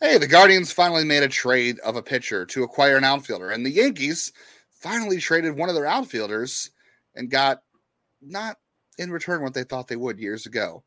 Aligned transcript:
Hey, 0.00 0.16
the 0.16 0.28
Guardians 0.28 0.70
finally 0.70 1.04
made 1.04 1.24
a 1.24 1.28
trade 1.28 1.80
of 1.80 1.96
a 1.96 2.02
pitcher 2.04 2.46
to 2.46 2.62
acquire 2.62 2.96
an 2.96 3.02
outfielder, 3.02 3.50
and 3.50 3.66
the 3.66 3.70
Yankees 3.70 4.32
finally 4.70 5.18
traded 5.18 5.56
one 5.56 5.68
of 5.68 5.74
their 5.74 5.86
outfielders 5.86 6.70
and 7.16 7.28
got 7.28 7.62
not 8.22 8.58
in 8.96 9.10
return 9.10 9.42
what 9.42 9.54
they 9.54 9.64
thought 9.64 9.88
they 9.88 9.96
would 9.96 10.20
years 10.20 10.46
ago. 10.46 10.84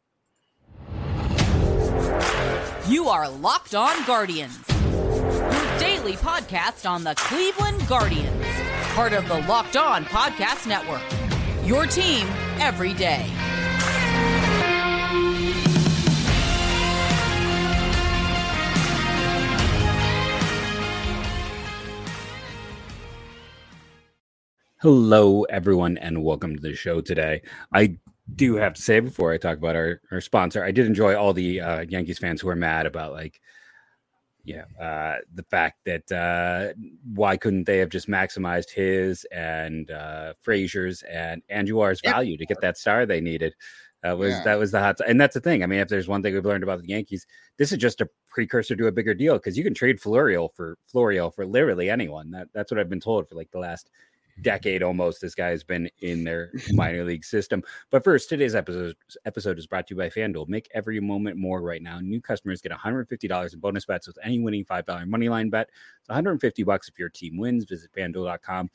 You 2.88 3.10
are 3.10 3.28
Locked 3.29 3.76
On 3.76 4.02
Guardians, 4.06 4.58
your 4.70 5.78
daily 5.78 6.14
podcast 6.14 6.90
on 6.90 7.04
the 7.04 7.14
Cleveland 7.16 7.86
Guardians, 7.90 8.46
part 8.94 9.12
of 9.12 9.28
the 9.28 9.40
Locked 9.42 9.76
On 9.76 10.06
Podcast 10.06 10.68
Network. 10.68 11.04
Your 11.68 11.86
team 11.86 12.28
every 12.62 12.94
day. 12.94 13.30
Hello, 24.81 25.44
everyone, 25.44 25.99
and 25.99 26.23
welcome 26.23 26.55
to 26.55 26.59
the 26.59 26.73
show 26.73 27.02
today. 27.02 27.44
I 27.71 27.99
do 28.34 28.55
have 28.55 28.73
to 28.73 28.81
say 28.81 28.99
before 28.99 29.31
I 29.31 29.38
talk 29.38 29.59
about 29.59 29.76
our, 29.76 30.02
our 30.12 30.20
sponsor, 30.21 30.63
I 30.63 30.71
did 30.71 30.88
enjoy 30.88 31.16
all 31.16 31.34
the 31.34 31.62
uh, 31.62 31.81
Yankees 31.81 32.17
fans 32.17 32.41
who 32.41 32.49
are 32.49 32.55
mad 32.55 32.88
about 32.88 33.12
like, 33.12 33.40
yeah, 34.44 34.63
uh, 34.81 35.20
the 35.35 35.44
fact 35.52 35.81
that 35.85 36.12
uh, 36.12 36.73
why 37.13 37.38
couldn't 37.38 37.66
they 37.66 37.77
have 37.77 37.90
just 37.90 38.07
maximized 38.07 38.71
his 38.71 39.23
and 39.26 39.91
uh, 39.91 40.34
Frazier's 40.41 41.04
and 41.04 41.43
Andujar's 41.52 42.02
value 42.04 42.35
to 42.35 42.45
get 42.48 42.59
that 42.62 42.76
star 42.76 43.05
they 43.05 43.21
needed. 43.21 43.54
That 44.02 44.18
was 44.18 44.32
yeah. 44.32 44.43
that 44.45 44.57
was 44.57 44.71
the 44.71 44.79
hot, 44.79 44.99
and 45.07 45.21
that's 45.21 45.35
the 45.35 45.41
thing. 45.41 45.62
I 45.62 45.68
mean, 45.68 45.79
if 45.79 45.90
there's 45.90 46.07
one 46.07 46.23
thing 46.23 46.34
we've 46.34 46.43
learned 46.43 46.63
about 46.63 46.82
the 46.82 46.88
Yankees, 46.88 47.27
this 47.59 47.71
is 47.71 47.77
just 47.77 48.02
a 48.02 48.09
precursor 48.32 48.76
to 48.76 48.88
a 48.88 48.91
bigger 48.91 49.13
deal 49.13 49.35
because 49.35 49.55
you 49.55 49.63
can 49.63 49.76
trade 49.76 50.02
Florial 50.02 50.49
for 50.55 50.79
Florial 50.91 51.32
for 51.32 51.45
literally 51.45 51.91
anyone. 51.91 52.32
That 52.32 52.48
that's 52.51 52.71
what 52.71 52.79
I've 52.79 52.90
been 52.90 52.99
told 52.99 53.29
for 53.29 53.35
like 53.35 53.51
the 53.51 53.60
last 53.60 53.91
decade 54.41 54.84
almost 54.84 55.21
this 55.21 55.35
guy 55.35 55.49
has 55.49 55.63
been 55.63 55.90
in 55.99 56.24
their 56.26 56.51
minor 56.71 57.04
league 57.04 57.26
system. 57.26 57.63
But 57.90 58.04
first, 58.04 58.29
today's 58.29 58.55
episode 58.55 58.96
episode 59.26 59.57
is 59.57 59.68
brought 59.68 59.88
to 59.88 59.93
you 59.93 59.98
by 59.98 60.10
FanDuel. 60.10 60.48
Make 60.48 60.70
every 60.73 60.99
moment 60.99 61.38
more 61.38 61.62
right 61.62 61.82
now. 61.82 61.99
New 61.99 62.21
customers 62.21 62.62
get 62.62 62.71
$150 62.71 63.54
in 63.54 63.60
bonus 63.60 63.85
bets 63.85 64.07
with 64.07 64.17
any 64.23 64.39
winning 64.39 64.65
$5 64.65 65.07
money 65.07 65.29
line 65.29 65.49
bet. 65.49 65.69
It's 65.99 66.09
150 66.09 66.63
bucks 66.63 66.88
if 66.88 66.97
your 66.97 67.09
team 67.09 67.38
wins. 67.38 67.65
Visit 67.65 67.91
fanduel.com 67.93 68.69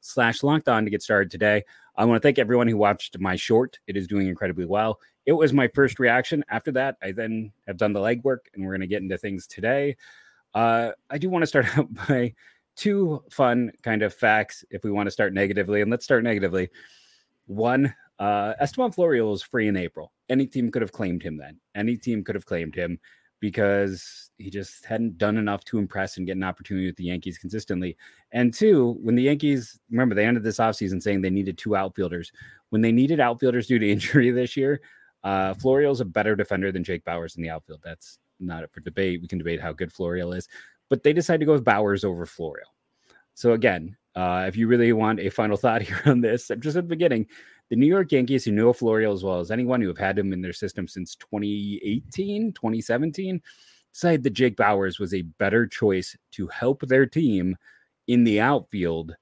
slash 0.00 0.42
locked 0.42 0.68
on 0.68 0.84
to 0.84 0.90
get 0.90 1.02
started 1.02 1.30
today. 1.30 1.64
I 1.96 2.04
want 2.04 2.20
to 2.20 2.26
thank 2.26 2.38
everyone 2.38 2.68
who 2.68 2.76
watched 2.76 3.18
my 3.18 3.36
short. 3.36 3.78
It 3.86 3.96
is 3.96 4.06
doing 4.06 4.26
incredibly 4.26 4.66
well. 4.66 4.98
It 5.26 5.32
was 5.32 5.52
my 5.52 5.68
first 5.68 5.98
reaction. 5.98 6.44
After 6.48 6.72
that, 6.72 6.96
I 7.02 7.12
then 7.12 7.52
have 7.66 7.76
done 7.76 7.92
the 7.92 8.00
legwork 8.00 8.38
and 8.54 8.64
we're 8.64 8.72
going 8.72 8.80
to 8.80 8.86
get 8.86 9.02
into 9.02 9.16
things 9.16 9.46
today. 9.46 9.96
Uh, 10.54 10.90
I 11.08 11.18
do 11.18 11.30
want 11.30 11.42
to 11.42 11.46
start 11.46 11.66
out 11.78 11.92
by 12.08 12.34
two 12.76 13.22
fun 13.30 13.72
kind 13.82 14.02
of 14.02 14.14
facts 14.14 14.64
if 14.70 14.84
we 14.84 14.90
want 14.90 15.06
to 15.06 15.10
start 15.10 15.32
negatively. 15.32 15.80
And 15.80 15.90
let's 15.90 16.04
start 16.04 16.24
negatively. 16.24 16.68
One, 17.46 17.94
uh, 18.18 18.54
Estevan 18.60 18.92
Florial 18.92 19.30
was 19.30 19.42
free 19.42 19.68
in 19.68 19.76
April. 19.76 20.12
Any 20.28 20.46
team 20.46 20.70
could 20.70 20.82
have 20.82 20.92
claimed 20.92 21.22
him 21.22 21.36
then. 21.36 21.58
Any 21.74 21.96
team 21.96 22.22
could 22.24 22.34
have 22.34 22.46
claimed 22.46 22.74
him 22.74 22.98
because 23.40 24.30
he 24.38 24.48
just 24.48 24.84
hadn't 24.84 25.18
done 25.18 25.36
enough 25.36 25.64
to 25.64 25.78
impress 25.78 26.16
and 26.16 26.26
get 26.26 26.36
an 26.36 26.44
opportunity 26.44 26.86
with 26.86 26.96
the 26.96 27.04
Yankees 27.04 27.38
consistently. 27.38 27.96
And 28.30 28.54
two, 28.54 28.96
when 29.02 29.16
the 29.16 29.22
Yankees, 29.22 29.80
remember, 29.90 30.14
they 30.14 30.24
ended 30.24 30.44
this 30.44 30.58
offseason 30.58 31.02
saying 31.02 31.20
they 31.20 31.30
needed 31.30 31.58
two 31.58 31.74
outfielders. 31.74 32.30
When 32.70 32.80
they 32.80 32.92
needed 32.92 33.18
outfielders 33.18 33.66
due 33.66 33.80
to 33.80 33.90
injury 33.90 34.30
this 34.30 34.56
year, 34.56 34.80
uh, 35.24 35.54
Florial's 35.54 36.00
a 36.00 36.04
better 36.04 36.36
defender 36.36 36.70
than 36.70 36.84
Jake 36.84 37.04
Bauers 37.04 37.36
in 37.36 37.42
the 37.42 37.50
outfield. 37.50 37.80
That's 37.82 38.18
not 38.38 38.62
up 38.62 38.72
for 38.72 38.80
debate. 38.80 39.20
We 39.20 39.28
can 39.28 39.38
debate 39.38 39.60
how 39.60 39.72
good 39.72 39.92
Florial 39.92 40.36
is 40.36 40.48
but 40.92 41.02
they 41.02 41.14
decided 41.14 41.38
to 41.38 41.46
go 41.46 41.52
with 41.52 41.64
Bauers 41.64 42.04
over 42.04 42.26
Florial. 42.26 42.68
So 43.32 43.52
again, 43.52 43.96
uh, 44.14 44.44
if 44.46 44.58
you 44.58 44.66
really 44.66 44.92
want 44.92 45.20
a 45.20 45.30
final 45.30 45.56
thought 45.62 45.80
here 45.80 46.02
on 46.04 46.20
this, 46.20 46.50
just 46.58 46.76
at 46.76 46.84
the 46.84 46.94
beginning, 46.94 47.28
the 47.70 47.76
New 47.76 47.86
York 47.86 48.12
Yankees, 48.12 48.44
who 48.44 48.52
know 48.52 48.74
Florial 48.74 49.14
as 49.14 49.24
well 49.24 49.40
as 49.40 49.50
anyone 49.50 49.80
who 49.80 49.88
have 49.88 49.96
had 49.96 50.18
him 50.18 50.34
in 50.34 50.42
their 50.42 50.52
system 50.52 50.86
since 50.86 51.16
2018, 51.16 52.52
2017, 52.52 53.40
decided 53.90 54.22
that 54.22 54.34
Jake 54.34 54.54
Bauers 54.54 55.00
was 55.00 55.14
a 55.14 55.22
better 55.22 55.66
choice 55.66 56.14
to 56.32 56.46
help 56.48 56.82
their 56.82 57.06
team 57.06 57.56
in 58.06 58.22
the 58.22 58.38
outfield 58.38 59.16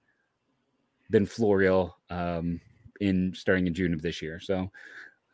than 1.09 1.25
Florial 1.25 1.92
um, 2.10 2.60
in 3.00 3.32
starting 3.32 3.69
in 3.69 3.75
June 3.75 3.94
of 3.94 4.03
this 4.03 4.20
year. 4.20 4.41
So 4.41 4.69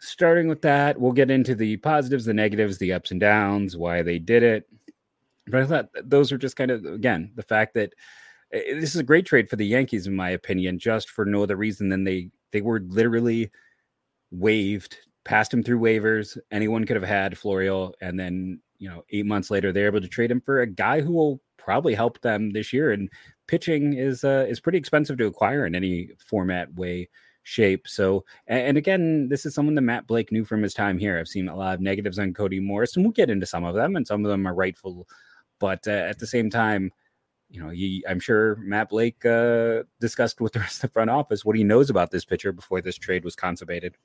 starting 0.00 0.48
with 0.48 0.60
that, 0.60 1.00
we'll 1.00 1.12
get 1.12 1.30
into 1.30 1.54
the 1.54 1.78
positives, 1.78 2.26
the 2.26 2.34
negatives, 2.34 2.76
the 2.76 2.92
ups 2.92 3.10
and 3.10 3.20
downs, 3.20 3.74
why 3.74 4.02
they 4.02 4.18
did 4.18 4.42
it, 4.42 4.68
but 5.46 5.62
I 5.62 5.66
thought 5.66 5.88
those 6.04 6.32
are 6.32 6.38
just 6.38 6.56
kind 6.56 6.70
of 6.70 6.84
again 6.84 7.32
the 7.34 7.42
fact 7.42 7.74
that 7.74 7.92
eh, 8.52 8.74
this 8.74 8.94
is 8.94 9.00
a 9.00 9.04
great 9.04 9.26
trade 9.26 9.48
for 9.48 9.56
the 9.56 9.66
Yankees, 9.66 10.06
in 10.06 10.14
my 10.14 10.30
opinion, 10.30 10.78
just 10.78 11.10
for 11.10 11.24
no 11.24 11.42
other 11.42 11.56
reason 11.56 11.88
than 11.88 12.04
they 12.04 12.30
they 12.52 12.60
were 12.60 12.80
literally 12.80 13.50
waived, 14.30 14.98
passed 15.24 15.52
him 15.52 15.62
through 15.62 15.80
waivers. 15.80 16.38
Anyone 16.50 16.84
could 16.84 16.96
have 16.96 17.08
had 17.08 17.34
Florial, 17.38 17.92
and 18.00 18.18
then 18.18 18.60
you 18.78 18.88
know 18.88 19.04
eight 19.10 19.26
months 19.26 19.50
later 19.50 19.72
they're 19.72 19.86
able 19.86 20.00
to 20.00 20.08
trade 20.08 20.30
him 20.30 20.40
for 20.40 20.60
a 20.60 20.66
guy 20.66 21.00
who 21.00 21.12
will 21.12 21.40
probably 21.58 21.94
help 21.94 22.20
them 22.20 22.50
this 22.50 22.72
year. 22.72 22.92
And 22.92 23.10
pitching 23.46 23.94
is 23.94 24.24
uh, 24.24 24.46
is 24.48 24.60
pretty 24.60 24.78
expensive 24.78 25.18
to 25.18 25.26
acquire 25.26 25.66
in 25.66 25.74
any 25.74 26.10
format 26.18 26.74
way 26.74 27.08
shape. 27.46 27.86
So, 27.86 28.24
and 28.48 28.76
again, 28.76 29.28
this 29.28 29.46
is 29.46 29.54
someone 29.54 29.76
that 29.76 29.82
Matt 29.82 30.08
Blake 30.08 30.32
knew 30.32 30.44
from 30.44 30.62
his 30.62 30.74
time 30.74 30.98
here. 30.98 31.16
I've 31.16 31.28
seen 31.28 31.48
a 31.48 31.56
lot 31.56 31.74
of 31.74 31.80
negatives 31.80 32.18
on 32.18 32.34
Cody 32.34 32.58
Morris, 32.58 32.96
and 32.96 33.04
we'll 33.04 33.12
get 33.12 33.30
into 33.30 33.46
some 33.46 33.64
of 33.64 33.76
them, 33.76 33.94
and 33.94 34.06
some 34.06 34.24
of 34.24 34.30
them 34.30 34.46
are 34.46 34.54
rightful 34.54 35.08
but 35.58 35.86
uh, 35.86 35.90
at 35.90 36.18
the 36.18 36.26
same 36.26 36.50
time, 36.50 36.92
you 37.48 37.62
know, 37.62 37.70
he, 37.70 38.04
I'm 38.08 38.20
sure 38.20 38.56
Matt 38.56 38.90
Blake 38.90 39.24
uh, 39.24 39.84
discussed 40.00 40.40
with 40.40 40.52
the 40.52 40.58
rest 40.60 40.76
of 40.76 40.90
the 40.90 40.92
front 40.92 41.10
office 41.10 41.44
what 41.44 41.56
he 41.56 41.64
knows 41.64 41.90
about 41.90 42.10
this 42.10 42.24
pitcher 42.24 42.52
before 42.52 42.80
this 42.80 42.96
trade 42.96 43.24
was 43.24 43.36
consummated. 43.36 43.96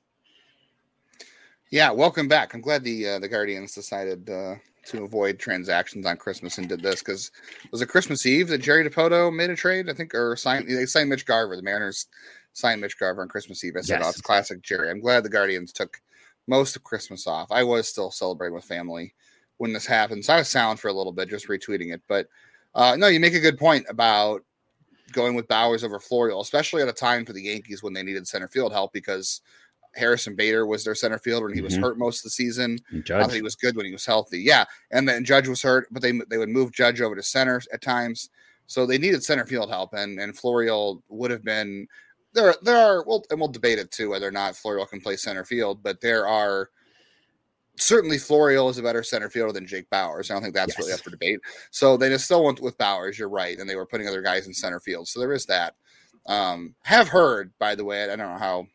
Yeah, 1.70 1.90
welcome 1.90 2.28
back. 2.28 2.52
I'm 2.52 2.60
glad 2.60 2.84
the 2.84 3.08
uh, 3.08 3.18
the 3.18 3.28
Guardians 3.28 3.74
decided 3.74 4.28
uh, 4.28 4.56
to 4.86 5.04
avoid 5.04 5.38
transactions 5.38 6.04
on 6.04 6.18
Christmas 6.18 6.58
and 6.58 6.68
did 6.68 6.82
this 6.82 7.00
because 7.00 7.30
was 7.70 7.80
it 7.80 7.88
Christmas 7.88 8.26
Eve 8.26 8.48
that 8.48 8.58
Jerry 8.58 8.88
Dipoto 8.88 9.34
made 9.34 9.48
a 9.48 9.56
trade? 9.56 9.88
I 9.88 9.94
think 9.94 10.14
or 10.14 10.36
signed 10.36 10.68
they 10.68 10.84
signed 10.84 11.08
Mitch 11.08 11.24
Garver. 11.24 11.56
The 11.56 11.62
Mariners 11.62 12.08
signed 12.52 12.82
Mitch 12.82 12.98
Garver 12.98 13.22
on 13.22 13.28
Christmas 13.28 13.64
Eve. 13.64 13.76
I 13.78 13.80
said, 13.80 14.00
yes. 14.00 14.06
"Oh, 14.06 14.10
it's 14.10 14.20
classic 14.20 14.60
Jerry." 14.60 14.90
I'm 14.90 15.00
glad 15.00 15.22
the 15.22 15.30
Guardians 15.30 15.72
took 15.72 15.98
most 16.46 16.76
of 16.76 16.84
Christmas 16.84 17.26
off. 17.26 17.50
I 17.50 17.64
was 17.64 17.88
still 17.88 18.10
celebrating 18.10 18.54
with 18.54 18.64
family 18.64 19.14
when 19.58 19.72
this 19.72 19.86
happens. 19.86 20.28
I 20.28 20.38
was 20.38 20.48
silent 20.48 20.80
for 20.80 20.88
a 20.88 20.92
little 20.92 21.12
bit, 21.12 21.28
just 21.28 21.48
retweeting 21.48 21.92
it. 21.92 22.02
But 22.08 22.26
uh, 22.74 22.96
no, 22.96 23.08
you 23.08 23.20
make 23.20 23.34
a 23.34 23.40
good 23.40 23.58
point 23.58 23.86
about 23.88 24.42
going 25.12 25.34
with 25.34 25.48
Bauers 25.48 25.84
over 25.84 25.98
Florial, 25.98 26.40
especially 26.40 26.82
at 26.82 26.88
a 26.88 26.92
time 26.92 27.24
for 27.24 27.32
the 27.32 27.42
Yankees 27.42 27.82
when 27.82 27.92
they 27.92 28.02
needed 28.02 28.26
center 28.26 28.48
field 28.48 28.72
help 28.72 28.92
because 28.92 29.42
Harrison 29.94 30.34
Bader 30.34 30.66
was 30.66 30.84
their 30.84 30.94
center 30.94 31.18
fielder 31.18 31.46
and 31.46 31.54
he 31.54 31.60
was 31.60 31.74
mm-hmm. 31.74 31.82
hurt 31.82 31.98
most 31.98 32.20
of 32.20 32.24
the 32.24 32.30
season. 32.30 32.78
Judge. 33.04 33.32
he 33.32 33.42
was 33.42 33.54
good 33.54 33.76
when 33.76 33.86
he 33.86 33.92
was 33.92 34.06
healthy. 34.06 34.40
Yeah. 34.40 34.64
And 34.90 35.08
then 35.08 35.24
Judge 35.24 35.48
was 35.48 35.62
hurt, 35.62 35.86
but 35.90 36.02
they 36.02 36.12
they 36.28 36.38
would 36.38 36.48
move 36.48 36.72
Judge 36.72 37.00
over 37.00 37.14
to 37.14 37.22
center 37.22 37.60
at 37.72 37.82
times. 37.82 38.30
So 38.66 38.86
they 38.86 38.98
needed 38.98 39.22
center 39.22 39.44
field 39.44 39.68
help 39.68 39.92
and 39.92 40.18
and 40.18 40.34
Florial 40.34 41.02
would 41.08 41.30
have 41.30 41.44
been 41.44 41.86
there 42.32 42.54
there 42.62 42.78
are 42.78 43.04
well 43.04 43.24
and 43.30 43.38
we'll 43.38 43.48
debate 43.48 43.78
it 43.78 43.90
too 43.90 44.10
whether 44.10 44.26
or 44.26 44.32
not 44.32 44.54
Florial 44.54 44.88
can 44.88 45.00
play 45.00 45.16
center 45.16 45.44
field, 45.44 45.82
but 45.82 46.00
there 46.00 46.26
are 46.26 46.70
certainly 47.76 48.16
Florial 48.16 48.70
is 48.70 48.78
a 48.78 48.82
better 48.82 49.02
center 49.02 49.30
fielder 49.30 49.52
than 49.52 49.66
Jake 49.66 49.88
Bauers. 49.90 50.30
I 50.30 50.34
don't 50.34 50.42
think 50.42 50.54
that's 50.54 50.70
yes. 50.70 50.78
really 50.78 50.92
up 50.92 51.00
for 51.00 51.10
debate. 51.10 51.40
So 51.70 51.96
they 51.96 52.08
just 52.08 52.24
still 52.24 52.44
went 52.44 52.60
with 52.60 52.78
Bauers. 52.78 53.18
You're 53.18 53.28
right, 53.28 53.58
and 53.58 53.68
they 53.68 53.76
were 53.76 53.86
putting 53.86 54.08
other 54.08 54.22
guys 54.22 54.46
in 54.46 54.54
center 54.54 54.80
field. 54.80 55.08
So 55.08 55.20
there 55.20 55.32
is 55.32 55.46
that. 55.46 55.74
Um, 56.26 56.74
have 56.82 57.08
heard, 57.08 57.52
by 57.58 57.74
the 57.74 57.84
way, 57.84 58.04
I 58.04 58.06
don't 58.08 58.18
know 58.18 58.38
how 58.38 58.66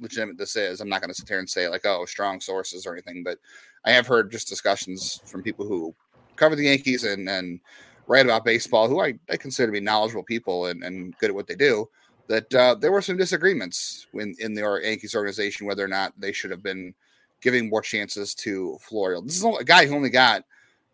legitimate 0.00 0.38
this 0.38 0.56
is. 0.56 0.80
I'm 0.80 0.88
not 0.88 1.00
going 1.00 1.10
to 1.10 1.14
sit 1.14 1.28
here 1.28 1.38
and 1.38 1.48
say 1.48 1.68
like, 1.68 1.84
oh, 1.84 2.04
strong 2.06 2.40
sources 2.40 2.86
or 2.86 2.92
anything, 2.92 3.22
but 3.22 3.38
I 3.84 3.92
have 3.92 4.06
heard 4.06 4.30
just 4.30 4.48
discussions 4.48 5.20
from 5.24 5.42
people 5.42 5.66
who 5.66 5.94
cover 6.36 6.56
the 6.56 6.64
Yankees 6.64 7.04
and 7.04 7.28
and 7.28 7.60
write 8.06 8.26
about 8.26 8.44
baseball, 8.44 8.88
who 8.88 9.00
I, 9.00 9.14
I 9.30 9.36
consider 9.36 9.68
to 9.68 9.72
be 9.72 9.80
knowledgeable 9.80 10.24
people 10.24 10.66
and, 10.66 10.82
and 10.84 11.16
good 11.18 11.30
at 11.30 11.34
what 11.34 11.46
they 11.46 11.54
do. 11.54 11.88
That 12.26 12.54
uh, 12.54 12.74
there 12.74 12.92
were 12.92 13.02
some 13.02 13.16
disagreements 13.16 14.06
in 14.14 14.34
in 14.38 14.54
the 14.54 14.80
Yankees 14.82 15.14
organization 15.14 15.66
whether 15.66 15.84
or 15.84 15.88
not 15.88 16.12
they 16.18 16.32
should 16.32 16.50
have 16.50 16.62
been 16.62 16.94
giving 17.44 17.68
more 17.68 17.82
chances 17.82 18.34
to 18.34 18.78
Florial. 18.80 19.22
This 19.22 19.36
is 19.36 19.44
a 19.44 19.62
guy 19.62 19.86
who 19.86 19.94
only 19.94 20.08
got 20.08 20.44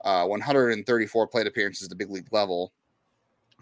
uh, 0.04 0.26
134 0.26 1.28
plate 1.28 1.46
appearances 1.46 1.84
at 1.84 1.90
the 1.90 1.94
big 1.94 2.10
league 2.10 2.32
level. 2.32 2.72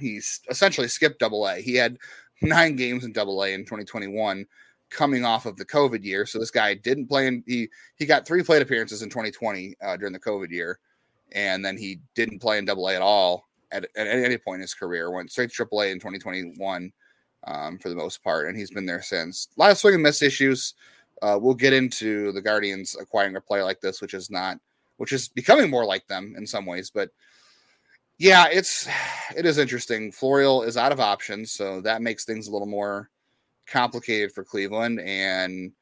He's 0.00 0.40
essentially 0.48 0.88
skipped 0.88 1.18
double 1.18 1.46
A. 1.46 1.60
He 1.60 1.74
had 1.74 1.98
nine 2.40 2.76
games 2.76 3.04
in 3.04 3.12
double 3.12 3.44
A 3.44 3.52
in 3.52 3.60
2021 3.60 4.46
coming 4.88 5.22
off 5.22 5.44
of 5.44 5.58
the 5.58 5.66
COVID 5.66 6.02
year. 6.02 6.24
So 6.24 6.38
this 6.38 6.50
guy 6.50 6.72
didn't 6.72 7.08
play 7.08 7.26
in 7.26 7.44
he 7.46 7.68
he 7.96 8.06
got 8.06 8.26
three 8.26 8.42
plate 8.42 8.62
appearances 8.62 9.02
in 9.02 9.10
2020 9.10 9.76
uh, 9.82 9.96
during 9.98 10.14
the 10.14 10.18
COVID 10.18 10.50
year, 10.50 10.78
and 11.32 11.62
then 11.62 11.76
he 11.76 12.00
didn't 12.14 12.40
play 12.40 12.56
in 12.56 12.64
double 12.64 12.88
A 12.88 12.94
at 12.94 13.02
all 13.02 13.48
at, 13.70 13.84
at 13.96 14.06
any 14.06 14.38
point 14.38 14.56
in 14.56 14.62
his 14.62 14.72
career. 14.72 15.10
Went 15.10 15.30
straight 15.30 15.50
to 15.50 15.54
triple 15.54 15.82
A 15.82 15.90
in 15.90 15.98
2021 15.98 16.90
um, 17.46 17.78
for 17.78 17.90
the 17.90 17.96
most 17.96 18.24
part, 18.24 18.48
and 18.48 18.56
he's 18.56 18.70
been 18.70 18.86
there 18.86 19.02
since. 19.02 19.48
A 19.58 19.60
lot 19.60 19.70
of 19.72 19.76
swing 19.76 19.92
and 19.92 20.02
miss 20.02 20.22
issues. 20.22 20.72
Uh, 21.22 21.38
we'll 21.40 21.54
get 21.54 21.72
into 21.72 22.32
the 22.32 22.42
Guardians 22.42 22.96
acquiring 23.00 23.36
a 23.36 23.40
player 23.40 23.64
like 23.64 23.80
this, 23.80 24.00
which 24.00 24.14
is 24.14 24.30
not, 24.30 24.58
which 24.98 25.12
is 25.12 25.28
becoming 25.28 25.70
more 25.70 25.84
like 25.84 26.06
them 26.06 26.34
in 26.36 26.46
some 26.46 26.66
ways. 26.66 26.90
But 26.90 27.10
Yeah, 28.18 28.46
it's 28.50 28.88
it 29.36 29.46
is 29.46 29.58
interesting. 29.58 30.10
Florial 30.12 30.66
is 30.66 30.76
out 30.76 30.92
of 30.92 31.00
options, 31.00 31.52
so 31.52 31.80
that 31.82 32.02
makes 32.02 32.24
things 32.24 32.48
a 32.48 32.52
little 32.52 32.66
more 32.66 33.10
complicated 33.66 34.32
for 34.32 34.42
Cleveland. 34.44 35.00
And 35.00 35.72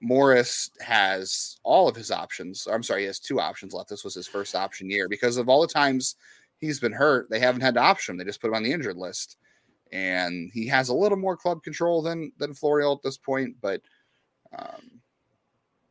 Morris 0.00 0.70
has 0.80 1.58
all 1.62 1.88
of 1.88 1.96
his 1.96 2.10
options. 2.10 2.66
I'm 2.70 2.82
sorry, 2.82 3.02
he 3.02 3.06
has 3.06 3.20
two 3.20 3.40
options 3.40 3.72
left. 3.72 3.88
This 3.88 4.04
was 4.04 4.14
his 4.14 4.26
first 4.26 4.54
option 4.54 4.90
year 4.90 5.08
because 5.08 5.36
of 5.36 5.48
all 5.48 5.60
the 5.62 5.68
times 5.68 6.16
he's 6.58 6.80
been 6.80 6.92
hurt. 6.92 7.30
They 7.30 7.38
haven't 7.38 7.62
had 7.62 7.74
to 7.74 7.80
option. 7.80 8.16
They 8.16 8.24
just 8.24 8.40
put 8.40 8.48
him 8.48 8.54
on 8.54 8.64
the 8.64 8.72
injured 8.72 8.96
list, 8.96 9.36
and 9.92 10.50
he 10.52 10.66
has 10.68 10.88
a 10.88 10.94
little 10.94 11.18
more 11.18 11.36
club 11.36 11.62
control 11.62 12.02
than 12.02 12.32
than 12.38 12.52
Florial 12.54 12.96
at 12.96 13.02
this 13.02 13.16
point. 13.16 13.56
But 13.62 13.80
um, 14.58 15.00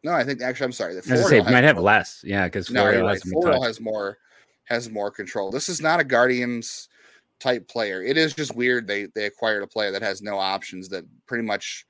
no, 0.04 0.12
I 0.12 0.24
think 0.24 0.42
actually, 0.42 0.65
I'm 0.65 0.71
sorry. 0.74 0.95
The 0.95 1.13
I 1.13 1.15
say, 1.15 1.42
might 1.42 1.63
have 1.63 1.77
less. 1.77 2.24
Yeah, 2.25 2.45
because 2.45 2.69
no, 2.69 2.83
Florial, 2.83 3.07
right. 3.07 3.21
Florial 3.21 3.63
has 3.63 3.80
more 3.80 4.18
has 4.65 4.89
more 4.89 5.10
control. 5.12 5.51
This 5.51 5.69
is 5.69 5.81
not 5.81 6.00
a 6.00 6.04
Guardians 6.04 6.89
type 7.39 7.68
player. 7.68 8.04
It 8.04 8.18
is 8.18 8.33
just 8.33 8.56
weird 8.56 8.88
they 8.88 9.07
they 9.15 9.25
acquired 9.25 9.63
a 9.63 9.68
player 9.68 9.92
that 9.92 10.01
has 10.01 10.21
no 10.21 10.38
options 10.38 10.89
that 10.89 11.06
pretty 11.25 11.45
much 11.45 11.86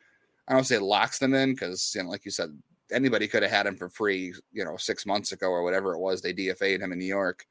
I 0.48 0.54
don't 0.54 0.66
say 0.66 0.78
locks 0.78 1.20
them 1.20 1.34
in 1.34 1.54
because 1.54 1.94
you 1.96 2.04
know, 2.04 2.10
like 2.10 2.26
you 2.26 2.32
said, 2.32 2.56
anybody 2.92 3.28
could 3.28 3.44
have 3.44 3.52
had 3.52 3.66
him 3.66 3.76
for 3.76 3.90
free, 3.90 4.34
you 4.52 4.64
know, 4.64 4.78
six 4.78 5.06
months 5.06 5.32
ago 5.32 5.48
or 5.50 5.64
whatever 5.64 5.94
it 5.94 6.00
was. 6.00 6.22
They 6.22 6.34
DFA'd 6.34 6.82
him 6.82 6.92
in 6.92 7.00
New 7.00 7.06
York. 7.06 7.46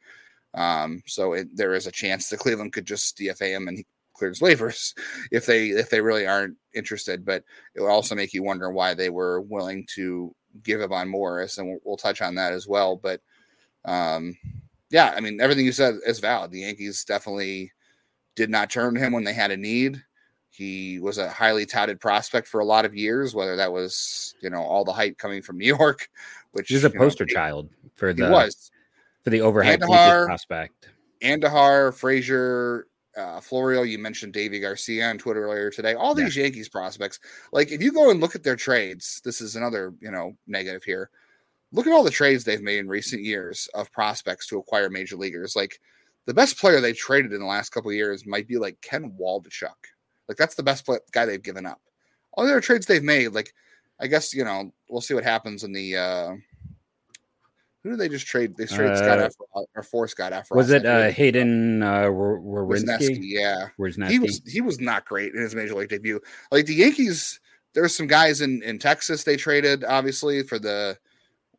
Um, 0.54 1.02
so 1.06 1.32
it, 1.32 1.48
there 1.56 1.74
is 1.74 1.86
a 1.86 1.92
chance 1.92 2.28
that 2.28 2.40
Cleveland 2.40 2.72
could 2.72 2.86
just 2.86 3.16
DFA 3.16 3.56
him 3.56 3.68
and 3.68 3.78
he 3.78 3.86
clears 4.22 4.40
waivers 4.40 4.94
if 5.32 5.46
they 5.46 5.68
if 5.68 5.90
they 5.90 6.00
really 6.00 6.26
aren't 6.26 6.56
interested. 6.74 7.24
But 7.24 7.44
it 7.74 7.80
would 7.80 7.90
also 7.90 8.14
make 8.14 8.32
you 8.32 8.42
wonder 8.42 8.70
why 8.70 8.94
they 8.94 9.10
were 9.10 9.40
willing 9.40 9.86
to 9.94 10.34
give 10.62 10.80
up 10.80 10.90
on 10.90 11.08
Morris, 11.08 11.58
and 11.58 11.68
we'll, 11.68 11.78
we'll 11.84 11.96
touch 11.96 12.22
on 12.22 12.34
that 12.36 12.52
as 12.52 12.66
well. 12.66 12.96
But 12.96 13.20
um, 13.84 14.36
yeah, 14.90 15.12
I 15.16 15.20
mean 15.20 15.40
everything 15.40 15.64
you 15.64 15.72
said 15.72 15.96
is 16.06 16.20
valid. 16.20 16.50
The 16.50 16.60
Yankees 16.60 17.04
definitely 17.04 17.72
did 18.34 18.50
not 18.50 18.70
turn 18.70 18.94
to 18.94 19.00
him 19.00 19.12
when 19.12 19.24
they 19.24 19.34
had 19.34 19.50
a 19.50 19.56
need. 19.56 20.02
He 20.50 20.98
was 20.98 21.16
a 21.16 21.30
highly 21.30 21.64
touted 21.64 21.98
prospect 21.98 22.46
for 22.46 22.60
a 22.60 22.64
lot 22.64 22.84
of 22.84 22.94
years, 22.94 23.34
whether 23.34 23.56
that 23.56 23.72
was 23.72 24.34
you 24.42 24.50
know 24.50 24.62
all 24.62 24.84
the 24.84 24.92
hype 24.92 25.18
coming 25.18 25.42
from 25.42 25.58
New 25.58 25.66
York, 25.66 26.08
which 26.52 26.68
he's 26.68 26.84
a 26.84 26.90
poster 26.90 27.24
know, 27.24 27.34
child 27.34 27.68
for 27.94 28.12
the 28.12 28.28
was 28.28 28.70
for 29.24 29.30
the 29.30 29.38
overhyped 29.38 30.26
prospect. 30.26 30.88
Andujar, 31.22 31.94
Frazier, 31.94 32.86
uh, 33.16 33.40
Florial, 33.40 33.88
you 33.88 33.98
mentioned 33.98 34.32
Deivi 34.32 34.60
Garcia 34.60 35.08
on 35.08 35.18
Twitter 35.18 35.44
earlier 35.44 35.70
today. 35.70 35.94
All 35.94 36.14
these 36.14 36.36
yeah. 36.36 36.44
Yankees 36.44 36.68
prospects, 36.68 37.20
like 37.52 37.70
if 37.70 37.82
you 37.82 37.92
go 37.92 38.10
and 38.10 38.20
look 38.20 38.34
at 38.34 38.42
their 38.42 38.56
trades, 38.56 39.20
this 39.24 39.40
is 39.40 39.56
another 39.56 39.94
you 40.00 40.10
know 40.10 40.36
negative 40.46 40.82
here. 40.82 41.10
Look 41.72 41.86
at 41.86 41.92
all 41.92 42.04
the 42.04 42.10
trades 42.10 42.44
they've 42.44 42.62
made 42.62 42.78
in 42.78 42.88
recent 42.88 43.22
years 43.22 43.68
of 43.74 43.92
prospects 43.92 44.46
to 44.48 44.58
acquire 44.58 44.90
major 44.90 45.16
leaguers. 45.16 45.56
Like 45.56 45.80
the 46.26 46.34
best 46.34 46.58
player 46.58 46.80
they've 46.80 46.96
traded 46.96 47.32
in 47.32 47.40
the 47.40 47.46
last 47.46 47.70
couple 47.70 47.92
years 47.92 48.26
might 48.26 48.46
be 48.46 48.58
like 48.58 48.80
Ken 48.82 49.12
Waldichuk. 49.18 49.70
Like 50.28 50.36
that's 50.36 50.54
the 50.54 50.62
best 50.62 50.84
play, 50.84 50.98
guy 51.12 51.26
they've 51.26 51.42
given 51.42 51.66
up. 51.66 51.80
All 52.32 52.44
the 52.44 52.50
other 52.50 52.60
trades 52.60 52.86
they've 52.86 53.02
made, 53.02 53.28
like 53.28 53.52
I 54.00 54.06
guess 54.06 54.34
you 54.34 54.44
know 54.44 54.72
we'll 54.88 55.00
see 55.00 55.14
what 55.14 55.24
happens 55.24 55.64
in 55.64 55.72
the. 55.72 55.96
uh 55.96 56.34
who 57.82 57.90
did 57.90 57.98
they 57.98 58.08
just 58.08 58.26
trade? 58.26 58.56
They 58.56 58.66
traded 58.66 58.92
uh, 58.92 58.96
Scott 58.96 59.18
Effross, 59.18 59.64
or 59.74 59.82
for 59.82 60.08
Scott 60.08 60.32
Effross. 60.32 60.56
Was 60.56 60.70
it 60.70 60.86
uh, 60.86 61.10
Hayden 61.10 61.82
uh, 61.82 62.04
Wesneski? 62.04 63.18
Yeah, 63.20 63.68
He 64.10 64.18
was 64.18 64.42
he 64.46 64.60
was 64.60 64.80
not 64.80 65.04
great 65.04 65.34
in 65.34 65.40
his 65.40 65.54
major 65.54 65.74
league 65.74 65.88
debut. 65.88 66.20
Like 66.50 66.66
the 66.66 66.74
Yankees, 66.74 67.40
there's 67.74 67.94
some 67.94 68.06
guys 68.06 68.40
in 68.40 68.62
in 68.62 68.78
Texas 68.78 69.24
they 69.24 69.36
traded 69.36 69.84
obviously 69.84 70.42
for 70.42 70.58
the 70.58 70.96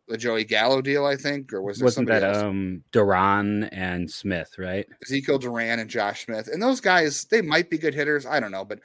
the 0.08 0.18
Joey 0.18 0.44
Gallo 0.44 0.82
deal, 0.82 1.06
I 1.06 1.16
think, 1.16 1.54
or 1.54 1.62
was 1.62 1.80
there 1.80 1.86
wasn't 1.86 2.08
that 2.08 2.24
else? 2.24 2.38
um 2.38 2.84
Duran 2.92 3.66
and 3.66 4.10
Smith, 4.10 4.56
right? 4.58 4.86
Ezekiel 5.04 5.40
Duran 5.40 5.80
and 5.80 5.90
Josh 5.90 6.26
Smith, 6.26 6.48
and 6.48 6.62
those 6.62 6.82
guys 6.82 7.26
they 7.26 7.42
might 7.42 7.70
be 7.70 7.78
good 7.78 7.94
hitters. 7.94 8.26
I 8.26 8.40
don't 8.40 8.52
know, 8.52 8.66
but 8.66 8.80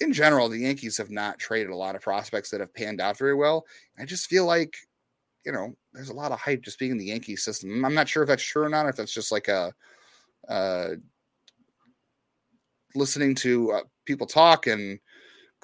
in 0.00 0.12
general, 0.12 0.48
the 0.48 0.58
Yankees 0.58 0.96
have 0.98 1.10
not 1.10 1.38
traded 1.38 1.70
a 1.70 1.76
lot 1.76 1.96
of 1.96 2.02
prospects 2.02 2.50
that 2.50 2.60
have 2.60 2.72
panned 2.72 3.00
out 3.00 3.18
very 3.18 3.34
well. 3.34 3.66
I 3.98 4.04
just 4.04 4.28
feel 4.28 4.46
like, 4.46 4.74
you 5.44 5.52
know, 5.52 5.74
there's 5.98 6.10
a 6.10 6.14
lot 6.14 6.30
of 6.30 6.38
hype 6.38 6.62
just 6.62 6.78
being 6.78 6.92
in 6.92 6.96
the 6.96 7.06
Yankee 7.06 7.34
system. 7.34 7.84
I'm 7.84 7.92
not 7.92 8.08
sure 8.08 8.22
if 8.22 8.28
that's 8.28 8.42
true 8.42 8.62
or 8.62 8.68
not. 8.68 8.86
or 8.86 8.90
If 8.90 8.96
that's 8.96 9.12
just 9.12 9.32
like 9.32 9.48
a, 9.48 9.74
uh, 10.48 10.90
listening 12.94 13.34
to 13.34 13.72
uh, 13.72 13.80
people 14.06 14.24
talk 14.24 14.68
and 14.68 15.00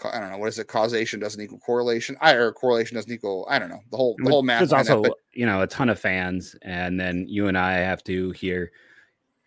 I 0.02 0.19
don't 0.19 0.32
know 0.32 0.38
what 0.38 0.48
is 0.48 0.58
it. 0.58 0.66
Causation 0.66 1.20
doesn't 1.20 1.40
equal 1.40 1.60
correlation. 1.60 2.16
I 2.20 2.32
or 2.32 2.50
correlation 2.50 2.96
doesn't 2.96 3.12
equal. 3.12 3.46
I 3.48 3.60
don't 3.60 3.69
know 3.69 3.78
the 3.92 3.96
whole 3.96 4.16
the 4.19 4.28
whole 4.28 4.42
math. 4.42 4.58
There's 4.58 4.72
also 4.72 5.02
that, 5.02 5.08
but, 5.10 5.19
you 5.32 5.46
know 5.46 5.62
a 5.62 5.69
ton 5.69 5.88
of 5.88 6.00
fans, 6.00 6.56
and 6.62 6.98
then 6.98 7.26
you 7.28 7.46
and 7.46 7.56
I 7.56 7.75
have 7.75 8.02
to 8.04 8.32
hear. 8.32 8.72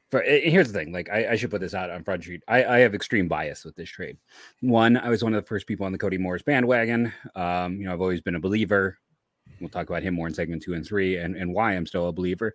For 0.09 0.21
here's 0.21 0.71
the 0.71 0.79
thing, 0.79 0.93
like 0.93 1.09
I, 1.09 1.31
I 1.31 1.35
should 1.35 1.51
put 1.51 1.59
this 1.59 1.73
out 1.73 1.89
on 1.89 2.05
Front 2.05 2.23
Street. 2.23 2.41
I, 2.47 2.63
I, 2.63 2.77
have 2.79 2.95
extreme 2.95 3.27
bias 3.27 3.65
with 3.65 3.75
this 3.75 3.89
trade. 3.89 4.15
One, 4.61 4.95
I 4.95 5.09
was 5.09 5.21
one 5.21 5.33
of 5.33 5.43
the 5.43 5.47
first 5.47 5.67
people 5.67 5.85
on 5.85 5.91
the 5.91 5.97
Cody 5.97 6.17
Morris 6.17 6.43
bandwagon. 6.43 7.11
Um, 7.35 7.75
you 7.75 7.83
know, 7.83 7.91
I've 7.91 7.99
always 7.99 8.21
been 8.21 8.35
a 8.35 8.39
believer. 8.39 8.97
We'll 9.59 9.69
talk 9.69 9.89
about 9.89 10.03
him 10.03 10.13
more 10.13 10.27
in 10.27 10.33
segment 10.33 10.61
two 10.61 10.73
and 10.73 10.85
three, 10.85 11.17
and 11.17 11.35
and 11.35 11.53
why 11.53 11.73
I'm 11.73 11.85
still 11.85 12.07
a 12.07 12.13
believer 12.13 12.53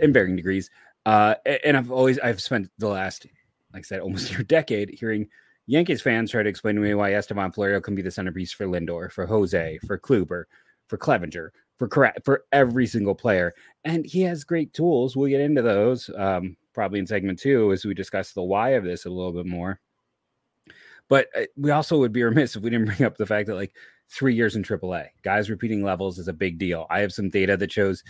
in 0.00 0.12
varying 0.12 0.36
degrees. 0.36 0.70
Uh, 1.04 1.34
and 1.64 1.76
I've 1.76 1.90
always 1.90 2.18
I've 2.18 2.40
spent 2.40 2.68
the 2.78 2.88
last, 2.88 3.26
like 3.72 3.80
I 3.80 3.82
said, 3.82 4.00
almost 4.00 4.32
a 4.38 4.44
decade 4.44 4.90
hearing 4.90 5.28
Yankees 5.66 6.02
fans 6.02 6.30
try 6.30 6.42
to 6.42 6.48
explain 6.48 6.76
to 6.76 6.80
me 6.80 6.94
why 6.94 7.14
Estevan 7.14 7.52
Florial 7.52 7.82
can 7.82 7.94
be 7.94 8.02
the 8.02 8.10
centerpiece 8.10 8.52
for 8.52 8.66
Lindor, 8.66 9.10
for 9.10 9.26
Jose, 9.26 9.78
for 9.86 9.98
Kluber, 9.98 10.44
for 10.86 10.96
Clevinger, 10.96 11.50
for 11.76 12.12
for 12.24 12.44
every 12.52 12.86
single 12.86 13.14
player, 13.14 13.54
and 13.84 14.06
he 14.06 14.22
has 14.22 14.44
great 14.44 14.72
tools. 14.72 15.16
We'll 15.16 15.28
get 15.28 15.40
into 15.40 15.62
those 15.62 16.08
um, 16.16 16.56
probably 16.72 17.00
in 17.00 17.06
segment 17.06 17.38
two 17.38 17.72
as 17.72 17.84
we 17.84 17.94
discuss 17.94 18.32
the 18.32 18.42
why 18.42 18.70
of 18.70 18.84
this 18.84 19.06
a 19.06 19.10
little 19.10 19.32
bit 19.32 19.46
more. 19.46 19.80
But 21.08 21.28
uh, 21.36 21.42
we 21.56 21.70
also 21.70 21.98
would 21.98 22.12
be 22.12 22.22
remiss 22.22 22.56
if 22.56 22.62
we 22.62 22.70
didn't 22.70 22.86
bring 22.86 23.02
up 23.02 23.16
the 23.16 23.26
fact 23.26 23.48
that 23.48 23.54
like 23.54 23.74
three 24.08 24.34
years 24.34 24.56
in 24.56 24.62
AAA, 24.62 25.08
guys 25.22 25.50
repeating 25.50 25.82
levels 25.82 26.18
is 26.18 26.28
a 26.28 26.32
big 26.32 26.58
deal. 26.58 26.86
I 26.90 27.00
have 27.00 27.12
some 27.12 27.30
data 27.30 27.56
that 27.56 27.72
shows 27.72 28.02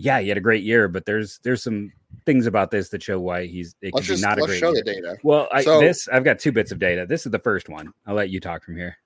yeah, 0.00 0.20
he 0.20 0.28
had 0.28 0.38
a 0.38 0.40
great 0.40 0.62
year, 0.62 0.86
but 0.86 1.06
there's 1.06 1.40
there's 1.42 1.60
some 1.62 1.92
things 2.24 2.46
about 2.46 2.70
this 2.70 2.88
that 2.90 3.02
show 3.02 3.18
why 3.18 3.46
he's 3.46 3.74
it 3.82 3.92
let's 3.92 4.06
just, 4.06 4.22
not 4.22 4.38
a 4.38 4.42
great 4.42 4.60
show 4.60 4.72
year. 4.72 4.82
the 4.84 4.94
data. 4.94 5.18
Well, 5.24 5.48
I, 5.50 5.62
so, 5.64 5.80
this 5.80 6.08
I've 6.08 6.22
got 6.22 6.38
two 6.38 6.52
bits 6.52 6.70
of 6.70 6.78
data. 6.78 7.04
This 7.04 7.26
is 7.26 7.32
the 7.32 7.40
first 7.40 7.68
one. 7.68 7.92
I'll 8.06 8.14
let 8.14 8.30
you 8.30 8.38
talk 8.38 8.62
from 8.62 8.76
here. 8.76 8.96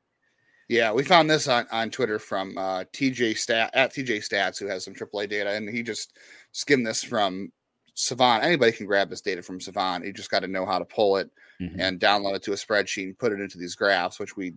Yeah, 0.69 0.93
we 0.93 1.03
found 1.03 1.31
this 1.31 1.49
on, 1.49 1.67
on 1.73 1.89
Twitter 1.89 2.19
from 2.19 2.59
uh, 2.59 2.85
TJ 2.93 3.39
Stat 3.39 3.71
at 3.73 3.95
TJ 3.95 4.19
Stats, 4.19 4.59
who 4.59 4.67
has 4.67 4.85
some 4.85 4.95
AAA 4.95 5.31
data, 5.31 5.51
and 5.51 5.67
he 5.67 5.83
just 5.83 6.19
skimmed 6.53 6.87
this 6.87 7.03
from 7.03 7.51
Savant. 7.95 8.45
Anybody 8.45 8.73
can 8.73 8.85
grab 8.85 9.09
this 9.09 9.23
data 9.23 9.43
from 9.43 9.63
Savant. 9.63 10.05
You 10.05 10.13
just 10.13 10.31
got 10.31 10.41
to 10.41 10.49
know 10.49 10.67
how 10.67 10.79
to 10.79 10.85
pull 10.85 11.17
it 11.17 11.31
mm-hmm. 11.61 11.81
and 11.81 11.99
download 11.99 12.35
it 12.35 12.43
to 12.43 12.53
a 12.53 12.57
spreadsheet 12.57 13.05
and 13.05 13.19
put 13.19 13.33
it 13.33 13.41
into 13.41 13.57
these 13.57 13.75
graphs, 13.75 14.19
which 14.19 14.37
we 14.37 14.53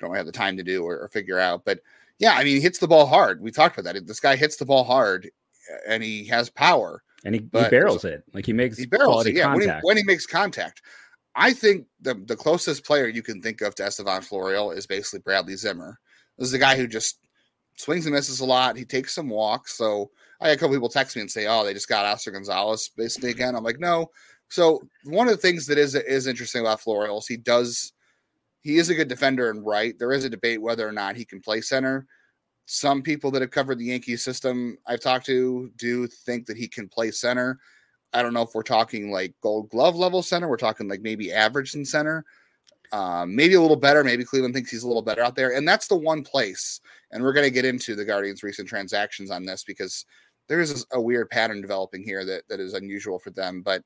don't 0.00 0.14
have 0.14 0.26
the 0.26 0.32
time 0.32 0.56
to 0.56 0.62
do 0.62 0.84
or, 0.84 0.98
or 0.98 1.08
figure 1.08 1.38
out. 1.38 1.64
But 1.64 1.80
yeah, 2.18 2.34
I 2.34 2.44
mean, 2.44 2.56
he 2.56 2.60
hits 2.60 2.78
the 2.78 2.88
ball 2.88 3.06
hard. 3.06 3.40
We 3.40 3.50
talked 3.50 3.78
about 3.78 3.92
that. 3.92 4.06
This 4.06 4.20
guy 4.20 4.36
hits 4.36 4.56
the 4.56 4.64
ball 4.64 4.84
hard 4.84 5.30
and 5.88 6.02
he 6.02 6.24
has 6.26 6.50
power. 6.50 7.02
And 7.24 7.34
he, 7.34 7.40
he 7.40 7.68
barrels 7.68 8.04
it. 8.04 8.22
Like 8.32 8.46
he 8.46 8.52
makes 8.52 8.78
he 8.78 8.86
barrels 8.86 9.26
it. 9.26 9.34
Yeah, 9.34 9.52
when 9.52 9.62
he, 9.62 9.70
when 9.82 9.96
he, 9.96 10.04
makes 10.04 10.26
contact. 10.26 10.82
I 11.34 11.52
think 11.52 11.86
the, 12.00 12.14
the 12.14 12.36
closest 12.36 12.84
player 12.84 13.08
you 13.08 13.22
can 13.22 13.42
think 13.42 13.60
of 13.60 13.74
to 13.76 13.86
Estevan 13.86 14.22
Florial 14.22 14.74
is 14.74 14.86
basically 14.86 15.20
Bradley 15.20 15.56
Zimmer. 15.56 15.98
This 16.38 16.48
is 16.48 16.54
a 16.54 16.58
guy 16.58 16.76
who 16.76 16.86
just 16.86 17.18
swings 17.76 18.06
and 18.06 18.14
misses 18.14 18.40
a 18.40 18.44
lot. 18.44 18.76
He 18.76 18.84
takes 18.84 19.14
some 19.14 19.28
walks. 19.28 19.76
So 19.76 20.10
I 20.40 20.48
had 20.48 20.56
a 20.56 20.60
couple 20.60 20.76
people 20.76 20.88
text 20.88 21.16
me 21.16 21.22
and 21.22 21.30
say, 21.30 21.46
"Oh, 21.46 21.64
they 21.64 21.74
just 21.74 21.88
got 21.88 22.04
Oscar 22.04 22.30
Gonzalez 22.30 22.90
basically 22.96 23.30
again." 23.30 23.54
I'm 23.54 23.64
like, 23.64 23.80
no. 23.80 24.10
So 24.48 24.82
one 25.04 25.28
of 25.28 25.34
the 25.34 25.40
things 25.40 25.66
that 25.66 25.78
is 25.78 25.94
is 25.94 26.26
interesting 26.26 26.60
about 26.60 26.80
Florial 26.80 27.18
is 27.18 27.26
he 27.26 27.36
does 27.36 27.92
he 28.66 28.78
is 28.78 28.90
a 28.90 28.94
good 28.94 29.08
defender 29.08 29.50
and 29.50 29.64
right. 29.64 29.98
There 29.98 30.12
is 30.12 30.24
a 30.24 30.30
debate 30.30 30.60
whether 30.60 30.86
or 30.86 30.92
not 30.92 31.16
he 31.16 31.24
can 31.24 31.40
play 31.40 31.60
center 31.60 32.06
some 32.66 33.00
people 33.00 33.30
that 33.30 33.42
have 33.42 33.52
covered 33.52 33.78
the 33.78 33.86
Yankee 33.86 34.16
system 34.16 34.76
I've 34.86 35.00
talked 35.00 35.26
to 35.26 35.70
do 35.76 36.06
think 36.06 36.46
that 36.46 36.56
he 36.56 36.66
can 36.68 36.88
play 36.88 37.12
center. 37.12 37.58
I 38.12 38.22
don't 38.22 38.34
know 38.34 38.42
if 38.42 38.54
we're 38.54 38.62
talking 38.62 39.10
like 39.10 39.34
gold 39.40 39.70
glove 39.70 39.96
level 39.96 40.22
center. 40.22 40.48
We're 40.48 40.56
talking 40.56 40.88
like 40.88 41.00
maybe 41.00 41.32
average 41.32 41.74
in 41.74 41.84
center. 41.84 42.24
Um, 42.92 43.34
maybe 43.34 43.54
a 43.54 43.60
little 43.60 43.76
better. 43.76 44.02
Maybe 44.02 44.24
Cleveland 44.24 44.54
thinks 44.54 44.70
he's 44.70 44.82
a 44.82 44.88
little 44.88 45.02
better 45.02 45.22
out 45.22 45.36
there. 45.36 45.54
And 45.54 45.66
that's 45.66 45.86
the 45.86 45.96
one 45.96 46.22
place. 46.22 46.80
And 47.12 47.22
we're 47.22 47.32
going 47.32 47.46
to 47.46 47.50
get 47.50 47.64
into 47.64 47.94
the 47.94 48.04
Guardians' 48.04 48.42
recent 48.42 48.68
transactions 48.68 49.30
on 49.30 49.44
this 49.44 49.64
because 49.64 50.04
there 50.48 50.60
is 50.60 50.86
a 50.92 51.00
weird 51.00 51.30
pattern 51.30 51.60
developing 51.60 52.02
here 52.02 52.24
that, 52.24 52.42
that 52.48 52.60
is 52.60 52.74
unusual 52.74 53.18
for 53.18 53.30
them. 53.30 53.62
But 53.62 53.82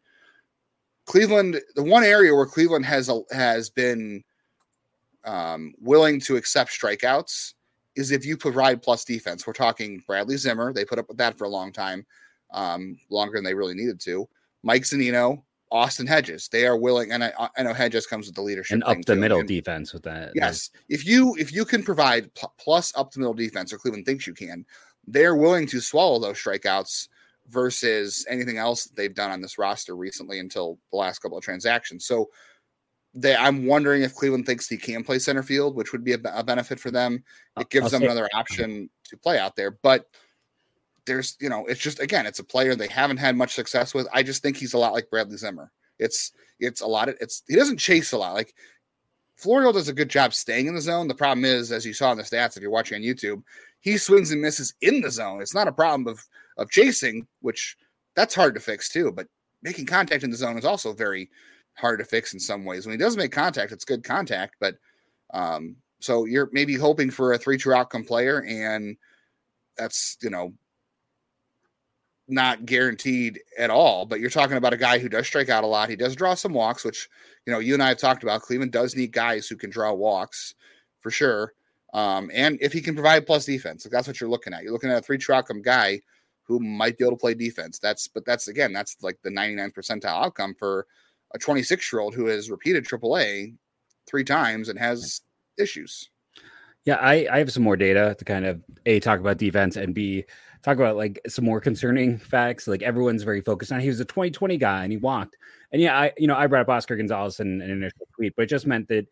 Cleveland, 1.07 1.61
the 1.75 1.83
one 1.83 2.05
area 2.05 2.35
where 2.35 2.47
Cleveland 2.47 2.85
has 2.87 3.11
has 3.33 3.69
been 3.71 4.23
um, 5.25 5.75
willing 5.79 6.21
to 6.21 6.37
accept 6.37 6.71
strikeouts 6.71 7.55
is 7.97 8.11
if 8.11 8.25
you 8.25 8.37
provide 8.37 8.83
plus 8.83 9.05
defense. 9.05 9.47
We're 9.47 9.53
talking 9.53 10.03
Bradley 10.07 10.37
Zimmer. 10.37 10.73
They 10.73 10.85
put 10.85 10.99
up 10.99 11.09
with 11.09 11.19
that 11.19 11.37
for 11.37 11.45
a 11.45 11.49
long 11.49 11.73
time, 11.73 12.07
um, 12.53 12.97
longer 13.11 13.37
than 13.37 13.45
they 13.45 13.55
really 13.55 13.75
needed 13.75 14.01
to. 14.01 14.29
Mike 14.63 14.83
Zunino, 14.83 15.43
Austin 15.73 16.07
Hedges. 16.07 16.49
They 16.49 16.67
are 16.67 16.77
willing, 16.77 17.13
and 17.13 17.25
I, 17.25 17.33
I 17.57 17.63
know 17.63 17.73
Hedges 17.73 18.07
comes 18.07 18.27
with 18.27 18.35
the 18.35 18.43
leadership 18.43 18.75
and 18.75 18.85
up 18.85 18.97
the 19.07 19.15
too. 19.15 19.21
middle 19.21 19.41
and, 19.41 19.49
defense 19.49 19.93
with 19.93 20.03
that. 20.05 20.33
Yes, 20.35 20.71
if 20.89 21.07
you 21.07 21.37
if 21.39 21.53
you 21.53 21.65
can 21.65 21.83
provide 21.83 22.31
plus 22.59 22.93
up 22.97 23.11
the 23.13 23.21
middle 23.21 23.35
defense, 23.35 23.73
or 23.73 23.79
Cleveland 23.79 24.07
thinks 24.07 24.27
you 24.27 24.35
can, 24.35 24.65
they're 25.07 25.37
willing 25.37 25.67
to 25.69 25.81
swallow 25.81 26.19
those 26.19 26.39
strikeouts 26.39 27.09
versus 27.49 28.25
anything 28.29 28.59
else 28.59 28.85
they've 28.85 29.15
done 29.15 29.31
on 29.31 29.41
this 29.41 29.59
roster 29.59 29.97
recently 29.97 30.39
until 30.39 30.79
the 30.91 30.97
last 30.97 31.21
couple 31.21 31.39
of 31.39 31.45
transactions. 31.45 32.07
So 32.07 32.31
they, 33.15 33.35
I'm 33.35 33.67
wondering 33.67 34.03
if 34.03 34.15
Cleveland 34.15 34.47
thinks 34.47 34.69
he 34.69 34.77
can 34.77 35.03
play 35.03 35.19
center 35.19 35.43
field, 35.43 35.75
which 35.75 35.93
would 35.93 36.05
be 36.05 36.13
a, 36.13 36.19
a 36.33 36.45
benefit 36.45 36.79
for 36.79 36.91
them. 36.91 37.25
It 37.59 37.71
gives 37.71 37.93
I'll 37.93 38.01
them 38.01 38.03
another 38.05 38.29
option 38.35 38.89
to 39.05 39.17
play 39.17 39.39
out 39.39 39.57
there, 39.57 39.73
but 39.83 40.07
there's, 41.07 41.37
you 41.41 41.49
know, 41.49 41.67
it's 41.67 41.81
just 41.81 41.99
again, 41.99 42.27
it's 42.27 42.39
a 42.39 42.45
player 42.45 42.75
they 42.75 42.87
haven't 42.87 43.17
had 43.17 43.37
much 43.37 43.55
success 43.55 43.95
with. 43.95 44.07
I 44.13 44.23
just 44.23 44.43
think 44.43 44.57
he's 44.57 44.75
a 44.75 44.79
lot 44.79 44.93
like 44.93 45.11
Bradley 45.11 45.37
Zimmer. 45.37 45.73
It's 45.99 46.33
it's 46.61 46.81
a 46.83 46.87
lot 46.87 47.09
of 47.09 47.17
it's 47.21 47.43
he 47.49 47.57
doesn't 47.57 47.79
chase 47.79 48.13
a 48.13 48.19
lot. 48.19 48.35
Like 48.35 48.55
Florial 49.43 49.73
does 49.73 49.89
a 49.89 49.95
good 49.95 50.11
job 50.11 50.35
staying 50.35 50.67
in 50.67 50.75
the 50.75 50.81
zone. 50.81 51.09
The 51.09 51.15
problem 51.15 51.45
is, 51.45 51.73
as 51.73 51.85
you 51.85 51.93
saw 51.93 52.13
in 52.13 52.19
the 52.19 52.25
stats, 52.25 52.57
if 52.57 52.63
you're 52.63 52.71
watching 52.71 52.97
on 52.97 53.03
YouTube, 53.03 53.43
he 53.81 53.97
swings 53.97 54.31
and 54.31 54.41
misses 54.41 54.75
in 54.83 55.01
the 55.01 55.11
zone. 55.11 55.41
It's 55.41 55.55
not 55.55 55.69
a 55.69 55.73
problem 55.73 56.07
of 56.07 56.25
of 56.59 56.71
chasing, 56.71 57.27
which 57.41 57.77
that's 58.15 58.35
hard 58.35 58.55
to 58.55 58.61
fix 58.61 58.89
too. 58.89 59.11
But 59.11 59.27
making 59.63 59.87
contact 59.87 60.23
in 60.23 60.31
the 60.31 60.37
zone 60.37 60.59
is 60.59 60.65
also 60.65 60.93
very 60.93 61.31
hard 61.81 61.99
to 61.99 62.05
fix 62.05 62.33
in 62.33 62.41
some 62.41 62.65
ways. 62.65 62.87
When 62.87 62.93
he 62.93 62.99
does 62.99 63.17
make 63.17 63.33
contact, 63.33 63.73
it's 63.73 63.85
good 63.85 64.05
contact, 64.05 64.57
but 64.61 64.77
um, 65.33 65.77
so 66.01 66.25
you're 66.25 66.49
maybe 66.53 66.75
hoping 66.75 67.11
for 67.11 67.33
a 67.33 67.39
three 67.39 67.59
true 67.59 67.75
outcome 67.75 68.05
player, 68.05 68.43
and 68.43 68.97
that's 69.77 70.17
you 70.23 70.31
know 70.31 70.53
not 72.29 72.65
guaranteed 72.65 73.41
at 73.59 73.71
all. 73.71 74.07
But 74.07 74.21
you're 74.21 74.31
talking 74.31 74.57
about 74.57 74.73
a 74.73 74.79
guy 74.79 74.99
who 74.99 75.09
does 75.09 75.27
strike 75.27 75.49
out 75.49 75.65
a 75.65 75.67
lot. 75.67 75.91
He 75.91 75.97
does 75.97 76.17
draw 76.17 76.35
some 76.35 76.53
walks, 76.53 76.85
which 76.85 77.09
you 77.47 77.53
know 77.53 77.59
you 77.59 77.75
and 77.75 77.83
I 77.83 77.89
have 77.89 77.99
talked 77.99 78.23
about. 78.23 78.43
Cleveland 78.43 78.73
does 78.73 78.97
need 78.97 79.13
guys 79.13 79.49
who 79.49 79.57
can 79.57 79.71
draw 79.71 79.93
walks 79.93 80.55
for 81.01 81.11
sure. 81.11 81.53
Um, 81.93 82.31
and 82.33 82.57
if 82.61 82.73
he 82.73 82.81
can 82.81 82.95
provide 82.95 83.27
plus 83.27 83.45
defense, 83.47 83.85
like 83.85 83.93
that's 83.93 84.07
what 84.07 84.21
you're 84.21 84.31
looking 84.31 84.55
at. 84.55 84.63
You're 84.63 84.73
looking 84.73 84.91
at 84.91 84.99
a 84.99 85.03
three 85.03 85.19
true 85.19 85.35
outcome 85.35 85.61
guy 85.61 86.01
who 86.45 86.61
might 86.61 86.99
be 86.99 87.05
able 87.05 87.17
to 87.17 87.21
play 87.21 87.35
defense. 87.35 87.79
That's 87.79 88.09
but 88.09 88.25
that's 88.25 88.49
again 88.49 88.73
that's 88.73 88.97
like 89.03 89.19
the 89.23 89.31
99 89.31 89.71
percentile 89.73 90.25
outcome 90.25 90.55
for 90.59 90.87
a 91.35 91.39
26 91.39 91.93
year 91.93 92.01
old 92.01 92.15
who 92.15 92.27
has 92.27 92.51
repeated 92.51 92.85
AAA 92.85 93.55
three 94.09 94.25
times 94.25 94.69
and 94.69 94.79
has 94.79 95.21
issues. 95.59 96.09
Yeah, 96.85 96.97
I, 96.97 97.27
I 97.31 97.39
have 97.39 97.53
some 97.53 97.63
more 97.63 97.77
data 97.77 98.17
to 98.19 98.25
kind 98.25 98.47
of 98.47 98.63
a 98.87 99.01
talk 99.01 99.21
about 99.21 99.37
defense 99.37 99.77
and 99.77 99.95
b 99.95 100.25
talk 100.63 100.77
about 100.77 100.97
like 100.97 101.21
some 101.29 101.45
more 101.45 101.61
concerning 101.61 102.19
facts. 102.19 102.67
Like 102.67 102.83
everyone's 102.83 103.23
very 103.23 103.41
focused 103.41 103.73
on. 103.73 103.81
He 103.81 103.89
was 103.89 104.01
a 104.01 104.05
2020 104.05 104.57
guy 104.57 104.83
and 104.83 104.93
he 104.93 104.99
walked. 104.99 105.37
And 105.73 105.81
yeah, 105.81 105.99
I 105.99 106.13
you 106.17 106.27
know 106.27 106.37
I 106.37 106.47
brought 106.47 106.63
up 106.63 106.69
Oscar 106.69 106.97
Gonzalez 106.97 107.41
in 107.41 107.61
an 107.61 107.71
initial 107.71 108.09
tweet, 108.15 108.35
but 108.37 108.43
it 108.43 108.49
just 108.49 108.67
meant 108.67 108.89
that 108.89 109.07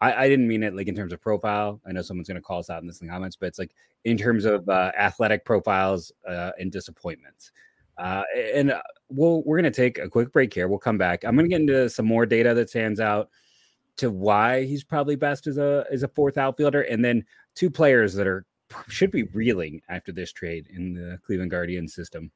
I, 0.00 0.24
I 0.24 0.28
didn't 0.28 0.48
mean 0.48 0.62
it 0.62 0.74
like 0.74 0.88
in 0.88 0.94
terms 0.94 1.12
of 1.12 1.20
profile. 1.20 1.80
I 1.86 1.92
know 1.92 2.02
someone's 2.02 2.28
going 2.28 2.36
to 2.36 2.42
call 2.42 2.58
us 2.58 2.68
out 2.68 2.82
in 2.82 2.86
this 2.86 3.00
in 3.00 3.06
the 3.06 3.12
comments, 3.12 3.36
but 3.36 3.46
it's 3.46 3.58
like 3.58 3.74
in 4.04 4.18
terms 4.18 4.44
of 4.44 4.68
uh, 4.68 4.92
athletic 4.98 5.44
profiles 5.44 6.12
uh, 6.28 6.50
and 6.58 6.70
disappointments. 6.70 7.52
Uh, 7.98 8.22
and 8.54 8.72
uh, 8.72 8.82
we'll 9.08 9.42
we're 9.44 9.60
going 9.60 9.72
to 9.72 9.76
take 9.76 9.98
a 9.98 10.08
quick 10.08 10.32
break 10.32 10.52
here. 10.52 10.68
We'll 10.68 10.78
come 10.78 10.98
back. 10.98 11.24
I'm 11.24 11.36
going 11.36 11.48
to 11.48 11.50
get 11.50 11.60
into 11.60 11.88
some 11.88 12.06
more 12.06 12.26
data 12.26 12.54
that 12.54 12.70
stands 12.70 13.00
out 13.00 13.30
to 13.96 14.10
why 14.10 14.64
he's 14.64 14.82
probably 14.82 15.16
best 15.16 15.46
as 15.46 15.58
a 15.58 15.84
as 15.90 16.02
a 16.02 16.08
fourth 16.08 16.36
outfielder, 16.36 16.82
and 16.82 17.04
then 17.04 17.24
two 17.54 17.70
players 17.70 18.14
that 18.14 18.26
are 18.26 18.44
should 18.88 19.10
be 19.10 19.24
reeling 19.24 19.80
after 19.88 20.12
this 20.12 20.32
trade 20.32 20.68
in 20.72 20.94
the 20.94 21.18
Cleveland 21.24 21.50
Guardians 21.50 21.94
system. 21.94 22.30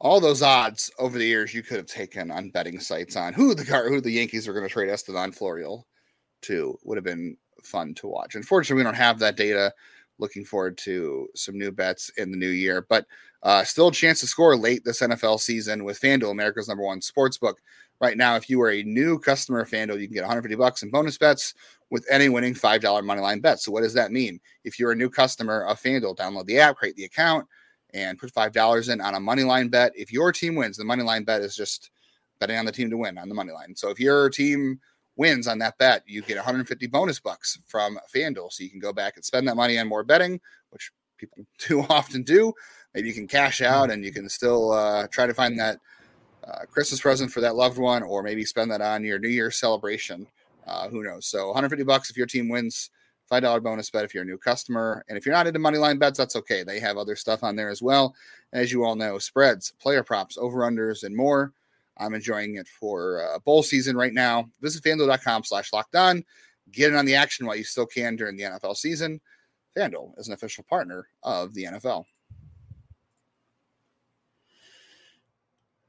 All 0.00 0.18
those 0.20 0.42
odds 0.42 0.90
over 0.98 1.16
the 1.16 1.24
years 1.24 1.54
you 1.54 1.62
could 1.62 1.76
have 1.76 1.86
taken 1.86 2.32
on 2.32 2.50
betting 2.50 2.80
sites 2.80 3.14
on 3.14 3.32
who 3.32 3.54
the 3.54 3.62
who 3.62 4.00
the 4.00 4.10
Yankees 4.10 4.48
are 4.48 4.52
going 4.52 4.66
to 4.66 4.72
trade 4.72 4.88
Estevan 4.88 5.30
Florial 5.30 5.84
to 6.42 6.76
would 6.82 6.96
have 6.96 7.04
been 7.04 7.36
fun 7.64 7.94
to 7.94 8.06
watch. 8.06 8.34
Unfortunately, 8.34 8.80
we 8.80 8.84
don't 8.84 8.94
have 8.94 9.18
that 9.18 9.36
data. 9.36 9.72
Looking 10.18 10.44
forward 10.44 10.78
to 10.78 11.28
some 11.34 11.58
new 11.58 11.72
bets 11.72 12.10
in 12.16 12.30
the 12.30 12.36
new 12.36 12.50
year, 12.50 12.86
but 12.88 13.06
uh, 13.42 13.64
still 13.64 13.88
a 13.88 13.92
chance 13.92 14.20
to 14.20 14.26
score 14.26 14.56
late 14.56 14.84
this 14.84 15.00
NFL 15.00 15.40
season 15.40 15.84
with 15.84 16.00
FanDuel, 16.00 16.30
America's 16.30 16.68
number 16.68 16.84
one 16.84 17.00
sports 17.00 17.38
book. 17.38 17.60
Right 18.00 18.16
now, 18.16 18.36
if 18.36 18.48
you 18.48 18.60
are 18.62 18.70
a 18.70 18.82
new 18.82 19.18
customer 19.18 19.60
of 19.60 19.70
FanDuel, 19.70 20.00
you 20.00 20.06
can 20.06 20.14
get 20.14 20.22
150 20.22 20.54
bucks 20.56 20.82
in 20.82 20.90
bonus 20.90 21.18
bets 21.18 21.54
with 21.90 22.06
any 22.10 22.28
winning 22.28 22.54
$5 22.54 22.80
moneyline 22.80 23.42
bet. 23.42 23.60
So 23.60 23.72
what 23.72 23.82
does 23.82 23.94
that 23.94 24.12
mean? 24.12 24.40
If 24.64 24.78
you're 24.78 24.92
a 24.92 24.96
new 24.96 25.10
customer 25.10 25.64
of 25.66 25.80
FanDuel, 25.80 26.16
download 26.16 26.46
the 26.46 26.58
app, 26.58 26.76
create 26.76 26.96
the 26.96 27.04
account, 27.04 27.46
and 27.94 28.18
put 28.18 28.32
$5 28.32 28.92
in 28.92 29.00
on 29.00 29.14
a 29.14 29.20
moneyline 29.20 29.70
bet. 29.70 29.92
If 29.94 30.12
your 30.12 30.32
team 30.32 30.54
wins, 30.54 30.76
the 30.76 30.84
moneyline 30.84 31.26
bet 31.26 31.42
is 31.42 31.56
just 31.56 31.90
betting 32.40 32.58
on 32.58 32.64
the 32.64 32.72
team 32.72 32.90
to 32.90 32.96
win 32.96 33.18
on 33.18 33.28
the 33.28 33.34
money 33.34 33.52
line. 33.52 33.74
So 33.76 33.90
if 33.90 34.00
your 34.00 34.28
team 34.28 34.80
wins 35.16 35.46
on 35.46 35.58
that 35.58 35.78
bet, 35.78 36.02
you 36.06 36.22
get 36.22 36.36
150 36.36 36.86
bonus 36.86 37.20
bucks 37.20 37.58
from 37.66 37.98
FanDuel. 38.14 38.52
So 38.52 38.64
you 38.64 38.70
can 38.70 38.80
go 38.80 38.92
back 38.92 39.16
and 39.16 39.24
spend 39.24 39.46
that 39.48 39.56
money 39.56 39.78
on 39.78 39.88
more 39.88 40.04
betting, 40.04 40.40
which 40.70 40.90
people 41.18 41.46
too 41.58 41.80
often 41.88 42.22
do. 42.22 42.52
Maybe 42.94 43.08
you 43.08 43.14
can 43.14 43.28
cash 43.28 43.62
out 43.62 43.90
and 43.90 44.04
you 44.04 44.12
can 44.12 44.28
still 44.28 44.72
uh, 44.72 45.06
try 45.08 45.26
to 45.26 45.34
find 45.34 45.58
that 45.58 45.78
uh, 46.46 46.64
Christmas 46.70 47.00
present 47.00 47.30
for 47.30 47.40
that 47.40 47.56
loved 47.56 47.78
one, 47.78 48.02
or 48.02 48.22
maybe 48.22 48.44
spend 48.44 48.70
that 48.70 48.80
on 48.80 49.04
your 49.04 49.18
New 49.18 49.28
Year's 49.28 49.56
celebration. 49.56 50.26
Uh, 50.66 50.88
who 50.88 51.02
knows? 51.02 51.26
So 51.26 51.46
150 51.46 51.84
bucks 51.84 52.10
if 52.10 52.16
your 52.16 52.26
team 52.26 52.48
wins. 52.48 52.90
Five 53.28 53.44
dollar 53.44 53.60
bonus 53.60 53.88
bet 53.88 54.04
if 54.04 54.12
you're 54.12 54.24
a 54.24 54.26
new 54.26 54.36
customer, 54.36 55.04
and 55.08 55.16
if 55.16 55.24
you're 55.24 55.34
not 55.34 55.46
into 55.46 55.58
money 55.58 55.78
line 55.78 55.96
bets, 55.96 56.18
that's 56.18 56.36
okay. 56.36 56.64
They 56.64 56.78
have 56.80 56.98
other 56.98 57.16
stuff 57.16 57.42
on 57.42 57.56
there 57.56 57.70
as 57.70 57.80
well. 57.80 58.14
As 58.52 58.70
you 58.70 58.84
all 58.84 58.94
know, 58.94 59.18
spreads, 59.18 59.72
player 59.80 60.02
props, 60.02 60.36
over 60.36 60.58
unders, 60.58 61.02
and 61.02 61.16
more. 61.16 61.54
I'm 62.02 62.14
enjoying 62.14 62.56
it 62.56 62.68
for 62.68 63.22
uh, 63.22 63.38
bowl 63.40 63.62
season 63.62 63.96
right 63.96 64.12
now. 64.12 64.48
Visit 64.60 64.82
fanduel.com 64.82 65.44
slash 65.44 65.72
locked 65.72 65.94
on. 65.94 66.24
Get 66.70 66.90
in 66.90 66.96
on 66.96 67.04
the 67.04 67.14
action 67.14 67.46
while 67.46 67.56
you 67.56 67.64
still 67.64 67.86
can 67.86 68.16
during 68.16 68.36
the 68.36 68.44
NFL 68.44 68.76
season. 68.76 69.20
FanDuel 69.76 70.18
is 70.18 70.28
an 70.28 70.34
official 70.34 70.64
partner 70.64 71.08
of 71.22 71.54
the 71.54 71.64
NFL. 71.64 72.04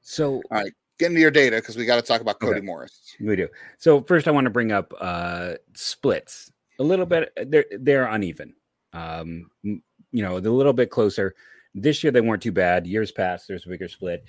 So, 0.01 0.36
all 0.36 0.41
right, 0.51 0.72
get 1.00 1.08
into 1.08 1.22
your 1.22 1.32
data 1.32 1.58
because 1.58 1.77
we 1.77 1.86
got 1.86 1.96
to 1.96 2.01
talk 2.01 2.22
about 2.22 2.39
Cody 2.39 2.58
okay. 2.58 2.65
Morris. 2.65 3.15
We 3.20 3.36
do. 3.36 3.48
So 3.77 4.01
first, 4.01 4.27
I 4.27 4.32
want 4.32 4.46
to 4.46 4.51
bring 4.51 4.72
up 4.72 4.93
uh, 5.00 5.53
splits 5.74 6.51
a 6.79 6.84
little 6.84 7.05
bit. 7.05 7.32
They're 7.46 7.65
they're 7.79 8.05
uneven. 8.05 8.53
Um, 8.91 9.50
you 9.63 9.82
know, 10.12 10.39
they're 10.39 10.51
a 10.51 10.55
little 10.55 10.74
bit 10.74 10.91
closer. 10.91 11.36
This 11.74 12.03
year 12.03 12.12
they 12.12 12.22
weren't 12.22 12.43
too 12.43 12.51
bad. 12.51 12.86
Years 12.86 13.12
past, 13.12 13.48
there's 13.48 13.65
a 13.65 13.70
bigger 13.70 13.88
split. 13.88 14.25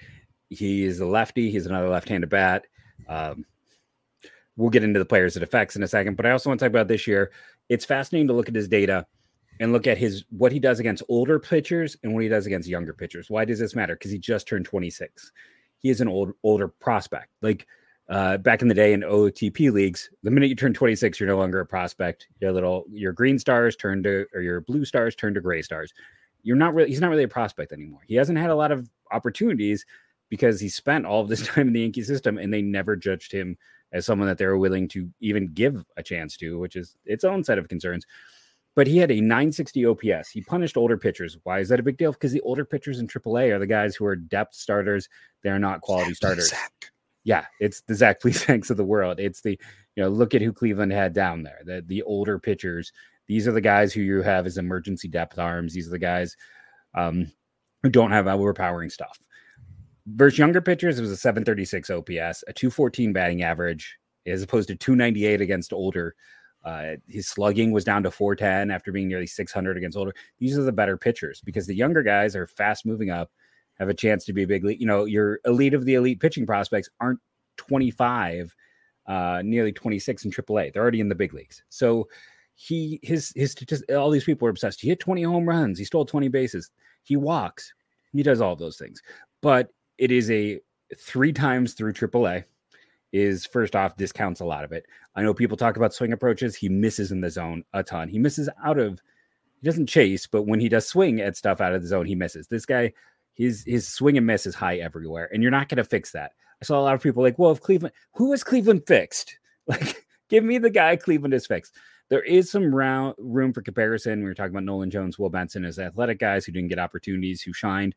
He 0.55 0.85
is 0.85 1.01
a 1.01 1.07
lefty. 1.07 1.51
He's 1.51 1.67
another 1.67 1.89
left-handed 1.89 2.31
bat. 2.31 2.67
Um, 3.09 3.45
we'll 4.57 4.71
get 4.71 4.85
into 4.85 4.99
the 4.99 5.05
players 5.05 5.37
it 5.37 5.43
affects 5.43 5.77
in 5.77 5.83
a 5.83 5.89
second, 5.89 6.17
but 6.17 6.27
I 6.27 6.31
also 6.31 6.49
want 6.49 6.61
to 6.61 6.65
talk 6.65 6.71
about 6.71 6.89
this 6.89 7.07
year. 7.07 7.33
It's 7.69 7.85
fascinating 7.85 8.29
to 8.29 8.35
look 8.35 8.49
at 8.49 8.55
his 8.55 8.69
data 8.69 9.07
and 9.61 9.73
look 9.73 9.87
at 9.87 9.99
his 9.99 10.25
what 10.31 10.53
he 10.53 10.59
does 10.59 10.81
against 10.81 11.03
older 11.09 11.39
pitchers 11.39 11.97
and 12.03 12.13
what 12.13 12.23
he 12.23 12.29
does 12.29 12.47
against 12.47 12.69
younger 12.69 12.93
pitchers. 12.93 13.31
Why 13.31 13.45
does 13.45 13.59
this 13.59 13.75
matter? 13.75 13.95
Because 13.95 14.11
he 14.11 14.19
just 14.19 14.47
turned 14.47 14.65
26. 14.65 15.33
He 15.79 15.91
is 15.91 16.01
an 16.01 16.09
old 16.09 16.33
older 16.43 16.69
prospect. 16.69 17.29
Like 17.43 17.67
uh, 18.09 18.37
back 18.39 18.63
in 18.63 18.69
the 18.69 18.75
day 18.75 18.93
in 18.93 19.01
OTP 19.01 19.73
leagues, 19.73 20.11
the 20.23 20.31
minute 20.31 20.49
you 20.49 20.57
turn 20.57 20.75
26, 20.75 21.19
you're 21.19 21.29
no 21.29 21.39
longer 21.39 21.61
a 21.61 21.67
prospect. 21.67 22.29
Your 22.41 22.53
little 22.53 22.85
your 22.91 23.13
green 23.13 23.39
stars 23.39 23.77
turn 23.77 24.03
to 24.03 24.27
or 24.35 24.41
your 24.41 24.61
blue 24.61 24.85
stars 24.85 25.15
turn 25.15 25.35
to 25.35 25.41
gray 25.41 25.63
stars. 25.63 25.93
You're 26.43 26.57
not 26.57 26.75
really 26.75 26.91
he's 26.91 27.01
not 27.01 27.11
really 27.11 27.25
a 27.25 27.29
prospect 27.29 27.73
anymore. 27.73 28.01
He 28.07 28.17
hasn't 28.17 28.39
had 28.39 28.51
a 28.51 28.57
lot 28.57 28.73
of 28.73 28.89
opportunities 29.13 29.87
because 30.29 30.61
he 30.61 30.69
spent 30.69 31.07
all 31.07 31.21
of 31.21 31.29
this 31.29 31.47
time 31.47 31.69
in 31.69 31.73
the 31.73 31.81
Yankee 31.81 32.03
system 32.03 32.39
and 32.39 32.53
they 32.53 32.63
never 32.63 32.97
judged 32.97 33.33
him 33.33 33.57
as 33.93 34.05
someone 34.05 34.29
that 34.29 34.39
they 34.39 34.47
were 34.47 34.59
willing 34.59 34.89
to 34.89 35.09
even 35.21 35.53
give 35.55 35.85
a 35.97 36.03
chance 36.03 36.37
to, 36.37 36.59
which 36.59 36.77
is 36.77 36.97
its 37.05 37.25
own 37.25 37.45
set 37.45 37.59
of 37.59 37.69
concerns. 37.69 38.05
But 38.75 38.89
he 38.89 38.99
had 38.99 39.13
a 39.13 39.21
960 39.21 39.87
OPS. 39.87 40.31
He 40.31 40.41
punished 40.41 40.77
older 40.77 40.99
pitchers. 40.99 41.39
Why 41.45 41.61
is 41.61 41.69
that 41.69 41.79
a 41.79 41.83
big 41.85 41.97
deal? 41.97 42.11
Because 42.11 42.33
the 42.33 42.41
older 42.41 42.65
pitchers 42.65 42.99
in 42.99 43.07
AAA 43.07 43.55
are 43.55 43.61
the 43.61 43.69
guys 43.69 43.95
who 43.95 44.05
are 44.05 44.17
depth 44.17 44.55
starters. 44.57 45.09
They're 45.43 45.61
not 45.61 45.81
quality 45.81 46.11
Zach 46.11 46.17
starters. 46.17 46.51
Zach. 46.51 46.73
Yeah, 47.23 47.47
it's 47.61 47.83
the 47.83 47.95
Zach 47.95 48.21
Plesac's 48.23 48.71
of 48.71 48.77
the 48.77 48.85
world. 48.85 49.21
It's 49.21 49.43
the, 49.43 49.59
you 49.95 50.03
know, 50.03 50.09
look 50.09 50.35
at 50.35 50.43
who 50.43 50.53
Cleveland 50.53 50.93
had 50.93 51.13
down 51.13 51.45
there. 51.45 51.61
The 51.65 51.85
the 51.87 52.03
older 52.03 52.39
pitchers. 52.41 52.93
These 53.27 53.47
are 53.47 53.53
the 53.53 53.61
guys 53.61 53.93
who 53.93 54.03
you 54.03 54.23
have 54.23 54.45
as 54.45 54.59
emergency 54.59 55.09
depth 55.09 55.39
arms. 55.39 55.73
These 55.73 55.87
are 55.87 55.93
the 55.93 55.99
guys 55.99 56.37
um, 56.95 57.31
who 57.83 57.89
don't 57.89 58.11
have 58.11 58.27
overpowering 58.27 58.91
stuff. 58.91 59.19
Versus 60.07 60.39
younger 60.39 60.61
pitchers, 60.61 60.99
it 60.99 61.03
was 61.03 61.11
a 61.11 61.17
736 61.17 61.89
OPS, 61.89 62.45
a 62.47 62.53
214 62.53 63.13
batting 63.13 63.43
average, 63.43 63.97
as 64.27 64.43
opposed 64.43 64.69
to 64.69 64.77
298 64.77 65.41
against 65.41 65.73
older. 65.73 66.15
Uh, 66.63 66.97
his 67.07 67.29
slugging 67.29 67.73
was 67.73 67.85
down 67.85 68.03
to 68.03 68.11
410 68.11 68.71
after 68.71 68.93
being 68.93 69.09
nearly 69.09 69.27
600 69.27 69.77
against 69.77 69.97
older. 69.97 70.15
These 70.39 70.59
are 70.59 70.63
the 70.63 70.73
better 70.73 70.97
pitchers 70.97 71.41
because 71.43 71.67
the 71.67 71.75
younger 71.75 72.03
guys 72.03 72.37
are 72.37 72.47
fast 72.47 72.87
moving 72.87 73.11
up, 73.11 73.31
have 73.79 73.89
a 73.89 73.95
chance 73.95 74.25
to 74.27 74.33
be 74.33 74.43
a 74.43 74.47
big 74.47 74.65
league. 74.65 74.81
You 74.81 74.87
know, 74.87 75.05
your 75.05 75.41
elite 75.47 75.75
of 75.75 75.85
the 75.85 75.95
elite 75.95 76.21
pitching 76.21 76.47
prospects 76.47 76.89
aren't 77.01 77.21
25, 77.57 78.55
uh, 79.07 79.43
nearly 79.45 79.73
26 79.73 80.25
in 80.25 80.31
AAA. 80.31 80.73
They're 80.73 80.83
already 80.83 81.01
in 81.01 81.09
the 81.09 81.15
big 81.15 81.35
leagues. 81.35 81.63
So 81.69 82.09
he, 82.55 82.99
his, 83.03 83.33
his, 83.37 83.55
all 83.91 84.11
these 84.11 84.25
people 84.25 84.47
are 84.49 84.51
obsessed. 84.51 84.81
He 84.81 84.89
hit 84.89 85.01
20 85.01 85.23
home 85.23 85.47
runs. 85.49 85.79
He 85.79 85.85
stole 85.85 86.05
20 86.05 86.29
bases. 86.29 86.71
He 87.03 87.17
walks. 87.17 87.73
He 88.13 88.23
does 88.23 88.41
all 88.41 88.57
those 88.57 88.79
things. 88.79 89.03
But 89.43 89.71
it 89.99 90.11
is 90.11 90.31
a 90.31 90.61
three 90.99 91.33
times 91.33 91.75
through 91.75 91.93
AAA. 91.93 92.45
is 93.13 93.47
first 93.47 93.77
off 93.77 93.97
discounts 93.97 94.41
a 94.41 94.45
lot 94.45 94.65
of 94.65 94.73
it. 94.73 94.87
I 95.15 95.23
know 95.23 95.35
people 95.35 95.57
talk 95.57 95.77
about 95.77 95.95
swing 95.95 96.13
approaches. 96.13 96.57
He 96.57 96.69
misses 96.69 97.13
in 97.13 97.21
the 97.21 97.31
zone 97.31 97.65
a 97.73 97.83
ton. 97.83 98.09
He 98.09 98.19
misses 98.19 98.49
out 98.65 98.79
of. 98.79 99.01
He 99.61 99.67
doesn't 99.67 99.87
chase, 99.87 100.27
but 100.27 100.43
when 100.43 100.61
he 100.61 100.69
does 100.69 100.87
swing 100.87 101.21
at 101.21 101.37
stuff 101.37 101.61
out 101.61 101.75
of 101.75 101.81
the 101.81 101.89
zone, 101.89 102.05
he 102.05 102.15
misses. 102.15 102.49
This 102.49 102.67
guy, 102.67 102.93
his 103.35 103.65
his 103.67 103.89
swing 103.89 104.19
and 104.19 104.27
miss 104.27 104.47
is 104.47 104.55
high 104.55 104.77
everywhere, 104.77 105.31
and 105.33 105.43
you're 105.43 105.53
not 105.53 105.69
going 105.69 105.79
to 105.79 105.85
fix 105.85 106.13
that. 106.13 106.33
I 106.61 106.65
saw 106.65 106.79
a 106.79 106.83
lot 106.83 106.95
of 106.95 107.03
people 107.03 107.23
like, 107.23 107.39
well, 107.39 107.53
if 107.53 107.61
Cleveland, 107.61 107.95
who 108.15 108.33
is 108.33 108.45
Cleveland 108.45 108.83
fixed? 108.87 109.39
Like, 109.67 110.05
give 110.29 110.45
me 110.45 110.59
the 110.59 110.69
guy 110.69 110.95
Cleveland 110.95 111.33
is 111.33 111.47
fixed. 111.47 111.75
There 112.11 112.23
is 112.23 112.51
some 112.51 112.75
round, 112.75 113.15
room 113.17 113.53
for 113.55 113.63
comparison. 113.63 114.19
We 114.19 114.27
were 114.27 114.35
talking 114.35 114.53
about 114.53 114.65
Nolan 114.65 114.91
Jones, 114.91 115.19
Will 115.19 115.31
Benson 115.31 115.65
as 115.65 115.79
athletic 115.79 116.19
guys 116.19 116.45
who 116.45 116.53
didn't 116.53 116.69
get 116.69 116.79
opportunities, 116.79 117.41
who 117.41 117.55
shined. 117.55 117.95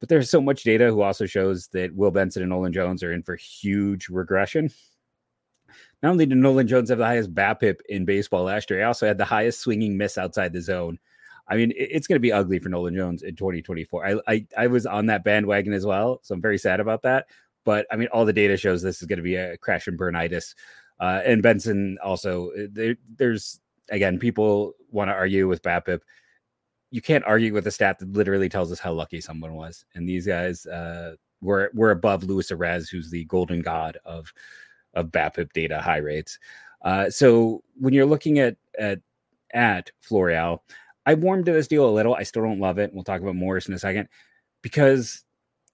But 0.00 0.08
there's 0.08 0.30
so 0.30 0.40
much 0.40 0.62
data 0.62 0.86
who 0.86 1.02
also 1.02 1.26
shows 1.26 1.68
that 1.68 1.94
Will 1.94 2.10
Benson 2.10 2.42
and 2.42 2.50
Nolan 2.50 2.72
Jones 2.72 3.02
are 3.02 3.12
in 3.12 3.22
for 3.22 3.36
huge 3.36 4.08
regression. 4.08 4.70
Not 6.02 6.10
only 6.10 6.26
did 6.26 6.38
Nolan 6.38 6.68
Jones 6.68 6.90
have 6.90 6.98
the 6.98 7.04
highest 7.04 7.34
BABIP 7.34 7.80
in 7.88 8.04
baseball 8.04 8.44
last 8.44 8.70
year, 8.70 8.80
he 8.80 8.84
also 8.84 9.06
had 9.06 9.18
the 9.18 9.24
highest 9.24 9.60
swinging 9.60 9.96
miss 9.96 10.16
outside 10.16 10.52
the 10.52 10.60
zone. 10.60 10.98
I 11.48 11.56
mean, 11.56 11.72
it's 11.76 12.06
going 12.06 12.16
to 12.16 12.20
be 12.20 12.32
ugly 12.32 12.58
for 12.58 12.68
Nolan 12.68 12.94
Jones 12.94 13.22
in 13.22 13.34
2024. 13.34 14.06
I, 14.06 14.20
I 14.28 14.46
I 14.56 14.66
was 14.66 14.86
on 14.86 15.06
that 15.06 15.24
bandwagon 15.24 15.72
as 15.72 15.86
well, 15.86 16.20
so 16.22 16.34
I'm 16.34 16.42
very 16.42 16.58
sad 16.58 16.78
about 16.78 17.02
that. 17.02 17.26
But 17.64 17.86
I 17.90 17.96
mean, 17.96 18.08
all 18.12 18.24
the 18.24 18.32
data 18.32 18.56
shows 18.56 18.82
this 18.82 19.00
is 19.00 19.08
going 19.08 19.16
to 19.16 19.22
be 19.22 19.36
a 19.36 19.56
crash 19.56 19.88
and 19.88 19.98
burnitis. 19.98 20.54
Uh, 21.00 21.22
and 21.24 21.42
Benson 21.42 21.96
also, 22.02 22.50
uh, 22.50 22.66
there, 22.70 22.96
there's 23.16 23.60
again, 23.90 24.18
people 24.18 24.74
want 24.90 25.08
to 25.08 25.14
argue 25.14 25.48
with 25.48 25.62
BABIP 25.62 26.00
you 26.90 27.02
can't 27.02 27.24
argue 27.24 27.52
with 27.52 27.66
a 27.66 27.70
stat 27.70 27.98
that 27.98 28.12
literally 28.12 28.48
tells 28.48 28.72
us 28.72 28.78
how 28.78 28.92
lucky 28.92 29.20
someone 29.20 29.54
was. 29.54 29.84
And 29.94 30.08
these 30.08 30.26
guys 30.26 30.66
uh, 30.66 31.16
were 31.40 31.70
were 31.74 31.90
above 31.90 32.24
Luis 32.24 32.50
Arraez, 32.50 32.88
who's 32.88 33.10
the 33.10 33.24
golden 33.24 33.60
god 33.60 33.98
of 34.04 34.32
of 34.94 35.08
BABIP 35.08 35.52
data 35.52 35.80
high 35.80 35.98
rates. 35.98 36.38
Uh, 36.82 37.10
so 37.10 37.62
when 37.78 37.92
you're 37.92 38.06
looking 38.06 38.38
at 38.38 38.56
at 38.78 39.00
at 39.52 39.90
Florial, 40.00 40.60
I 41.06 41.14
warmed 41.14 41.46
to 41.46 41.52
this 41.52 41.68
deal 41.68 41.88
a 41.88 41.90
little. 41.90 42.14
I 42.14 42.22
still 42.22 42.42
don't 42.42 42.60
love 42.60 42.78
it. 42.78 42.92
We'll 42.92 43.04
talk 43.04 43.20
about 43.20 43.34
Morris 43.34 43.68
in 43.68 43.74
a 43.74 43.78
second 43.78 44.08
because 44.62 45.24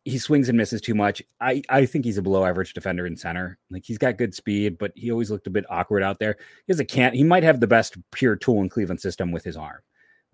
he 0.04 0.18
swings 0.18 0.48
and 0.48 0.58
misses 0.58 0.82
too 0.82 0.94
much. 0.94 1.22
I, 1.40 1.62
I 1.70 1.86
think 1.86 2.04
he's 2.04 2.18
a 2.18 2.22
below 2.22 2.44
average 2.44 2.74
defender 2.74 3.06
in 3.06 3.16
center. 3.16 3.58
Like 3.70 3.84
he's 3.86 3.96
got 3.96 4.18
good 4.18 4.34
speed, 4.34 4.76
but 4.76 4.92
he 4.94 5.10
always 5.10 5.30
looked 5.30 5.46
a 5.46 5.50
bit 5.50 5.64
awkward 5.70 6.02
out 6.02 6.18
there. 6.18 6.36
He 6.66 6.72
has 6.72 6.80
a 6.80 6.84
can't. 6.84 7.14
He 7.14 7.24
might 7.24 7.42
have 7.42 7.58
the 7.58 7.66
best 7.66 7.96
pure 8.12 8.36
tool 8.36 8.60
in 8.60 8.68
Cleveland 8.68 9.00
system 9.00 9.32
with 9.32 9.44
his 9.44 9.56
arm. 9.56 9.80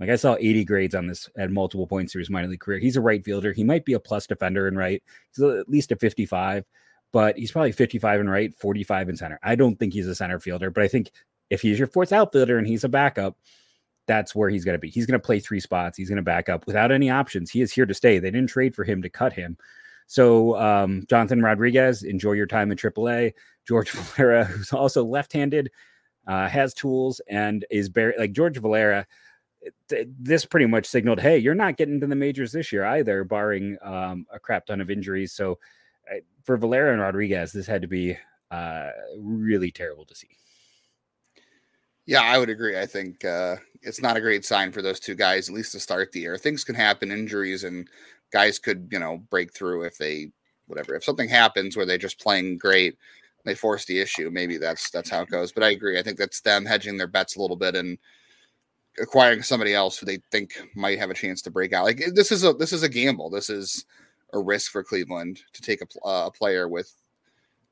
Like 0.01 0.09
I 0.09 0.17
saw 0.17 0.37
80 0.41 0.65
grades 0.65 0.95
on 0.95 1.07
this 1.07 1.29
at 1.37 1.51
multiple 1.51 1.87
points 1.87 2.13
through 2.13 2.21
his 2.21 2.31
minor 2.31 2.49
league 2.49 2.61
career. 2.61 2.79
He's 2.79 2.97
a 2.97 3.03
right 3.03 3.23
fielder. 3.23 3.53
He 3.53 3.65
might 3.65 3.85
be 3.85 3.93
a 3.93 4.01
plus 4.01 4.27
defender 4.27 4.67
in 4.67 4.77
right. 4.77 5.03
He's 5.35 5.45
at 5.45 5.69
least 5.69 5.93
a 5.93 5.97
55, 5.97 6.65
but 7.13 7.37
he's 7.37 7.53
probably 7.53 7.73
55 7.73 8.21
in 8.21 8.29
right, 8.29 8.55
45 8.55 9.11
in 9.11 9.17
center. 9.17 9.39
I 9.43 9.55
don't 9.55 9.79
think 9.79 9.93
he's 9.93 10.09
a 10.09 10.15
center 10.15 10.41
fielder, 10.41 10.71
but 10.71 10.83
I 10.83 10.89
think 10.89 11.11
if 11.51 11.61
he's 11.61 11.79
your 11.79 11.89
fourth 11.89 12.13
outfielder 12.13 12.57
and 12.57 12.67
he's 12.67 12.85
a 12.85 12.89
backup, 12.89 13.37
that's 14.07 14.35
where 14.35 14.49
he's 14.49 14.65
going 14.65 14.75
to 14.75 14.79
be. 14.79 14.89
He's 14.89 15.07
going 15.07 15.21
to 15.21 15.25
play 15.25 15.39
three 15.39 15.61
spots. 15.61 15.99
He's 15.99 16.09
going 16.09 16.17
to 16.17 16.23
back 16.23 16.49
up 16.49 16.67
without 16.67 16.91
any 16.91 17.11
options. 17.11 17.51
He 17.51 17.61
is 17.61 17.71
here 17.71 17.87
to 17.87 17.95
stay. 17.95 18.19
They 18.19 18.31
didn't 18.31 18.51
trade 18.51 18.75
for 18.75 18.85
him 18.85 19.03
to 19.03 19.11
cut 19.11 19.33
him. 19.33 19.59
So, 20.07 20.59
um, 20.59 21.05
Jonathan 21.09 21.43
Rodriguez, 21.43 22.03
enjoy 22.03 22.33
your 22.33 22.47
time 22.47 22.73
in 22.73 22.79
AAA. 22.79 23.35
George 23.69 23.91
Valera, 24.17 24.45
who's 24.45 24.73
also 24.73 25.05
left-handed, 25.05 25.71
uh, 26.27 26.49
has 26.49 26.75
tools 26.75 27.21
and 27.29 27.65
is 27.71 27.89
very 27.89 28.15
like 28.19 28.33
George 28.33 28.59
Valera 28.59 29.07
this 29.89 30.45
pretty 30.45 30.67
much 30.67 30.87
signaled, 30.87 31.21
hey, 31.21 31.39
you're 31.39 31.55
not 31.55 31.77
getting 31.77 32.01
to 32.01 32.07
the 32.07 32.15
majors 32.15 32.53
this 32.53 32.73
year 32.73 32.85
either, 32.85 33.25
barring 33.25 33.77
um, 33.83 34.27
a 34.33 34.39
crap 34.39 34.67
ton 34.67 34.81
of 34.81 34.91
injuries. 34.91 35.33
So 35.33 35.59
for 36.45 36.57
Valera 36.57 36.93
and 36.93 37.01
Rodriguez, 37.01 37.53
this 37.53 37.67
had 37.67 37.83
to 37.83 37.89
be 37.89 38.17
uh, 38.51 38.91
really 39.19 39.71
terrible 39.71 40.05
to 40.07 40.15
see. 40.15 40.29
Yeah, 42.07 42.23
I 42.23 42.39
would 42.39 42.51
agree. 42.51 42.79
I 42.79 42.87
think 42.87 43.25
uh, 43.25 43.57
it's 43.83 44.03
not 44.03 44.17
a 44.17 44.21
great 44.21 44.45
sign 44.45 44.73
for 44.73 44.83
those 44.83 44.99
two 44.99 45.15
guys, 45.15 45.49
at 45.49 45.55
least 45.55 45.73
to 45.73 45.81
start 45.81 46.11
the 46.11 46.21
year. 46.21 46.37
Things 46.37 46.65
can 46.65 46.75
happen, 46.75 47.13
injuries, 47.13 47.65
and 47.65 47.89
guys 48.33 48.59
could, 48.59 48.89
you 48.91 48.99
know, 48.99 49.19
break 49.31 49.53
through 49.55 49.85
if 49.85 49.97
they, 49.99 50.33
whatever. 50.67 50.95
If 50.95 51.05
something 51.05 51.29
happens 51.29 51.77
where 51.77 51.87
they're 51.87 51.99
just 51.99 52.19
playing 52.19 52.59
great, 52.59 52.97
they 53.45 53.55
force 53.55 53.85
the 53.85 54.01
issue. 54.01 54.31
Maybe 54.31 54.57
that's 54.57 54.91
that's 54.91 55.11
how 55.11 55.23
it 55.23 55.31
goes. 55.31 55.53
But 55.53 55.63
I 55.63 55.71
agree. 55.71 55.99
I 55.99 56.03
think 56.03 56.19
that's 56.19 56.41
them 56.41 56.65
hedging 56.65 56.97
their 56.97 57.07
bets 57.07 57.37
a 57.37 57.41
little 57.41 57.57
bit 57.57 57.77
and 57.77 57.97
acquiring 58.99 59.43
somebody 59.43 59.75
else 59.75 59.99
who 59.99 60.07
they 60.07 60.19
think 60.31 60.53
might 60.75 60.99
have 60.99 61.11
a 61.11 61.15
chance 61.15 61.43
to 61.43 61.51
break 61.51 61.73
out. 61.73 61.85
Like 61.85 62.03
this 62.15 62.33
is 62.33 62.45
a 62.45 62.53
this 62.53 62.73
is 62.73 62.83
a 62.83 62.89
gamble. 62.89 63.31
This 63.31 63.51
is 63.51 63.85
a 64.33 64.39
risk 64.39 64.73
for 64.73 64.83
Cleveland 64.83 65.41
to 65.53 65.63
take 65.63 65.83
a, 65.83 66.07
uh, 66.07 66.27
a 66.27 66.31
player 66.31 66.69
with 66.69 66.93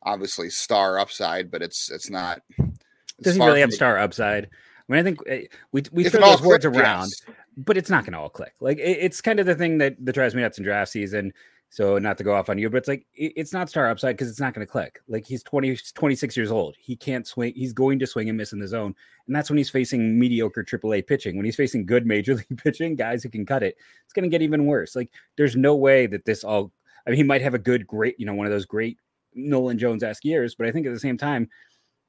obviously 0.02 0.50
star 0.50 0.98
upside, 0.98 1.50
but 1.50 1.62
it's 1.62 1.90
it's 1.90 2.10
not. 2.10 2.42
It's 2.58 3.24
Doesn't 3.24 3.42
really 3.42 3.60
have 3.60 3.72
star 3.72 3.98
upside. 3.98 4.44
I 4.44 4.92
mean, 4.92 5.00
I 5.00 5.02
think 5.02 5.20
eh, 5.26 5.42
we 5.72 5.82
we 5.92 6.08
throw 6.08 6.20
those 6.20 6.42
words 6.42 6.64
around, 6.64 7.08
yes. 7.08 7.22
but 7.56 7.76
it's 7.76 7.90
not 7.90 8.04
going 8.04 8.12
to 8.12 8.18
all 8.18 8.30
click. 8.30 8.54
Like 8.60 8.78
it, 8.78 8.98
it's 9.00 9.20
kind 9.20 9.40
of 9.40 9.46
the 9.46 9.54
thing 9.54 9.78
that 9.78 9.96
that 10.04 10.12
drives 10.12 10.34
me 10.34 10.42
nuts 10.42 10.58
in 10.58 10.64
draft 10.64 10.92
season. 10.92 11.32
So 11.70 11.98
not 11.98 12.16
to 12.18 12.24
go 12.24 12.34
off 12.34 12.48
on 12.48 12.58
you, 12.58 12.70
but 12.70 12.78
it's 12.78 12.88
like 12.88 13.06
it, 13.14 13.32
it's 13.36 13.52
not 13.52 13.68
star 13.68 13.90
upside 13.90 14.16
because 14.16 14.30
it's 14.30 14.40
not 14.40 14.54
going 14.54 14.66
to 14.66 14.70
click. 14.70 15.00
Like 15.06 15.26
he's 15.26 15.42
20, 15.42 15.76
26 15.94 16.36
years 16.36 16.50
old. 16.50 16.76
He 16.78 16.96
can't 16.96 17.26
swing. 17.26 17.52
He's 17.54 17.72
going 17.72 17.98
to 17.98 18.06
swing 18.06 18.28
and 18.28 18.38
miss 18.38 18.52
in 18.52 18.58
the 18.58 18.68
zone, 18.68 18.94
and 19.26 19.36
that's 19.36 19.50
when 19.50 19.58
he's 19.58 19.70
facing 19.70 20.18
mediocre 20.18 20.64
AAA 20.64 21.06
pitching. 21.06 21.36
When 21.36 21.44
he's 21.44 21.56
facing 21.56 21.84
good 21.84 22.06
major 22.06 22.34
league 22.36 22.62
pitching, 22.62 22.96
guys 22.96 23.22
who 23.22 23.28
can 23.28 23.44
cut 23.44 23.62
it, 23.62 23.76
it's 24.04 24.14
going 24.14 24.22
to 24.22 24.30
get 24.30 24.42
even 24.42 24.66
worse. 24.66 24.96
Like 24.96 25.10
there's 25.36 25.56
no 25.56 25.76
way 25.76 26.06
that 26.06 26.24
this 26.24 26.44
all. 26.44 26.72
I 27.06 27.10
mean, 27.10 27.18
he 27.18 27.22
might 27.22 27.42
have 27.42 27.54
a 27.54 27.58
good, 27.58 27.86
great, 27.86 28.18
you 28.18 28.26
know, 28.26 28.34
one 28.34 28.46
of 28.46 28.52
those 28.52 28.66
great 28.66 28.98
Nolan 29.34 29.78
Jones 29.78 30.02
esque 30.02 30.24
years, 30.24 30.54
but 30.54 30.66
I 30.66 30.72
think 30.72 30.86
at 30.86 30.92
the 30.92 31.00
same 31.00 31.16
time, 31.16 31.48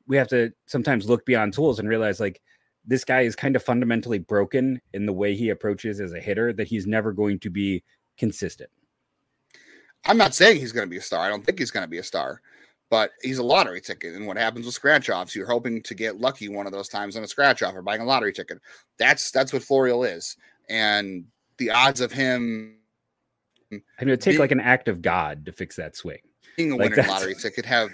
we 0.08 0.18
have 0.18 0.28
to 0.30 0.52
sometimes 0.66 1.08
look 1.08 1.26
beyond 1.26 1.54
tools 1.54 1.80
and 1.80 1.88
realize 1.88 2.20
like 2.20 2.42
this 2.86 3.06
guy 3.06 3.22
is 3.22 3.36
kind 3.36 3.56
of 3.56 3.64
fundamentally 3.64 4.20
broken 4.20 4.82
in 4.94 5.06
the 5.06 5.14
way 5.14 5.36
he 5.36 5.50
approaches 5.50 6.02
as 6.02 6.14
a 6.14 6.20
hitter 6.20 6.52
that 6.54 6.68
he's 6.68 6.88
never 6.88 7.14
going 7.14 7.40
to 7.40 7.50
be 7.50 7.84
consistent. 8.18 8.70
I'm 10.06 10.18
not 10.18 10.34
saying 10.34 10.58
he's 10.60 10.72
going 10.72 10.86
to 10.86 10.90
be 10.90 10.98
a 10.98 11.02
star. 11.02 11.22
I 11.22 11.30
don't 11.30 11.46
think 11.46 11.60
he's 11.60 11.72
going 11.72 11.84
to 11.84 11.90
be 11.90 11.98
a 11.98 12.04
star, 12.04 12.42
but 12.90 13.12
he's 13.22 13.38
a 13.38 13.44
lottery 13.44 13.82
ticket. 13.82 14.16
And 14.16 14.26
what 14.26 14.38
happens 14.38 14.66
with 14.66 14.76
scratch 14.76 15.10
offs? 15.10 15.36
You're 15.36 15.48
hoping 15.48 15.82
to 15.84 15.94
get 15.94 16.20
lucky 16.20 16.50
one 16.50 16.66
of 16.66 16.72
those 16.72 16.90
times 16.90 17.16
on 17.16 17.24
a 17.24 17.28
scratch 17.28 17.62
off 17.62 17.76
or 17.76 17.82
buying 17.82 18.02
a 18.02 18.06
lottery 18.06 18.34
ticket. 18.34 18.60
That's 18.98 19.32
that's 19.32 19.54
what 19.54 19.62
Florial 19.62 20.10
is, 20.10 20.38
and 20.70 21.26
the 21.58 21.72
odds 21.72 22.02
of 22.02 22.12
him. 22.12 22.78
I 23.72 23.76
mean, 23.76 23.84
it 24.00 24.06
would 24.08 24.22
take 24.22 24.34
being, 24.34 24.40
like 24.40 24.52
an 24.52 24.62
act 24.62 24.88
of 24.88 25.02
God 25.02 25.46
to 25.46 25.52
fix 25.52 25.76
that 25.76 25.96
swing. 25.96 26.20
Being 26.58 26.72
a 26.72 26.76
like 26.76 26.92
winning 26.92 27.08
lottery 27.08 27.36
ticket 27.36 27.66
have. 27.66 27.92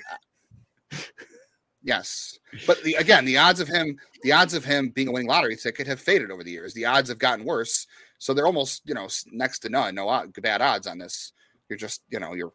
Yes, 1.83 2.39
but 2.65 2.81
the, 2.83 2.95
again, 2.95 3.25
the 3.25 3.37
odds 3.37 3.59
of 3.59 3.67
him, 3.67 3.97
the 4.23 4.31
odds 4.31 4.53
of 4.53 4.65
him 4.65 4.89
being 4.89 5.07
a 5.07 5.11
winning 5.11 5.27
lottery 5.27 5.55
ticket 5.55 5.85
have 5.85 5.99
faded 5.99 6.31
over 6.31 6.43
the 6.43 6.51
years. 6.51 6.73
The 6.73 6.85
odds 6.85 7.09
have 7.09 7.19
gotten 7.19 7.45
worse, 7.45 7.85
so 8.17 8.33
they're 8.33 8.47
almost, 8.47 8.81
you 8.85 8.95
know, 8.95 9.07
next 9.31 9.59
to 9.59 9.69
none. 9.69 9.93
No 9.93 10.25
bad 10.41 10.61
odds 10.61 10.87
on 10.87 10.97
this 10.97 11.33
you're 11.69 11.77
just, 11.77 12.03
you 12.09 12.19
know, 12.19 12.33
you're 12.33 12.53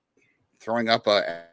throwing 0.61 0.89
up 0.89 1.07
a 1.07 1.45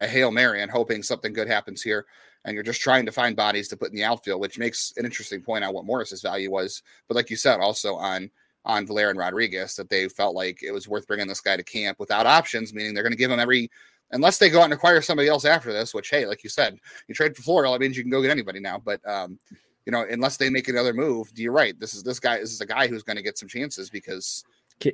a 0.00 0.06
hail 0.06 0.30
mary 0.30 0.62
and 0.62 0.70
hoping 0.70 1.02
something 1.02 1.32
good 1.32 1.48
happens 1.48 1.82
here. 1.82 2.06
And 2.44 2.54
you're 2.54 2.62
just 2.62 2.82
trying 2.82 3.06
to 3.06 3.12
find 3.12 3.34
bodies 3.34 3.68
to 3.68 3.76
put 3.76 3.90
in 3.90 3.96
the 3.96 4.04
outfield, 4.04 4.40
which 4.40 4.58
makes 4.58 4.92
an 4.96 5.04
interesting 5.04 5.40
point 5.40 5.64
on 5.64 5.72
what 5.72 5.86
Morris's 5.86 6.20
value 6.20 6.50
was. 6.50 6.82
But 7.08 7.14
like 7.14 7.30
you 7.30 7.36
said, 7.36 7.60
also 7.60 7.94
on 7.94 8.30
on 8.66 8.86
Valera 8.86 9.10
and 9.10 9.18
Rodriguez, 9.18 9.76
that 9.76 9.90
they 9.90 10.08
felt 10.08 10.34
like 10.34 10.62
it 10.62 10.72
was 10.72 10.88
worth 10.88 11.06
bringing 11.06 11.26
this 11.26 11.40
guy 11.40 11.56
to 11.56 11.62
camp 11.62 11.98
without 11.98 12.26
options, 12.26 12.72
meaning 12.72 12.94
they're 12.94 13.02
going 13.02 13.12
to 13.12 13.18
give 13.18 13.30
him 13.30 13.40
every 13.40 13.70
unless 14.10 14.38
they 14.38 14.50
go 14.50 14.60
out 14.60 14.64
and 14.64 14.72
acquire 14.72 15.00
somebody 15.00 15.28
else 15.28 15.44
after 15.44 15.72
this. 15.72 15.94
Which 15.94 16.10
hey, 16.10 16.26
like 16.26 16.44
you 16.44 16.50
said, 16.50 16.78
you 17.08 17.14
trade 17.14 17.34
for 17.34 17.42
Florial, 17.42 17.72
that 17.72 17.80
means 17.80 17.96
you 17.96 18.02
can 18.02 18.10
go 18.10 18.20
get 18.20 18.30
anybody 18.30 18.60
now. 18.60 18.78
But 18.78 19.00
um, 19.08 19.38
you 19.86 19.92
know, 19.92 20.06
unless 20.10 20.36
they 20.36 20.50
make 20.50 20.68
another 20.68 20.92
move, 20.92 21.32
do 21.32 21.42
you're 21.42 21.52
right. 21.52 21.78
This 21.80 21.94
is 21.94 22.02
this 22.02 22.20
guy. 22.20 22.40
This 22.40 22.52
is 22.52 22.60
a 22.60 22.66
guy 22.66 22.88
who's 22.88 23.02
going 23.02 23.16
to 23.16 23.22
get 23.22 23.38
some 23.38 23.48
chances 23.48 23.88
because 23.88 24.44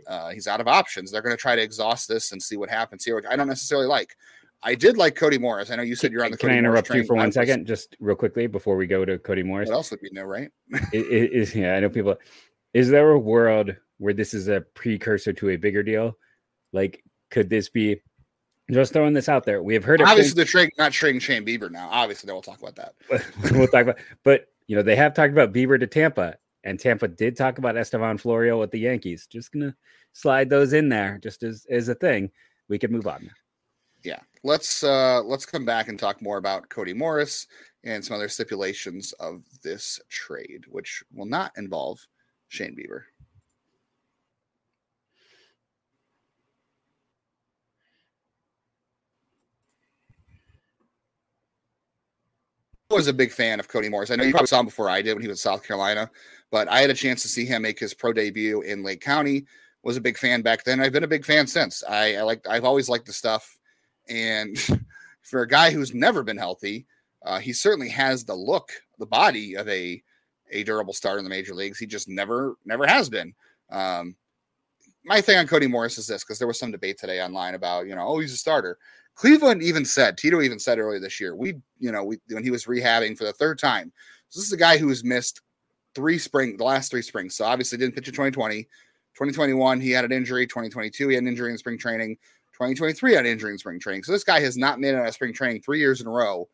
uh, 0.06 0.30
he's 0.30 0.46
out 0.46 0.60
of 0.60 0.68
options. 0.68 1.10
They're 1.10 1.22
going 1.22 1.36
to 1.36 1.40
try 1.40 1.56
to 1.56 1.62
exhaust 1.62 2.08
this 2.08 2.32
and 2.32 2.42
see 2.42 2.56
what 2.56 2.70
happens 2.70 3.04
here, 3.04 3.16
which 3.16 3.24
I 3.28 3.36
don't 3.36 3.48
necessarily 3.48 3.86
like. 3.86 4.16
I 4.62 4.74
did 4.74 4.98
like 4.98 5.14
Cody 5.14 5.38
Morris. 5.38 5.70
I 5.70 5.76
know 5.76 5.82
you 5.82 5.96
said 5.96 6.12
you're 6.12 6.24
on 6.24 6.30
the. 6.30 6.36
Can 6.36 6.48
Cody 6.48 6.56
I 6.56 6.58
interrupt 6.58 6.90
you 6.90 7.04
for 7.04 7.16
one 7.16 7.32
second, 7.32 7.66
just 7.66 7.96
real 7.98 8.16
quickly 8.16 8.46
before 8.46 8.76
we 8.76 8.86
go 8.86 9.04
to 9.04 9.18
Cody 9.18 9.42
Morris? 9.42 9.68
What 9.68 9.76
else 9.76 9.90
would 9.90 10.00
be 10.00 10.10
new, 10.12 10.22
right? 10.22 10.50
Is 10.92 11.54
yeah, 11.54 11.76
I 11.76 11.80
know 11.80 11.88
people. 11.88 12.16
Is 12.74 12.90
there 12.90 13.10
a 13.10 13.18
world 13.18 13.74
where 13.98 14.12
this 14.12 14.34
is 14.34 14.48
a 14.48 14.60
precursor 14.60 15.32
to 15.32 15.50
a 15.50 15.56
bigger 15.56 15.82
deal? 15.82 16.16
Like, 16.72 17.02
could 17.30 17.48
this 17.48 17.68
be? 17.68 18.00
Just 18.70 18.92
throwing 18.92 19.14
this 19.14 19.28
out 19.28 19.44
there. 19.44 19.62
We 19.62 19.74
have 19.74 19.82
heard. 19.82 20.02
Obviously, 20.02 20.40
the 20.40 20.44
trade 20.44 20.70
not 20.78 20.92
trading 20.92 21.20
Shane 21.20 21.44
Bieber 21.44 21.70
now. 21.70 21.88
Obviously, 21.90 22.30
we'll 22.30 22.42
talk 22.42 22.60
about 22.62 22.76
that. 22.76 22.94
we'll 23.52 23.66
talk 23.66 23.82
about, 23.82 23.98
but 24.22 24.46
you 24.68 24.76
know, 24.76 24.82
they 24.82 24.94
have 24.94 25.14
talked 25.14 25.32
about 25.32 25.52
Bieber 25.52 25.80
to 25.80 25.86
Tampa, 25.88 26.36
and 26.64 26.78
Tampa 26.78 27.08
did 27.08 27.36
talk 27.36 27.58
about 27.58 27.76
Estevan 27.76 28.18
Florial 28.18 28.60
with 28.60 28.70
the 28.70 28.80
Yankees. 28.80 29.26
Just 29.26 29.52
gonna 29.52 29.74
slide 30.12 30.50
those 30.50 30.72
in 30.72 30.88
there, 30.88 31.18
just 31.22 31.42
as 31.42 31.66
as 31.70 31.88
a 31.88 31.94
thing. 31.94 32.30
We 32.68 32.78
can 32.78 32.92
move 32.92 33.06
on. 33.06 33.30
Yeah, 34.04 34.20
let's 34.42 34.82
uh 34.82 35.22
let's 35.22 35.46
come 35.46 35.64
back 35.64 35.88
and 35.88 35.98
talk 35.98 36.22
more 36.22 36.38
about 36.38 36.68
Cody 36.68 36.94
Morris 36.94 37.46
and 37.84 38.04
some 38.04 38.16
other 38.16 38.28
stipulations 38.28 39.12
of 39.14 39.42
this 39.62 40.00
trade, 40.08 40.64
which 40.68 41.02
will 41.12 41.26
not 41.26 41.52
involve 41.56 41.98
Shane 42.48 42.76
Bieber. 42.76 43.02
Was 52.90 53.06
a 53.06 53.12
big 53.12 53.32
fan 53.32 53.60
of 53.60 53.68
Cody 53.68 53.88
Morris. 53.88 54.10
I 54.10 54.16
know 54.16 54.24
you 54.24 54.32
probably 54.32 54.48
saw 54.48 54.60
him 54.60 54.66
before 54.66 54.90
I 54.90 55.00
did 55.00 55.14
when 55.14 55.22
he 55.22 55.28
was 55.28 55.38
in 55.38 55.50
South 55.50 55.62
Carolina, 55.62 56.10
but 56.50 56.68
I 56.68 56.80
had 56.80 56.90
a 56.90 56.94
chance 56.94 57.22
to 57.22 57.28
see 57.28 57.46
him 57.46 57.62
make 57.62 57.78
his 57.78 57.94
pro 57.94 58.12
debut 58.12 58.62
in 58.62 58.82
Lake 58.82 59.00
County. 59.00 59.46
Was 59.82 59.96
a 59.96 60.00
big 60.00 60.18
fan 60.18 60.42
back 60.42 60.64
then. 60.64 60.80
I've 60.80 60.92
been 60.92 61.04
a 61.04 61.08
big 61.08 61.24
fan 61.24 61.46
since. 61.46 61.82
I, 61.88 62.16
I 62.16 62.22
like. 62.22 62.46
I've 62.46 62.66
always 62.66 62.90
liked 62.90 63.06
the 63.06 63.14
stuff, 63.14 63.58
and 64.10 64.58
for 65.22 65.40
a 65.40 65.48
guy 65.48 65.70
who's 65.70 65.94
never 65.94 66.22
been 66.22 66.36
healthy, 66.36 66.86
uh, 67.24 67.38
he 67.38 67.54
certainly 67.54 67.88
has 67.88 68.22
the 68.22 68.34
look, 68.34 68.72
the 68.98 69.06
body 69.06 69.56
of 69.56 69.66
a 69.68 70.02
a 70.52 70.64
durable 70.64 70.92
starter 70.92 71.18
in 71.18 71.24
the 71.24 71.30
major 71.30 71.54
leagues. 71.54 71.78
He 71.78 71.86
just 71.86 72.08
never 72.08 72.56
never 72.66 72.86
has 72.86 73.08
been. 73.08 73.32
Um, 73.70 74.16
my 75.04 75.22
thing 75.22 75.38
on 75.38 75.46
Cody 75.46 75.66
Morris 75.66 75.96
is 75.96 76.06
this 76.06 76.24
because 76.24 76.38
there 76.38 76.48
was 76.48 76.58
some 76.58 76.72
debate 76.72 76.98
today 76.98 77.22
online 77.22 77.54
about 77.54 77.86
you 77.86 77.94
know 77.94 78.06
oh 78.06 78.18
he's 78.18 78.34
a 78.34 78.36
starter. 78.36 78.76
Cleveland 79.20 79.62
even 79.62 79.84
said 79.84 80.16
Tito 80.16 80.40
even 80.40 80.58
said 80.58 80.78
earlier 80.78 80.98
this 80.98 81.20
year 81.20 81.36
we 81.36 81.52
you 81.78 81.92
know 81.92 82.02
we 82.02 82.18
when 82.30 82.42
he 82.42 82.50
was 82.50 82.64
rehabbing 82.64 83.18
for 83.18 83.24
the 83.24 83.34
third 83.34 83.58
time. 83.58 83.92
So 84.30 84.40
this 84.40 84.46
is 84.46 84.54
a 84.54 84.56
guy 84.56 84.78
who 84.78 84.88
has 84.88 85.04
missed 85.04 85.42
three 85.94 86.16
spring 86.16 86.56
the 86.56 86.64
last 86.64 86.90
three 86.90 87.02
springs. 87.02 87.36
So 87.36 87.44
obviously 87.44 87.76
didn't 87.76 87.96
pitch 87.96 88.08
in 88.08 88.14
2020. 88.14 88.62
2021 88.62 89.78
he 89.78 89.90
had 89.90 90.06
an 90.06 90.12
injury. 90.12 90.46
2022 90.46 91.08
he 91.08 91.14
had 91.16 91.22
an 91.22 91.28
injury 91.28 91.52
in 91.52 91.58
spring 91.58 91.76
training. 91.76 92.16
2023 92.54 93.12
had 93.12 93.26
an 93.26 93.32
injury 93.32 93.52
in 93.52 93.58
spring 93.58 93.78
training. 93.78 94.04
So 94.04 94.12
this 94.12 94.24
guy 94.24 94.40
has 94.40 94.56
not 94.56 94.80
made 94.80 94.94
it 94.94 94.96
out 94.96 95.06
of 95.06 95.12
spring 95.12 95.34
training 95.34 95.60
three 95.60 95.80
years 95.80 96.00
in 96.00 96.06
a 96.06 96.10
row 96.10 96.48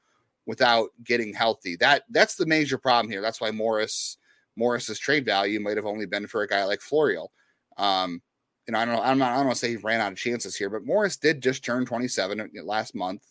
without 0.47 0.89
getting 1.05 1.33
healthy. 1.33 1.77
That 1.77 2.03
that's 2.11 2.35
the 2.35 2.47
major 2.47 2.79
problem 2.79 3.09
here. 3.09 3.23
That's 3.23 3.41
why 3.41 3.53
Morris 3.53 4.19
Morris's 4.57 4.99
trade 4.99 5.25
value 5.25 5.61
might 5.61 5.77
have 5.77 5.87
only 5.87 6.07
been 6.07 6.27
for 6.27 6.43
a 6.43 6.49
guy 6.49 6.65
like 6.65 6.81
Florial. 6.81 7.29
Um, 7.77 8.23
you 8.67 8.73
know, 8.73 8.79
I 8.79 8.85
don't 8.85 8.95
know. 8.97 9.03
I'm 9.03 9.19
not. 9.19 9.33
I 9.33 9.37
don't 9.37 9.47
want 9.47 9.57
to 9.57 9.61
say 9.61 9.71
he 9.71 9.77
ran 9.77 10.01
out 10.01 10.13
of 10.13 10.19
chances 10.19 10.57
here, 10.57 10.69
but 10.69 10.85
Morris 10.85 11.17
did 11.17 11.41
just 11.41 11.65
turn 11.65 11.87
27 11.87 12.51
last 12.65 12.95
month, 12.95 13.23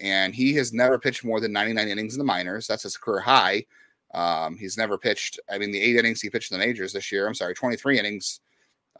and 0.00 0.34
he 0.34 0.54
has 0.54 0.72
never 0.72 0.98
pitched 0.98 1.24
more 1.24 1.40
than 1.40 1.52
99 1.52 1.88
innings 1.88 2.14
in 2.14 2.18
the 2.18 2.24
minors. 2.24 2.66
That's 2.66 2.84
his 2.84 2.96
career 2.96 3.20
high. 3.20 3.66
Um, 4.14 4.56
he's 4.56 4.78
never 4.78 4.96
pitched. 4.96 5.38
I 5.50 5.58
mean, 5.58 5.70
the 5.70 5.80
eight 5.80 5.96
innings 5.96 6.20
he 6.20 6.30
pitched 6.30 6.50
in 6.50 6.58
the 6.58 6.64
majors 6.64 6.92
this 6.92 7.12
year. 7.12 7.26
I'm 7.26 7.34
sorry, 7.34 7.54
23 7.54 7.98
innings. 7.98 8.40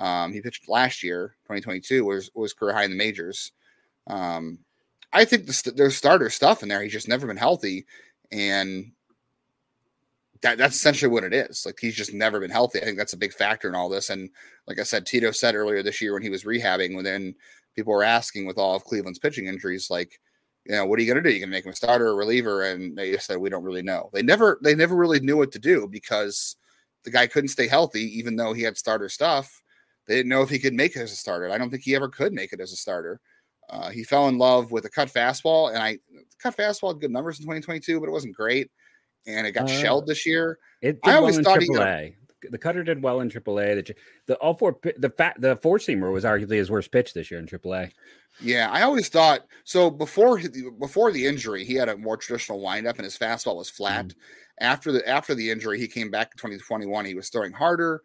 Um, 0.01 0.33
he 0.33 0.41
pitched 0.41 0.69
last 0.69 1.03
year, 1.03 1.37
2022, 1.45 2.05
was 2.05 2.31
was 2.35 2.53
career 2.53 2.75
high 2.75 2.85
in 2.85 2.91
the 2.91 2.97
majors. 2.97 3.53
Um, 4.07 4.59
I 5.13 5.25
think 5.25 5.47
the, 5.47 5.73
there's 5.75 5.97
starter 5.97 6.29
stuff 6.29 6.63
in 6.63 6.69
there. 6.69 6.83
He's 6.83 6.93
just 6.93 7.09
never 7.09 7.27
been 7.27 7.37
healthy, 7.37 7.87
and 8.33 8.93
that, 10.45 10.59
that's 10.59 10.77
essentially 10.77 11.11
what 11.11 11.25
it 11.25 11.33
is. 11.33 11.65
Like 11.65 11.79
he's 11.81 11.97
just 11.97 12.13
never 12.13 12.39
been 12.39 12.51
healthy. 12.51 12.81
I 12.81 12.85
think 12.85 12.99
that's 12.99 13.15
a 13.15 13.19
big 13.19 13.33
factor 13.33 13.67
in 13.67 13.75
all 13.75 13.89
this. 13.89 14.11
And 14.11 14.29
like 14.69 14.79
I 14.79 14.83
said, 14.83 15.07
Tito 15.07 15.31
said 15.31 15.55
earlier 15.55 15.83
this 15.83 16.03
year 16.03 16.13
when 16.13 16.23
he 16.23 16.29
was 16.29 16.45
rehabbing, 16.45 16.95
when 16.95 17.05
then 17.05 17.35
people 17.75 17.95
were 17.95 18.05
asking 18.05 18.47
with 18.47 18.59
all 18.59 18.77
of 18.77 18.85
Cleveland's 18.85 19.19
pitching 19.19 19.47
injuries, 19.47 19.89
like, 19.91 20.21
you 20.67 20.75
know, 20.75 20.85
what 20.85 20.99
are 20.99 21.03
you 21.03 21.11
going 21.11 21.23
to 21.23 21.29
do? 21.29 21.35
You 21.35 21.41
going 21.41 21.51
to 21.51 21.57
make 21.57 21.65
him 21.65 21.73
a 21.73 21.77
starter 21.77 22.09
or 22.09 22.17
reliever? 22.17 22.65
And 22.65 22.97
they 22.97 23.17
said 23.17 23.39
we 23.39 23.49
don't 23.49 23.65
really 23.65 23.83
know. 23.83 24.11
They 24.13 24.23
never 24.23 24.59
they 24.63 24.75
never 24.75 24.95
really 24.95 25.21
knew 25.21 25.39
what 25.39 25.53
to 25.53 25.59
do 25.59 25.89
because 25.91 26.57
the 27.05 27.11
guy 27.11 27.27
couldn't 27.27 27.49
stay 27.49 27.67
healthy, 27.67 28.19
even 28.19 28.37
though 28.37 28.53
he 28.53 28.63
had 28.63 28.77
starter 28.77 29.09
stuff. 29.09 29.63
They 30.07 30.17
didn't 30.17 30.29
know 30.29 30.43
if 30.43 30.51
he 30.51 30.59
could 30.59 30.75
make 30.75 30.95
it 30.95 31.01
as 31.01 31.13
a 31.13 31.17
starter. 31.17 31.51
I 31.51 31.57
don't 31.57 31.71
think 31.71 31.83
he 31.83 31.97
ever 31.97 32.09
could 32.09 32.35
make 32.35 32.53
it 32.53 32.61
as 32.61 32.73
a 32.73 32.77
starter. 32.77 33.19
Uh, 33.71 33.89
he 33.89 34.05
fell 34.05 34.29
in 34.29 34.37
love 34.37 34.73
with 34.73 34.85
a 34.85 34.91
cut 34.91 35.09
fastball, 35.09 35.71
and 35.71 35.79
I 35.83 35.99
cut 36.39 36.55
fastball 36.55 36.93
had 36.93 37.01
good 37.01 37.11
numbers 37.11 37.39
in 37.39 37.45
2022, 37.45 37.99
but 37.99 38.09
it 38.11 38.13
wasn't 38.13 38.37
great 38.37 38.71
and 39.27 39.47
it 39.47 39.53
got 39.53 39.65
uh, 39.65 39.81
shelled 39.81 40.07
this 40.07 40.27
year. 40.27 40.59
It 40.83 40.99
I 41.05 41.15
always 41.15 41.37
well 41.37 41.45
thought 41.45 41.61
AAA. 41.61 42.07
he. 42.09 42.15
The 42.51 42.59
cutter 42.59 42.85
did 42.85 43.03
well 43.03 43.21
in 43.21 43.31
AAA. 43.31 43.87
The, 43.87 43.95
the 44.27 44.35
all 44.37 44.55
four 44.55 44.79
the 44.99 45.11
fat 45.11 45.37
the 45.39 45.57
four 45.57 45.79
seamer 45.79 46.13
was 46.13 46.25
arguably 46.25 46.57
his 46.57 46.71
worst 46.71 46.93
pitch 46.93 47.15
this 47.15 47.31
year 47.31 47.41
in 47.41 47.47
AAA. 47.47 47.91
Yeah, 48.41 48.69
I 48.71 48.83
always 48.83 49.09
thought 49.09 49.47
so. 49.65 49.91
Before 49.91 50.41
before 50.79 51.13
the 51.13 51.27
injury, 51.27 51.65
he 51.65 51.75
had 51.75 51.89
a 51.89 51.97
more 51.97 52.17
traditional 52.17 52.61
windup, 52.61 52.97
and 52.97 53.05
his 53.05 53.17
fastball 53.17 53.57
was 53.57 53.71
flat. 53.71 54.09
Mm. 54.09 54.15
After 54.61 54.93
the 54.93 55.09
after 55.09 55.35
the 55.35 55.51
injury, 55.51 55.79
he 55.79 55.89
came 55.89 56.11
back 56.11 56.33
in 56.33 56.39
2021. 56.39 57.05
He 57.05 57.15
was 57.15 57.29
throwing 57.29 57.53
harder, 57.53 58.03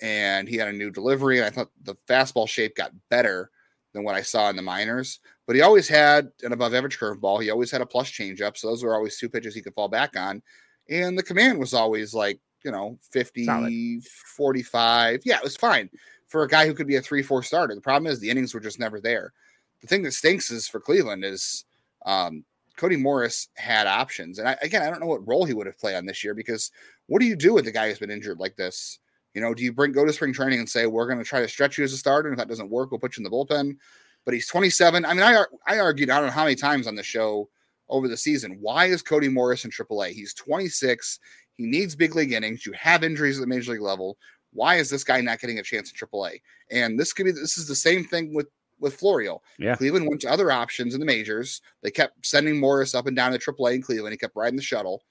and 0.00 0.48
he 0.48 0.56
had 0.56 0.68
a 0.68 0.72
new 0.72 0.90
delivery. 0.90 1.38
And 1.38 1.46
I 1.46 1.50
thought 1.50 1.70
the 1.82 1.96
fastball 2.08 2.48
shape 2.48 2.76
got 2.76 2.92
better 3.08 3.50
than 3.92 4.04
what 4.04 4.14
I 4.14 4.22
saw 4.22 4.50
in 4.50 4.56
the 4.56 4.62
minors. 4.62 5.18
But 5.50 5.56
he 5.56 5.62
always 5.62 5.88
had 5.88 6.30
an 6.44 6.52
above 6.52 6.74
average 6.74 6.96
curveball. 6.96 7.42
He 7.42 7.50
always 7.50 7.72
had 7.72 7.80
a 7.80 7.86
plus 7.86 8.08
changeup. 8.08 8.56
So 8.56 8.68
those 8.68 8.84
were 8.84 8.94
always 8.94 9.18
two 9.18 9.28
pitches 9.28 9.52
he 9.52 9.60
could 9.60 9.74
fall 9.74 9.88
back 9.88 10.16
on. 10.16 10.42
And 10.88 11.18
the 11.18 11.24
command 11.24 11.58
was 11.58 11.74
always 11.74 12.14
like 12.14 12.38
you 12.64 12.70
know 12.70 12.96
50 13.10 13.46
Solid. 13.46 14.04
45 14.36 15.22
yeah 15.24 15.38
it 15.38 15.42
was 15.42 15.56
fine 15.56 15.90
for 16.28 16.44
a 16.44 16.48
guy 16.48 16.68
who 16.68 16.72
could 16.72 16.86
be 16.86 16.94
a 16.94 17.02
3-4 17.02 17.44
starter. 17.44 17.74
The 17.74 17.80
problem 17.80 18.12
is 18.12 18.20
the 18.20 18.30
innings 18.30 18.54
were 18.54 18.60
just 18.60 18.78
never 18.78 19.00
there. 19.00 19.32
The 19.80 19.88
thing 19.88 20.04
that 20.04 20.12
stinks 20.12 20.52
is 20.52 20.68
for 20.68 20.78
cleveland 20.78 21.24
is 21.24 21.64
um, 22.06 22.44
cody 22.76 22.94
morris 22.94 23.48
had 23.56 23.88
options. 23.88 24.38
And 24.38 24.50
I, 24.50 24.56
again 24.62 24.82
i 24.82 24.86
don't 24.88 25.00
know 25.00 25.06
what 25.06 25.26
role 25.26 25.46
he 25.46 25.54
would 25.54 25.66
have 25.66 25.80
played 25.80 25.96
on 25.96 26.06
this 26.06 26.22
year 26.22 26.32
because 26.32 26.70
what 27.08 27.18
do 27.18 27.26
you 27.26 27.34
do 27.34 27.54
with 27.54 27.64
the 27.64 27.72
guy 27.72 27.88
who's 27.88 27.98
been 27.98 28.08
injured 28.08 28.38
like 28.38 28.54
this? 28.54 29.00
You 29.34 29.40
know 29.40 29.52
do 29.52 29.64
you 29.64 29.72
bring 29.72 29.90
go 29.90 30.06
to 30.06 30.12
spring 30.12 30.32
training 30.32 30.60
and 30.60 30.68
say 30.68 30.86
we're 30.86 31.08
going 31.08 31.18
to 31.18 31.24
try 31.24 31.40
to 31.40 31.48
stretch 31.48 31.76
you 31.76 31.82
as 31.82 31.92
a 31.92 31.96
starter. 31.96 32.28
And 32.28 32.38
if 32.38 32.38
that 32.38 32.48
doesn't 32.48 32.70
work 32.70 32.92
we'll 32.92 33.00
put 33.00 33.16
you 33.16 33.22
in 33.22 33.24
the 33.24 33.36
bullpen 33.36 33.78
but 34.24 34.34
he's 34.34 34.48
27 34.48 35.04
i 35.04 35.14
mean 35.14 35.22
i 35.22 35.44
i 35.66 35.78
argued 35.78 36.10
i 36.10 36.16
don't 36.16 36.26
know 36.26 36.32
how 36.32 36.44
many 36.44 36.56
times 36.56 36.86
on 36.86 36.94
the 36.94 37.02
show 37.02 37.48
over 37.90 38.08
the 38.08 38.16
season. 38.16 38.56
Why 38.60 38.86
is 38.86 39.02
Cody 39.02 39.28
Morris 39.28 39.64
in 39.64 39.70
AAA? 39.70 40.12
He's 40.12 40.32
26. 40.34 41.18
He 41.56 41.66
needs 41.66 41.94
big 41.94 42.14
league 42.14 42.32
innings. 42.32 42.64
You 42.64 42.72
have 42.72 43.04
injuries 43.04 43.38
at 43.38 43.42
the 43.42 43.46
major 43.46 43.72
league 43.72 43.82
level. 43.82 44.16
Why 44.52 44.76
is 44.76 44.88
this 44.88 45.04
guy 45.04 45.20
not 45.20 45.40
getting 45.40 45.58
a 45.58 45.62
chance 45.62 45.92
in 45.92 46.08
AAA? 46.08 46.40
And 46.70 46.98
this 46.98 47.12
could 47.12 47.26
be 47.26 47.32
this 47.32 47.58
is 47.58 47.68
the 47.68 47.74
same 47.74 48.04
thing 48.04 48.34
with 48.34 48.48
with 48.80 48.98
Florial. 48.98 49.40
Yeah. 49.58 49.76
Cleveland 49.76 50.08
went 50.08 50.22
to 50.22 50.30
other 50.30 50.50
options 50.50 50.94
in 50.94 51.00
the 51.00 51.06
majors. 51.06 51.60
They 51.82 51.90
kept 51.90 52.24
sending 52.24 52.58
Morris 52.58 52.94
up 52.94 53.06
and 53.06 53.14
down 53.14 53.32
to 53.32 53.38
AAA 53.38 53.74
in 53.74 53.82
Cleveland. 53.82 54.12
He 54.12 54.16
kept 54.16 54.34
riding 54.34 54.56
the 54.56 54.62
shuttle. 54.62 55.02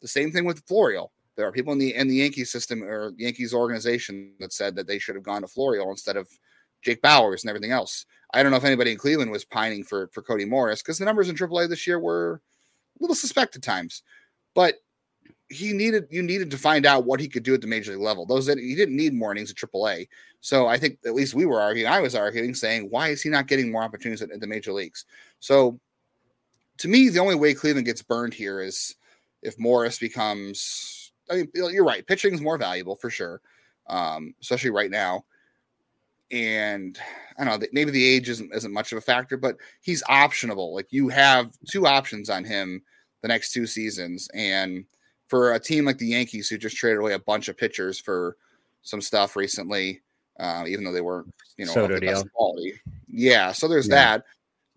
The 0.00 0.08
same 0.08 0.32
thing 0.32 0.44
with 0.44 0.66
Florial. 0.66 1.12
There 1.36 1.46
are 1.46 1.52
people 1.52 1.72
in 1.72 1.78
the 1.78 1.94
in 1.94 2.08
the 2.08 2.16
Yankees 2.16 2.50
system 2.50 2.82
or 2.82 3.12
Yankees 3.16 3.54
organization 3.54 4.32
that 4.40 4.52
said 4.52 4.74
that 4.76 4.86
they 4.86 4.98
should 4.98 5.14
have 5.14 5.24
gone 5.24 5.42
to 5.42 5.48
Florial 5.48 5.90
instead 5.90 6.16
of 6.16 6.28
Jake 6.82 7.02
Bauers 7.02 7.42
and 7.42 7.48
everything 7.48 7.70
else. 7.70 8.06
I 8.34 8.42
don't 8.42 8.50
know 8.50 8.58
if 8.58 8.64
anybody 8.64 8.92
in 8.92 8.98
Cleveland 8.98 9.30
was 9.30 9.44
pining 9.44 9.84
for 9.84 10.08
for 10.08 10.22
Cody 10.22 10.44
Morris 10.44 10.82
because 10.82 10.98
the 10.98 11.04
numbers 11.04 11.28
in 11.28 11.36
AAA 11.36 11.68
this 11.68 11.86
year 11.86 11.98
were 11.98 12.40
a 12.98 13.02
little 13.02 13.16
suspect 13.16 13.56
at 13.56 13.62
times, 13.62 14.02
but 14.54 14.76
he 15.48 15.72
needed 15.72 16.06
you 16.10 16.22
needed 16.22 16.50
to 16.50 16.58
find 16.58 16.86
out 16.86 17.04
what 17.04 17.20
he 17.20 17.28
could 17.28 17.42
do 17.42 17.52
at 17.52 17.60
the 17.60 17.66
major 17.66 17.92
league 17.92 18.00
level. 18.00 18.24
Those 18.24 18.46
that 18.46 18.58
he 18.58 18.74
didn't 18.74 18.96
need 18.96 19.12
mornings 19.12 19.50
at 19.50 19.56
AAA. 19.56 20.08
So 20.40 20.66
I 20.66 20.78
think 20.78 20.98
at 21.04 21.14
least 21.14 21.34
we 21.34 21.46
were 21.46 21.60
arguing. 21.60 21.92
I 21.92 22.00
was 22.00 22.14
arguing, 22.14 22.54
saying 22.54 22.88
why 22.90 23.08
is 23.08 23.22
he 23.22 23.28
not 23.28 23.48
getting 23.48 23.70
more 23.70 23.82
opportunities 23.82 24.22
at, 24.22 24.32
at 24.32 24.40
the 24.40 24.46
major 24.46 24.72
leagues? 24.72 25.04
So 25.40 25.78
to 26.78 26.88
me, 26.88 27.10
the 27.10 27.20
only 27.20 27.34
way 27.34 27.52
Cleveland 27.54 27.86
gets 27.86 28.02
burned 28.02 28.34
here 28.34 28.60
is 28.62 28.96
if 29.42 29.58
Morris 29.58 29.98
becomes. 29.98 31.12
I 31.30 31.36
mean, 31.36 31.48
you're 31.54 31.84
right. 31.84 32.06
Pitching 32.06 32.34
is 32.34 32.40
more 32.40 32.58
valuable 32.58 32.96
for 32.96 33.08
sure, 33.08 33.40
um, 33.86 34.34
especially 34.40 34.70
right 34.70 34.90
now 34.90 35.24
and 36.32 36.98
I 37.38 37.44
don't 37.44 37.60
know, 37.60 37.66
maybe 37.72 37.90
the 37.90 38.04
age 38.04 38.28
isn't 38.28 38.52
isn't 38.54 38.72
much 38.72 38.90
of 38.90 38.98
a 38.98 39.02
factor, 39.02 39.36
but 39.36 39.56
he's 39.82 40.02
optionable. 40.04 40.72
Like 40.72 40.86
you 40.90 41.08
have 41.10 41.52
two 41.68 41.86
options 41.86 42.30
on 42.30 42.44
him 42.44 42.82
the 43.20 43.28
next 43.28 43.52
two 43.52 43.66
seasons, 43.66 44.28
and 44.34 44.84
for 45.28 45.52
a 45.52 45.60
team 45.60 45.84
like 45.84 45.98
the 45.98 46.06
Yankees 46.06 46.48
who 46.48 46.58
just 46.58 46.76
traded 46.76 46.98
away 46.98 47.12
a 47.12 47.18
bunch 47.18 47.48
of 47.48 47.56
pitchers 47.56 48.00
for 48.00 48.36
some 48.82 49.00
stuff 49.00 49.36
recently, 49.36 50.00
uh, 50.40 50.64
even 50.66 50.84
though 50.84 50.92
they 50.92 51.00
weren't, 51.00 51.32
you 51.56 51.66
know, 51.66 51.86
the 51.86 52.00
best 52.00 52.30
quality. 52.32 52.74
Yeah, 53.08 53.52
so 53.52 53.68
there's 53.68 53.88
yeah. 53.88 53.94
that. 53.94 54.24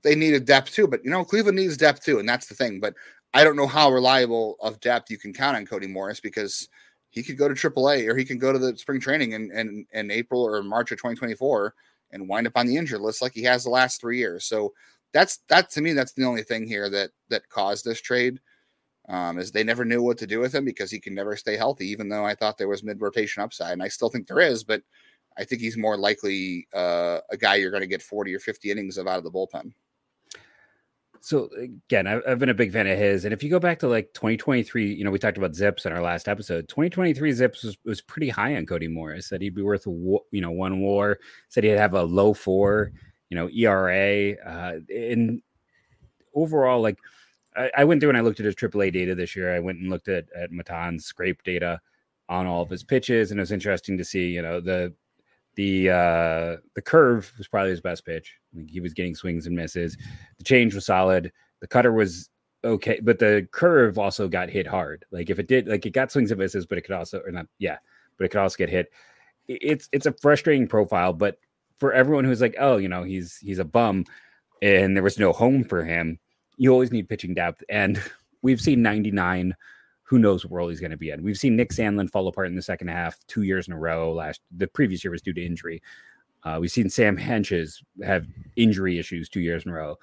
They 0.03 0.13
needed 0.13 0.45
depth 0.45 0.71
too, 0.71 0.87
but 0.87 1.03
you 1.03 1.09
know, 1.09 1.25
Cleveland 1.25 1.57
needs 1.57 1.77
depth 1.77 2.03
too, 2.03 2.19
and 2.19 2.29
that's 2.29 2.45
the 2.45 2.53
thing. 2.53 2.79
But 2.79 2.93
I 3.33 3.43
don't 3.43 3.55
know 3.55 3.67
how 3.67 3.91
reliable 3.91 4.57
of 4.61 4.79
depth 4.79 5.09
you 5.09 5.17
can 5.17 5.33
count 5.33 5.57
on 5.57 5.65
Cody 5.65 5.87
Morris 5.87 6.19
because 6.19 6.69
he 7.15 7.23
could 7.23 7.37
go 7.37 7.47
to 7.47 7.55
AAA 7.55 8.07
or 8.07 8.15
he 8.15 8.25
can 8.25 8.37
go 8.37 8.51
to 8.51 8.59
the 8.59 8.77
spring 8.77 8.99
training 8.99 9.31
in, 9.31 9.49
in, 9.57 9.85
in 9.93 10.11
April 10.11 10.45
or 10.45 10.61
March 10.61 10.91
of 10.91 10.97
2024 10.97 11.73
and 12.11 12.27
wind 12.27 12.45
up 12.45 12.57
on 12.57 12.67
the 12.67 12.75
injured 12.75 12.99
list 12.99 13.21
like 13.21 13.33
he 13.33 13.43
has 13.43 13.63
the 13.63 13.69
last 13.69 14.01
three 14.01 14.17
years. 14.17 14.45
So 14.45 14.73
that's 15.13 15.39
that 15.47 15.69
to 15.71 15.81
me, 15.81 15.93
that's 15.93 16.11
the 16.11 16.25
only 16.25 16.43
thing 16.43 16.67
here 16.67 16.89
that 16.89 17.11
that 17.29 17.47
caused 17.47 17.85
this 17.85 18.01
trade. 18.01 18.39
Um, 19.07 19.37
is 19.37 19.51
they 19.51 19.63
never 19.63 19.85
knew 19.85 20.01
what 20.01 20.17
to 20.17 20.27
do 20.27 20.39
with 20.39 20.53
him 20.53 20.65
because 20.65 20.89
he 20.89 20.99
can 20.99 21.13
never 21.13 21.35
stay 21.37 21.55
healthy, 21.55 21.87
even 21.87 22.09
though 22.09 22.25
I 22.25 22.33
thought 22.33 22.57
there 22.57 22.67
was 22.67 22.83
mid 22.83 22.99
rotation 22.99 23.43
upside, 23.43 23.73
and 23.73 23.83
I 23.83 23.87
still 23.87 24.09
think 24.09 24.27
there 24.27 24.39
is, 24.39 24.63
but 24.63 24.81
I 25.37 25.43
think 25.43 25.61
he's 25.61 25.77
more 25.77 25.95
likely 25.95 26.67
uh, 26.73 27.19
a 27.29 27.37
guy 27.37 27.55
you're 27.55 27.69
going 27.69 27.81
to 27.81 27.87
get 27.87 28.01
40 28.01 28.33
or 28.33 28.39
50 28.39 28.71
innings 28.71 28.97
of 28.97 29.05
out 29.05 29.19
of 29.19 29.23
the 29.23 29.31
bullpen. 29.31 29.73
So 31.25 31.49
again, 31.59 32.05
I've 32.05 32.37
been 32.37 32.49
a 32.49 32.53
big 32.53 32.71
fan 32.71 32.85
of 32.85 32.99
his, 32.99 33.25
and 33.25 33.33
if 33.33 33.41
you 33.41 33.49
go 33.49 33.59
back 33.59 33.79
to 33.79 33.87
like 33.87 34.13
2023, 34.13 34.93
you 34.93 35.03
know, 35.03 35.09
we 35.09 35.17
talked 35.17 35.39
about 35.39 35.53
ZiPS 35.53 35.87
in 35.87 35.91
our 35.91 35.99
last 35.99 36.27
episode. 36.27 36.67
2023 36.69 37.31
ZiPS 37.31 37.63
was, 37.63 37.77
was 37.83 37.99
pretty 37.99 38.29
high 38.29 38.55
on 38.55 38.67
Cody 38.67 38.87
Morris. 38.87 39.29
Said 39.29 39.41
he'd 39.41 39.55
be 39.55 39.63
worth 39.63 39.87
you 39.87 40.21
know 40.33 40.51
one 40.51 40.81
WAR. 40.81 41.17
Said 41.49 41.63
he'd 41.63 41.71
have 41.71 41.95
a 41.95 42.03
low 42.03 42.35
four, 42.35 42.91
you 43.31 43.37
know, 43.37 43.49
ERA. 43.49 44.33
Uh, 44.33 44.73
and 44.95 45.41
overall, 46.35 46.79
like 46.79 46.99
I, 47.57 47.71
I, 47.75 47.83
went 47.85 48.01
through 48.01 48.09
and 48.09 48.19
I 48.19 48.21
looked 48.21 48.39
at 48.39 48.45
his 48.45 48.53
AAA 48.53 48.93
data 48.93 49.15
this 49.15 49.35
year. 49.35 49.51
I 49.51 49.59
went 49.59 49.79
and 49.79 49.89
looked 49.89 50.09
at 50.09 50.25
at 50.35 50.51
Matan's 50.51 51.05
scrape 51.05 51.41
data 51.41 51.81
on 52.29 52.45
all 52.45 52.61
of 52.61 52.69
his 52.69 52.83
pitches, 52.83 53.31
and 53.31 53.39
it 53.39 53.41
was 53.41 53.51
interesting 53.51 53.97
to 53.97 54.05
see, 54.05 54.27
you 54.27 54.43
know, 54.43 54.61
the 54.61 54.93
the 55.55 55.89
uh, 55.89 56.57
the 56.75 56.81
curve 56.81 57.31
was 57.37 57.47
probably 57.47 57.71
his 57.71 57.81
best 57.81 58.05
pitch. 58.05 58.35
Like 58.53 58.69
he 58.69 58.79
was 58.79 58.93
getting 58.93 59.15
swings 59.15 59.47
and 59.47 59.55
misses. 59.55 59.97
The 60.37 60.43
change 60.43 60.75
was 60.75 60.85
solid. 60.85 61.31
The 61.61 61.67
cutter 61.67 61.91
was 61.91 62.29
okay, 62.63 62.99
but 63.01 63.19
the 63.19 63.47
curve 63.51 63.97
also 63.97 64.27
got 64.27 64.49
hit 64.49 64.67
hard. 64.67 65.05
Like 65.11 65.29
if 65.29 65.39
it 65.39 65.47
did, 65.47 65.67
like 65.67 65.85
it 65.85 65.91
got 65.91 66.11
swings 66.11 66.31
and 66.31 66.39
misses, 66.39 66.65
but 66.65 66.77
it 66.77 66.81
could 66.81 66.95
also, 66.95 67.21
or 67.25 67.31
not, 67.31 67.47
yeah, 67.59 67.77
but 68.17 68.25
it 68.25 68.29
could 68.29 68.41
also 68.41 68.57
get 68.57 68.69
hit. 68.69 68.91
It's 69.47 69.87
it's 69.91 70.07
a 70.07 70.15
frustrating 70.21 70.67
profile, 70.67 71.13
but 71.13 71.37
for 71.77 71.93
everyone 71.93 72.25
who's 72.25 72.41
like, 72.41 72.55
oh, 72.59 72.77
you 72.77 72.89
know, 72.89 73.03
he's 73.03 73.37
he's 73.37 73.59
a 73.59 73.65
bum, 73.65 74.05
and 74.61 74.95
there 74.95 75.03
was 75.03 75.19
no 75.19 75.31
home 75.31 75.63
for 75.63 75.83
him. 75.83 76.19
You 76.57 76.71
always 76.71 76.91
need 76.91 77.09
pitching 77.09 77.33
depth, 77.33 77.63
and 77.69 78.01
we've 78.41 78.61
seen 78.61 78.81
99. 78.81 79.55
Who 80.05 80.19
knows 80.19 80.45
what 80.45 80.55
role 80.55 80.69
he's 80.69 80.79
going 80.79 80.91
to 80.91 80.97
be 80.97 81.09
in? 81.09 81.23
We've 81.23 81.37
seen 81.37 81.55
Nick 81.55 81.71
Sandlin 81.71 82.09
fall 82.09 82.27
apart 82.27 82.47
in 82.47 82.55
the 82.55 82.61
second 82.61 82.89
half 82.89 83.17
two 83.27 83.41
years 83.41 83.67
in 83.67 83.73
a 83.73 83.79
row. 83.79 84.13
Last 84.13 84.41
the 84.55 84.67
previous 84.67 85.03
year 85.03 85.11
was 85.11 85.21
due 85.21 85.33
to 85.33 85.45
injury. 85.45 85.81
Uh, 86.43 86.59
we've 86.61 86.71
seen 86.71 86.89
Sam 86.89 87.17
Hentges 87.17 87.83
have 88.03 88.27
injury 88.55 88.99
issues 88.99 89.29
two 89.29 89.41
years 89.41 89.65
in 89.65 89.71
a 89.71 89.73
row. 89.73 89.97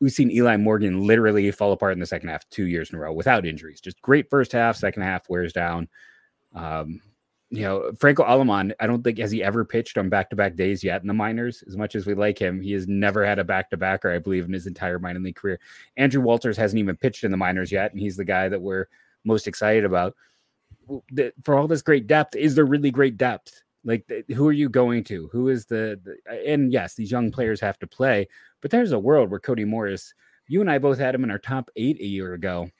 We've 0.00 0.12
seen 0.12 0.30
Eli 0.30 0.56
Morgan 0.56 1.06
literally 1.06 1.50
fall 1.50 1.72
apart 1.72 1.94
in 1.94 1.98
the 2.00 2.06
second 2.06 2.28
half 2.28 2.48
two 2.50 2.66
years 2.66 2.90
in 2.90 2.96
a 2.96 3.00
row 3.00 3.12
without 3.12 3.46
injuries. 3.46 3.80
Just 3.80 4.00
great 4.02 4.28
first 4.28 4.52
half, 4.52 4.76
second 4.76 5.02
half 5.02 5.28
wears 5.30 5.52
down. 5.52 5.88
Um, 6.54 7.00
you 7.50 7.62
know, 7.62 7.90
Franco 7.98 8.22
Aleman, 8.22 8.72
I 8.78 8.86
don't 8.86 9.02
think 9.02 9.18
has 9.18 9.32
he 9.32 9.42
ever 9.42 9.64
pitched 9.64 9.98
on 9.98 10.08
back 10.08 10.30
to 10.30 10.36
back 10.36 10.54
days 10.54 10.84
yet 10.84 11.02
in 11.02 11.08
the 11.08 11.14
minors. 11.14 11.64
As 11.66 11.76
much 11.76 11.96
as 11.96 12.06
we 12.06 12.14
like 12.14 12.38
him, 12.38 12.60
he 12.60 12.72
has 12.72 12.86
never 12.86 13.26
had 13.26 13.40
a 13.40 13.44
back 13.44 13.70
to 13.70 13.76
backer, 13.76 14.10
I 14.10 14.20
believe, 14.20 14.44
in 14.44 14.52
his 14.52 14.68
entire 14.68 15.00
minor 15.00 15.18
league 15.18 15.34
career. 15.34 15.58
Andrew 15.96 16.20
Walters 16.20 16.56
hasn't 16.56 16.78
even 16.78 16.96
pitched 16.96 17.24
in 17.24 17.32
the 17.32 17.36
minors 17.36 17.72
yet, 17.72 17.90
and 17.90 18.00
he's 18.00 18.16
the 18.16 18.24
guy 18.24 18.48
that 18.48 18.60
we're 18.60 18.86
most 19.24 19.48
excited 19.48 19.84
about. 19.84 20.14
For 21.44 21.56
all 21.56 21.66
this 21.66 21.82
great 21.82 22.06
depth, 22.06 22.36
is 22.36 22.54
there 22.54 22.64
really 22.64 22.92
great 22.92 23.16
depth? 23.16 23.62
Like, 23.84 24.08
who 24.28 24.46
are 24.46 24.52
you 24.52 24.68
going 24.68 25.02
to? 25.04 25.28
Who 25.32 25.48
is 25.48 25.66
the, 25.66 26.00
the, 26.04 26.46
and 26.46 26.72
yes, 26.72 26.94
these 26.94 27.10
young 27.10 27.32
players 27.32 27.60
have 27.60 27.78
to 27.80 27.86
play, 27.86 28.28
but 28.60 28.70
there's 28.70 28.92
a 28.92 28.98
world 28.98 29.30
where 29.30 29.40
Cody 29.40 29.64
Morris, 29.64 30.14
you 30.46 30.60
and 30.60 30.70
I 30.70 30.78
both 30.78 30.98
had 30.98 31.14
him 31.14 31.24
in 31.24 31.30
our 31.30 31.38
top 31.38 31.70
eight 31.74 31.98
a 32.00 32.06
year 32.06 32.34
ago. 32.34 32.70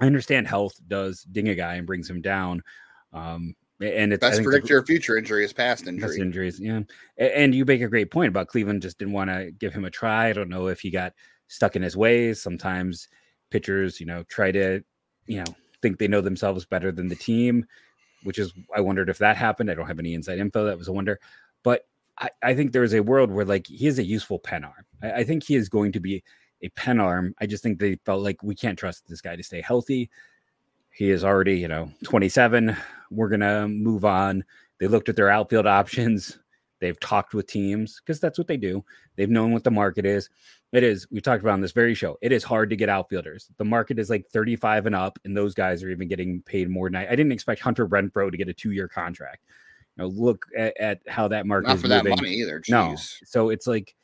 I 0.00 0.06
understand 0.06 0.46
health 0.46 0.80
does 0.88 1.24
ding 1.24 1.48
a 1.48 1.54
guy 1.54 1.74
and 1.74 1.86
brings 1.86 2.08
him 2.08 2.22
down. 2.22 2.62
Um, 3.12 3.54
and 3.80 4.12
it's 4.12 4.20
best 4.20 4.42
predictor 4.42 4.78
of 4.78 4.86
future 4.86 5.16
injury 5.16 5.44
is 5.44 5.52
past 5.52 5.86
injury. 5.86 6.20
Injuries, 6.20 6.58
yeah. 6.60 6.80
And 7.16 7.54
you 7.54 7.64
make 7.64 7.80
a 7.80 7.88
great 7.88 8.10
point 8.10 8.28
about 8.28 8.48
Cleveland 8.48 8.82
just 8.82 8.98
didn't 8.98 9.14
want 9.14 9.30
to 9.30 9.52
give 9.52 9.72
him 9.72 9.84
a 9.84 9.90
try. 9.90 10.28
I 10.28 10.32
don't 10.32 10.48
know 10.48 10.68
if 10.68 10.80
he 10.80 10.90
got 10.90 11.14
stuck 11.46 11.76
in 11.76 11.82
his 11.82 11.96
ways. 11.96 12.42
Sometimes 12.42 13.08
pitchers, 13.50 14.00
you 14.00 14.06
know, 14.06 14.24
try 14.24 14.50
to, 14.52 14.82
you 15.26 15.38
know, 15.38 15.54
think 15.80 15.98
they 15.98 16.08
know 16.08 16.20
themselves 16.20 16.66
better 16.66 16.90
than 16.90 17.08
the 17.08 17.16
team 17.16 17.64
which 18.22 18.38
is 18.38 18.52
I 18.74 18.80
wondered 18.80 19.08
if 19.08 19.18
that 19.18 19.36
happened. 19.36 19.70
I 19.70 19.74
don't 19.74 19.86
have 19.86 19.98
any 19.98 20.14
inside 20.14 20.38
info. 20.38 20.64
That 20.64 20.78
was 20.78 20.88
a 20.88 20.92
wonder, 20.92 21.20
but 21.62 21.86
I, 22.18 22.30
I 22.42 22.54
think 22.54 22.72
there 22.72 22.84
is 22.84 22.94
a 22.94 23.02
world 23.02 23.30
where 23.30 23.44
like 23.44 23.66
he 23.66 23.86
is 23.86 23.98
a 23.98 24.04
useful 24.04 24.38
pen 24.38 24.64
arm. 24.64 24.84
I, 25.02 25.12
I, 25.12 25.24
think 25.24 25.44
he 25.44 25.54
is 25.54 25.68
going 25.68 25.92
to 25.92 26.00
be 26.00 26.22
a 26.62 26.68
pen 26.70 27.00
arm. 27.00 27.34
I 27.40 27.46
just 27.46 27.62
think 27.62 27.78
they 27.78 27.96
felt 28.04 28.22
like 28.22 28.42
we 28.42 28.54
can't 28.54 28.78
trust 28.78 29.06
this 29.06 29.20
guy 29.20 29.36
to 29.36 29.42
stay 29.42 29.60
healthy. 29.60 30.10
He 30.98 31.12
is 31.12 31.22
already, 31.22 31.56
you 31.56 31.68
know, 31.68 31.92
27. 32.02 32.76
We're 33.12 33.28
gonna 33.28 33.68
move 33.68 34.04
on. 34.04 34.42
They 34.80 34.88
looked 34.88 35.08
at 35.08 35.14
their 35.14 35.30
outfield 35.30 35.64
options. 35.64 36.40
They've 36.80 36.98
talked 36.98 37.34
with 37.34 37.46
teams 37.46 38.00
because 38.00 38.18
that's 38.18 38.36
what 38.36 38.48
they 38.48 38.56
do. 38.56 38.84
They've 39.14 39.30
known 39.30 39.52
what 39.52 39.62
the 39.62 39.70
market 39.70 40.04
is. 40.04 40.28
It 40.72 40.82
is, 40.82 41.06
we 41.12 41.20
talked 41.20 41.40
about 41.40 41.52
on 41.52 41.60
this 41.60 41.70
very 41.70 41.94
show, 41.94 42.18
it 42.20 42.32
is 42.32 42.42
hard 42.42 42.68
to 42.70 42.76
get 42.76 42.88
outfielders. 42.88 43.48
The 43.58 43.64
market 43.64 44.00
is 44.00 44.10
like 44.10 44.26
35 44.32 44.86
and 44.86 44.94
up, 44.96 45.20
and 45.24 45.36
those 45.36 45.54
guys 45.54 45.84
are 45.84 45.90
even 45.90 46.08
getting 46.08 46.42
paid 46.42 46.68
more 46.68 46.88
than 46.88 46.96
I, 46.96 47.06
I 47.06 47.10
didn't 47.10 47.32
expect 47.32 47.60
Hunter 47.60 47.86
Renfroe 47.86 48.32
to 48.32 48.36
get 48.36 48.48
a 48.48 48.52
two 48.52 48.72
year 48.72 48.88
contract. 48.88 49.44
You 49.96 50.02
know, 50.02 50.08
look 50.08 50.46
at, 50.56 50.76
at, 50.80 50.98
how 51.06 51.28
that 51.28 51.46
market 51.46 51.68
is. 51.68 51.74
Not 51.74 51.80
for 51.80 51.88
moving. 51.88 52.10
that 52.10 52.22
money 52.22 52.34
either. 52.34 52.60
Jeez. 52.60 52.70
No. 52.70 52.96
So 53.24 53.50
it's 53.50 53.68
like 53.68 53.94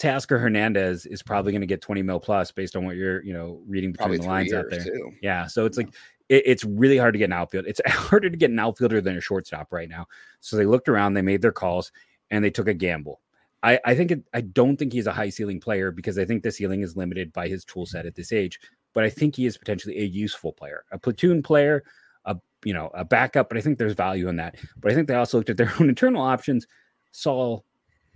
Teoscar 0.00 0.40
Hernandez 0.40 1.06
is 1.06 1.24
probably 1.24 1.50
going 1.50 1.62
to 1.62 1.66
get 1.66 1.82
20 1.82 2.02
mil 2.02 2.20
plus 2.20 2.52
based 2.52 2.76
on 2.76 2.84
what 2.84 2.94
you're, 2.94 3.22
you 3.24 3.32
know, 3.32 3.62
reading 3.66 3.90
between 3.90 4.06
probably 4.06 4.18
the 4.18 4.26
lines 4.26 4.52
out 4.52 4.66
there. 4.70 4.84
Too. 4.84 5.10
Yeah. 5.22 5.46
So 5.46 5.66
it's 5.66 5.76
like, 5.76 5.88
it, 6.28 6.42
it's 6.46 6.64
really 6.64 6.98
hard 6.98 7.14
to 7.14 7.18
get 7.18 7.26
an 7.26 7.32
outfield. 7.32 7.66
It's 7.66 7.80
harder 7.86 8.30
to 8.30 8.36
get 8.36 8.50
an 8.50 8.58
outfielder 8.58 9.00
than 9.00 9.16
a 9.16 9.20
shortstop 9.20 9.72
right 9.72 9.88
now. 9.88 10.06
So 10.40 10.56
they 10.56 10.66
looked 10.66 10.88
around, 10.88 11.14
they 11.14 11.22
made 11.22 11.42
their 11.42 11.52
calls, 11.52 11.92
and 12.30 12.44
they 12.44 12.50
took 12.50 12.68
a 12.68 12.74
gamble. 12.74 13.20
I, 13.62 13.80
I 13.84 13.94
think 13.94 14.10
it, 14.10 14.22
I 14.34 14.42
don't 14.42 14.76
think 14.76 14.92
he's 14.92 15.06
a 15.06 15.12
high 15.12 15.30
ceiling 15.30 15.60
player 15.60 15.90
because 15.90 16.18
I 16.18 16.24
think 16.24 16.42
the 16.42 16.52
ceiling 16.52 16.82
is 16.82 16.96
limited 16.96 17.32
by 17.32 17.48
his 17.48 17.64
tool 17.64 17.86
set 17.86 18.06
at 18.06 18.14
this 18.14 18.32
age. 18.32 18.60
But 18.92 19.04
I 19.04 19.10
think 19.10 19.34
he 19.36 19.46
is 19.46 19.58
potentially 19.58 19.98
a 19.98 20.04
useful 20.04 20.52
player, 20.52 20.84
a 20.92 20.98
platoon 20.98 21.42
player, 21.42 21.84
a 22.24 22.36
you 22.64 22.72
know 22.72 22.90
a 22.94 23.04
backup. 23.04 23.48
But 23.48 23.58
I 23.58 23.60
think 23.60 23.78
there's 23.78 23.94
value 23.94 24.28
in 24.28 24.36
that. 24.36 24.56
But 24.78 24.92
I 24.92 24.94
think 24.94 25.08
they 25.08 25.14
also 25.14 25.38
looked 25.38 25.50
at 25.50 25.56
their 25.56 25.72
own 25.80 25.88
internal 25.88 26.22
options. 26.22 26.66
Saw, 27.12 27.60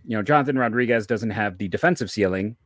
you 0.05 0.17
know, 0.17 0.23
Jonathan 0.23 0.59
Rodriguez 0.59 1.07
doesn't 1.07 1.31
have 1.31 1.59
the 1.59 1.69
defensive 1.69 2.11
ceiling, 2.11 2.57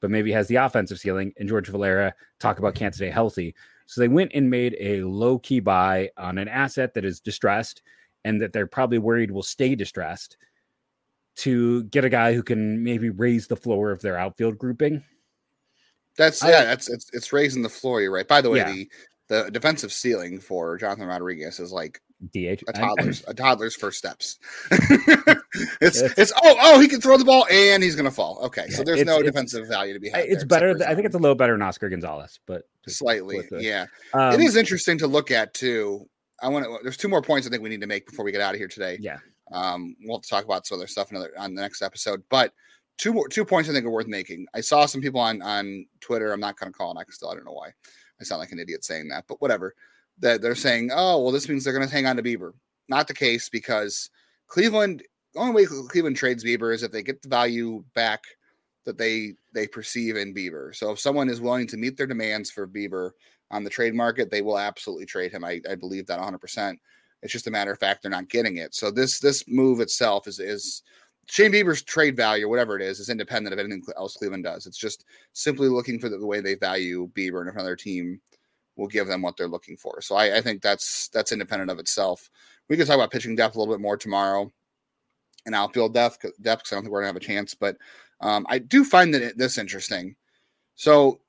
but 0.00 0.10
maybe 0.10 0.30
has 0.32 0.48
the 0.48 0.56
offensive 0.56 0.98
ceiling. 0.98 1.32
And 1.38 1.48
George 1.48 1.68
Valera 1.68 2.14
talk 2.40 2.58
about 2.58 2.74
can't 2.74 2.94
stay 2.94 3.10
healthy. 3.10 3.54
So 3.88 4.02
they 4.02 4.08
went 4.08 4.32
and 4.34 4.50
made 4.50 4.76
a 4.78 5.02
low 5.02 5.38
key 5.38 5.60
buy 5.60 6.10
on 6.18 6.36
an 6.36 6.46
asset 6.46 6.92
that 6.92 7.06
is 7.06 7.20
distressed 7.20 7.80
and 8.22 8.38
that 8.42 8.52
they're 8.52 8.66
probably 8.66 8.98
worried 8.98 9.30
will 9.30 9.42
stay 9.42 9.74
distressed 9.74 10.36
to 11.36 11.84
get 11.84 12.04
a 12.04 12.10
guy 12.10 12.34
who 12.34 12.42
can 12.42 12.84
maybe 12.84 13.08
raise 13.08 13.46
the 13.46 13.56
floor 13.56 13.90
of 13.90 14.02
their 14.02 14.18
outfield 14.18 14.58
grouping. 14.58 15.02
That's 16.18 16.42
I, 16.42 16.50
yeah, 16.50 16.64
that's 16.64 16.90
it's 16.90 17.08
it's 17.14 17.32
raising 17.32 17.62
the 17.62 17.70
floor. 17.70 18.02
You're 18.02 18.12
right. 18.12 18.28
By 18.28 18.42
the 18.42 18.50
way, 18.50 18.58
yeah. 18.58 18.72
the 19.28 19.44
the 19.44 19.50
defensive 19.50 19.92
ceiling 19.92 20.38
for 20.38 20.76
Jonathan 20.76 21.06
Rodriguez 21.06 21.58
is 21.58 21.72
like 21.72 22.02
DH 22.34 22.64
a 22.66 22.72
toddler's 22.72 23.22
a 23.28 23.34
toddler's 23.34 23.76
first 23.76 23.98
steps. 23.98 24.38
it's, 24.70 26.00
it's, 26.00 26.18
it's 26.18 26.32
oh 26.42 26.56
oh 26.60 26.80
he 26.80 26.88
can 26.88 27.00
throw 27.00 27.16
the 27.16 27.24
ball 27.24 27.46
and 27.50 27.80
he's 27.82 27.94
gonna 27.94 28.10
fall. 28.10 28.40
Okay, 28.42 28.68
so 28.70 28.82
there's 28.82 29.04
no 29.04 29.22
defensive 29.22 29.68
value 29.68 29.94
to 29.94 30.00
be 30.00 30.08
had. 30.08 30.24
It's 30.26 30.44
better. 30.44 30.76
I 30.86 30.94
think 30.94 31.06
it's 31.06 31.14
a 31.14 31.18
little 31.18 31.36
better 31.36 31.52
than 31.52 31.62
Oscar 31.62 31.88
Gonzalez, 31.88 32.40
but 32.46 32.62
slightly. 32.88 33.48
Yeah, 33.52 33.86
um, 34.14 34.34
it 34.34 34.40
is 34.40 34.56
interesting 34.56 34.98
to 34.98 35.06
look 35.06 35.30
at 35.30 35.54
too. 35.54 36.08
I 36.42 36.48
want 36.48 36.64
to. 36.64 36.78
There's 36.82 36.96
two 36.96 37.08
more 37.08 37.22
points 37.22 37.46
I 37.46 37.50
think 37.50 37.62
we 37.62 37.68
need 37.68 37.82
to 37.82 37.86
make 37.86 38.06
before 38.06 38.24
we 38.24 38.32
get 38.32 38.40
out 38.40 38.54
of 38.54 38.58
here 38.58 38.68
today. 38.68 38.98
Yeah. 39.00 39.18
Um, 39.52 39.96
we'll 40.02 40.20
talk 40.20 40.44
about 40.44 40.66
some 40.66 40.78
other 40.78 40.88
stuff 40.88 41.10
another 41.10 41.32
on 41.38 41.54
the 41.54 41.62
next 41.62 41.82
episode. 41.82 42.22
But 42.28 42.52
two 42.96 43.12
more 43.12 43.28
two 43.28 43.44
points 43.44 43.70
I 43.70 43.72
think 43.72 43.86
are 43.86 43.90
worth 43.90 44.08
making. 44.08 44.46
I 44.54 44.60
saw 44.60 44.86
some 44.86 45.00
people 45.00 45.20
on 45.20 45.40
on 45.40 45.86
Twitter. 46.00 46.32
I'm 46.32 46.40
not 46.40 46.58
going 46.58 46.72
to 46.72 46.76
call 46.76 46.90
it. 46.90 47.00
I 47.00 47.04
still 47.10 47.30
I 47.30 47.34
don't 47.34 47.44
know 47.44 47.52
why. 47.52 47.70
I 48.20 48.24
sound 48.24 48.40
like 48.40 48.52
an 48.52 48.58
idiot 48.58 48.84
saying 48.84 49.08
that, 49.08 49.24
but 49.28 49.40
whatever. 49.40 49.74
That 50.20 50.42
they're 50.42 50.54
saying, 50.54 50.90
oh 50.92 51.22
well, 51.22 51.32
this 51.32 51.48
means 51.48 51.64
they're 51.64 51.72
going 51.72 51.86
to 51.86 51.92
hang 51.92 52.06
on 52.06 52.16
to 52.16 52.22
Bieber. 52.22 52.52
Not 52.88 53.08
the 53.08 53.14
case 53.14 53.48
because 53.48 54.10
Cleveland. 54.46 55.02
The 55.34 55.40
only 55.40 55.52
way 55.52 55.66
Cleveland 55.66 56.16
trades 56.16 56.42
Bieber 56.42 56.74
is 56.74 56.82
if 56.82 56.90
they 56.90 57.02
get 57.02 57.20
the 57.20 57.28
value 57.28 57.84
back 57.94 58.22
that 58.86 58.96
they 58.96 59.34
they 59.52 59.66
perceive 59.66 60.16
in 60.16 60.34
Bieber. 60.34 60.74
So 60.74 60.90
if 60.92 60.98
someone 60.98 61.28
is 61.28 61.40
willing 61.40 61.66
to 61.68 61.76
meet 61.76 61.96
their 61.96 62.06
demands 62.06 62.50
for 62.50 62.66
Bieber 62.66 63.10
on 63.50 63.62
the 63.62 63.70
trade 63.70 63.94
market, 63.94 64.30
they 64.30 64.42
will 64.42 64.58
absolutely 64.58 65.04
trade 65.04 65.32
him. 65.32 65.44
I, 65.44 65.60
I 65.70 65.74
believe 65.74 66.06
that 66.06 66.18
100. 66.18 66.38
percent 66.38 66.80
it's 67.22 67.32
just 67.32 67.46
a 67.46 67.50
matter 67.50 67.72
of 67.72 67.78
fact 67.78 68.02
they're 68.02 68.10
not 68.10 68.28
getting 68.28 68.56
it. 68.56 68.74
So 68.74 68.90
this 68.90 69.18
this 69.18 69.44
move 69.48 69.80
itself 69.80 70.26
is 70.26 70.38
is 70.38 70.82
Shane 71.26 71.52
Bieber's 71.52 71.82
trade 71.82 72.16
value, 72.16 72.48
whatever 72.48 72.76
it 72.76 72.82
is, 72.82 73.00
is 73.00 73.10
independent 73.10 73.52
of 73.52 73.58
anything 73.58 73.82
else 73.96 74.16
Cleveland 74.16 74.44
does. 74.44 74.66
It's 74.66 74.78
just 74.78 75.04
simply 75.34 75.68
looking 75.68 75.98
for 75.98 76.08
the, 76.08 76.16
the 76.16 76.26
way 76.26 76.40
they 76.40 76.54
value 76.54 77.10
Bieber, 77.14 77.40
and 77.40 77.48
if 77.48 77.54
another 77.54 77.76
team 77.76 78.20
will 78.78 78.86
give 78.86 79.08
them 79.08 79.20
what 79.20 79.36
they're 79.36 79.48
looking 79.48 79.76
for. 79.76 80.00
So 80.00 80.14
I, 80.14 80.38
I 80.38 80.40
think 80.40 80.62
that's 80.62 81.08
that's 81.08 81.32
independent 81.32 81.70
of 81.70 81.78
itself. 81.78 82.30
We 82.68 82.76
can 82.76 82.86
talk 82.86 82.94
about 82.94 83.10
pitching 83.10 83.36
depth 83.36 83.56
a 83.56 83.58
little 83.58 83.74
bit 83.74 83.82
more 83.82 83.96
tomorrow, 83.96 84.50
and 85.44 85.54
outfield 85.54 85.92
depth 85.92 86.20
depth 86.40 86.62
because 86.62 86.72
I 86.72 86.76
don't 86.76 86.84
think 86.84 86.92
we're 86.92 87.00
gonna 87.00 87.08
have 87.08 87.16
a 87.16 87.20
chance. 87.20 87.54
But 87.54 87.76
um, 88.20 88.46
I 88.48 88.58
do 88.58 88.84
find 88.84 89.12
that 89.12 89.22
it, 89.22 89.38
this 89.38 89.58
interesting. 89.58 90.16
So 90.76 91.20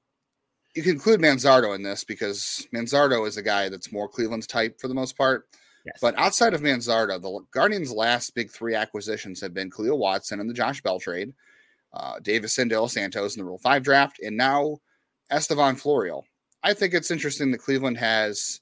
you 0.76 0.84
can 0.84 0.94
include 0.94 1.20
Manzardo 1.20 1.76
in 1.76 1.82
this 1.82 2.04
because 2.04 2.68
Manzardo 2.74 3.28
is 3.28 3.38
a 3.38 3.42
guy 3.42 3.70
that's 3.70 3.92
more 3.92 4.08
Cleveland's 4.08 4.48
type 4.48 4.80
for 4.80 4.88
the 4.88 4.94
most 4.94 5.18
part. 5.18 5.48
Yes. 5.86 5.98
But 6.02 6.18
outside 6.18 6.54
of 6.54 6.62
Manzardo, 6.62 7.20
the 7.22 7.40
Guardians' 7.52 7.92
last 7.92 8.36
big 8.36 8.52
three 8.52 8.76
acquisitions 8.76 9.42
have 9.42 9.54
been 9.54 9.72
Khalil 9.72 9.98
Watson 9.98 10.40
and 10.40 10.50
the 10.50 10.54
Josh 10.54 10.82
Bell 10.82 11.00
trade, 11.00 11.34
uh, 11.94 12.20
Davis 12.20 12.58
and 12.60 12.72
Santos 12.90 13.36
in 13.36 13.42
the 13.42 13.46
Rule 13.46 13.58
5 13.58 13.82
draft, 13.82 14.20
and 14.20 14.38
now 14.38 14.78
Estevan 15.32 15.76
Florial. 15.76 16.24
I 16.64 16.74
think 16.74 16.94
it's 16.94 17.12
interesting 17.12 17.52
that 17.52 17.60
Cleveland 17.60 17.98
has 17.98 18.62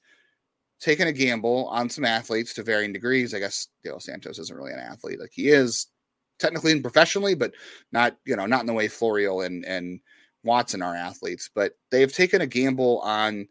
taken 0.80 1.08
a 1.08 1.12
gamble 1.12 1.68
on 1.68 1.90
some 1.90 2.06
athletes 2.06 2.54
to 2.54 2.64
varying 2.64 2.94
degrees. 2.94 3.34
I 3.34 3.40
guess 3.40 3.68
Dale 3.84 4.00
Santos 4.00 4.40
isn't 4.40 4.56
really 4.56 4.74
an 4.74 4.80
athlete. 4.80 5.20
Like 5.20 5.32
he 5.34 5.50
is 5.50 5.88
technically 6.40 6.72
and 6.72 6.84
professionally, 6.84 7.34
but 7.34 7.54
not, 7.92 8.18
you 8.26 8.36
know, 8.36 8.46
not 8.46 8.62
in 8.62 8.68
the 8.68 8.74
way 8.74 8.88
Florial 8.88 9.46
and, 9.46 9.66
and 9.66 10.00
Watson 10.44 10.82
are 10.82 10.96
athletes. 10.96 11.50
But 11.54 11.74
they've 11.90 12.14
taken 12.14 12.42
a 12.42 12.48
gamble 12.48 13.00
on 13.00 13.48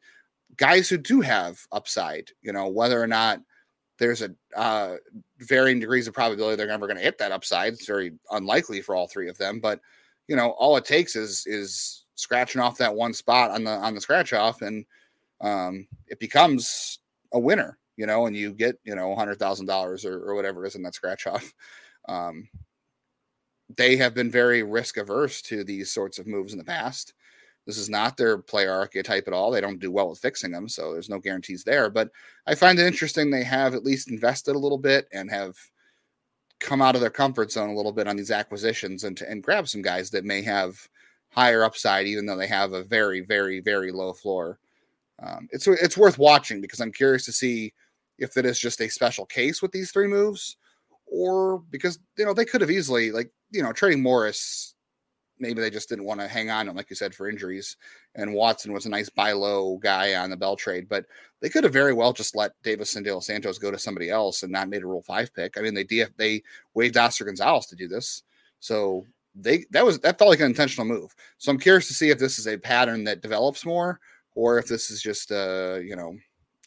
guys 0.56 0.88
who 0.88 0.98
do 0.98 1.20
have 1.20 1.60
upside, 1.72 2.30
you 2.42 2.52
know, 2.52 2.68
whether 2.68 3.02
or 3.02 3.06
not– 3.06 3.40
there's 3.98 4.22
a 4.22 4.30
uh, 4.54 4.96
varying 5.38 5.80
degrees 5.80 6.06
of 6.06 6.14
probability 6.14 6.56
they're 6.56 6.66
never 6.66 6.86
going 6.86 6.98
to 6.98 7.02
hit 7.02 7.18
that 7.18 7.32
upside. 7.32 7.72
It's 7.72 7.86
very 7.86 8.12
unlikely 8.30 8.82
for 8.82 8.94
all 8.94 9.06
three 9.06 9.28
of 9.28 9.38
them, 9.38 9.60
but 9.60 9.80
you 10.28 10.36
know, 10.36 10.50
all 10.50 10.76
it 10.76 10.84
takes 10.84 11.16
is 11.16 11.44
is 11.46 12.04
scratching 12.16 12.60
off 12.60 12.78
that 12.78 12.94
one 12.94 13.14
spot 13.14 13.52
on 13.52 13.62
the 13.62 13.70
on 13.70 13.94
the 13.94 14.00
scratch 14.00 14.32
off, 14.32 14.62
and 14.62 14.84
um, 15.40 15.86
it 16.08 16.18
becomes 16.18 16.98
a 17.32 17.38
winner. 17.38 17.78
You 17.96 18.06
know, 18.06 18.26
and 18.26 18.36
you 18.36 18.52
get 18.52 18.78
you 18.84 18.94
know 18.94 19.14
hundred 19.14 19.38
thousand 19.38 19.66
dollars 19.66 20.04
or 20.04 20.34
whatever 20.34 20.64
it 20.64 20.68
is 20.68 20.74
in 20.74 20.82
that 20.82 20.94
scratch 20.94 21.26
off. 21.26 21.54
Um, 22.08 22.48
they 23.76 23.96
have 23.96 24.14
been 24.14 24.30
very 24.30 24.62
risk 24.62 24.96
averse 24.96 25.42
to 25.42 25.64
these 25.64 25.92
sorts 25.92 26.20
of 26.20 26.28
moves 26.28 26.52
in 26.52 26.58
the 26.58 26.64
past. 26.64 27.14
This 27.66 27.78
is 27.78 27.88
not 27.88 28.16
their 28.16 28.38
player 28.38 28.70
archetype 28.70 29.26
at 29.26 29.34
all. 29.34 29.50
They 29.50 29.60
don't 29.60 29.80
do 29.80 29.90
well 29.90 30.08
with 30.08 30.20
fixing 30.20 30.52
them, 30.52 30.68
so 30.68 30.92
there's 30.92 31.08
no 31.08 31.18
guarantees 31.18 31.64
there. 31.64 31.90
But 31.90 32.10
I 32.46 32.54
find 32.54 32.78
it 32.78 32.86
interesting 32.86 33.28
they 33.28 33.42
have 33.42 33.74
at 33.74 33.82
least 33.82 34.08
invested 34.08 34.54
a 34.54 34.58
little 34.58 34.78
bit 34.78 35.08
and 35.12 35.28
have 35.30 35.56
come 36.60 36.80
out 36.80 36.94
of 36.94 37.00
their 37.00 37.10
comfort 37.10 37.50
zone 37.50 37.70
a 37.70 37.74
little 37.74 37.92
bit 37.92 38.06
on 38.06 38.16
these 38.16 38.30
acquisitions 38.30 39.02
and 39.02 39.16
to, 39.16 39.28
and 39.28 39.42
grab 39.42 39.68
some 39.68 39.82
guys 39.82 40.10
that 40.10 40.24
may 40.24 40.42
have 40.42 40.88
higher 41.36 41.64
upside, 41.64 42.06
even 42.06 42.26
though 42.26 42.36
they 42.36 42.46
have 42.46 42.72
a 42.72 42.82
very, 42.82 43.20
very, 43.20 43.60
very 43.60 43.92
low 43.92 44.12
floor. 44.12 44.58
Um, 45.22 45.48
it's 45.50 45.66
it's 45.66 45.96
worth 45.96 46.18
watching 46.18 46.60
because 46.60 46.80
I'm 46.80 46.92
curious 46.92 47.24
to 47.26 47.32
see 47.32 47.72
if 48.18 48.36
it 48.36 48.46
is 48.46 48.58
just 48.58 48.80
a 48.80 48.88
special 48.88 49.26
case 49.26 49.62
with 49.62 49.72
these 49.72 49.90
three 49.90 50.06
moves, 50.06 50.56
or 51.06 51.58
because 51.70 51.98
you 52.18 52.24
know 52.24 52.34
they 52.34 52.44
could 52.44 52.60
have 52.60 52.70
easily 52.70 53.10
like 53.12 53.30
you 53.50 53.62
know 53.62 53.72
trading 53.72 54.02
Morris 54.02 54.74
maybe 55.38 55.60
they 55.60 55.70
just 55.70 55.88
didn't 55.88 56.04
want 56.04 56.20
to 56.20 56.28
hang 56.28 56.50
on 56.50 56.68
him, 56.68 56.76
like 56.76 56.90
you 56.90 56.96
said, 56.96 57.14
for 57.14 57.28
injuries. 57.28 57.76
And 58.14 58.32
Watson 58.32 58.72
was 58.72 58.86
a 58.86 58.90
nice 58.90 59.08
buy 59.08 59.32
low 59.32 59.76
guy 59.78 60.14
on 60.14 60.30
the 60.30 60.36
Bell 60.36 60.56
trade, 60.56 60.88
but 60.88 61.04
they 61.40 61.48
could 61.48 61.64
have 61.64 61.72
very 61.72 61.92
well 61.92 62.12
just 62.12 62.36
let 62.36 62.60
Deyvison 62.62 63.04
De 63.04 63.12
Los 63.12 63.26
Santos 63.26 63.58
go 63.58 63.70
to 63.70 63.78
somebody 63.78 64.10
else 64.10 64.42
and 64.42 64.52
not 64.52 64.68
made 64.68 64.82
a 64.82 64.86
Rule 64.86 65.02
Five 65.02 65.34
pick. 65.34 65.58
I 65.58 65.60
mean, 65.60 65.74
they 65.74 65.84
DF 65.84 66.10
they 66.16 66.42
waived 66.74 66.96
Oscar 66.96 67.24
Gonzalez 67.24 67.66
to 67.66 67.76
do 67.76 67.88
this, 67.88 68.22
so 68.60 69.06
they 69.38 69.66
that 69.70 69.84
was 69.84 69.98
that 70.00 70.18
felt 70.18 70.30
like 70.30 70.40
an 70.40 70.46
intentional 70.46 70.86
move. 70.86 71.14
So 71.38 71.50
I'm 71.50 71.58
curious 71.58 71.88
to 71.88 71.94
see 71.94 72.10
if 72.10 72.18
this 72.18 72.38
is 72.38 72.46
a 72.46 72.56
pattern 72.56 73.04
that 73.04 73.22
develops 73.22 73.64
more, 73.64 74.00
or 74.34 74.58
if 74.58 74.66
this 74.66 74.90
is 74.90 75.02
just 75.02 75.30
a 75.30 75.82
you 75.84 75.96
know 75.96 76.16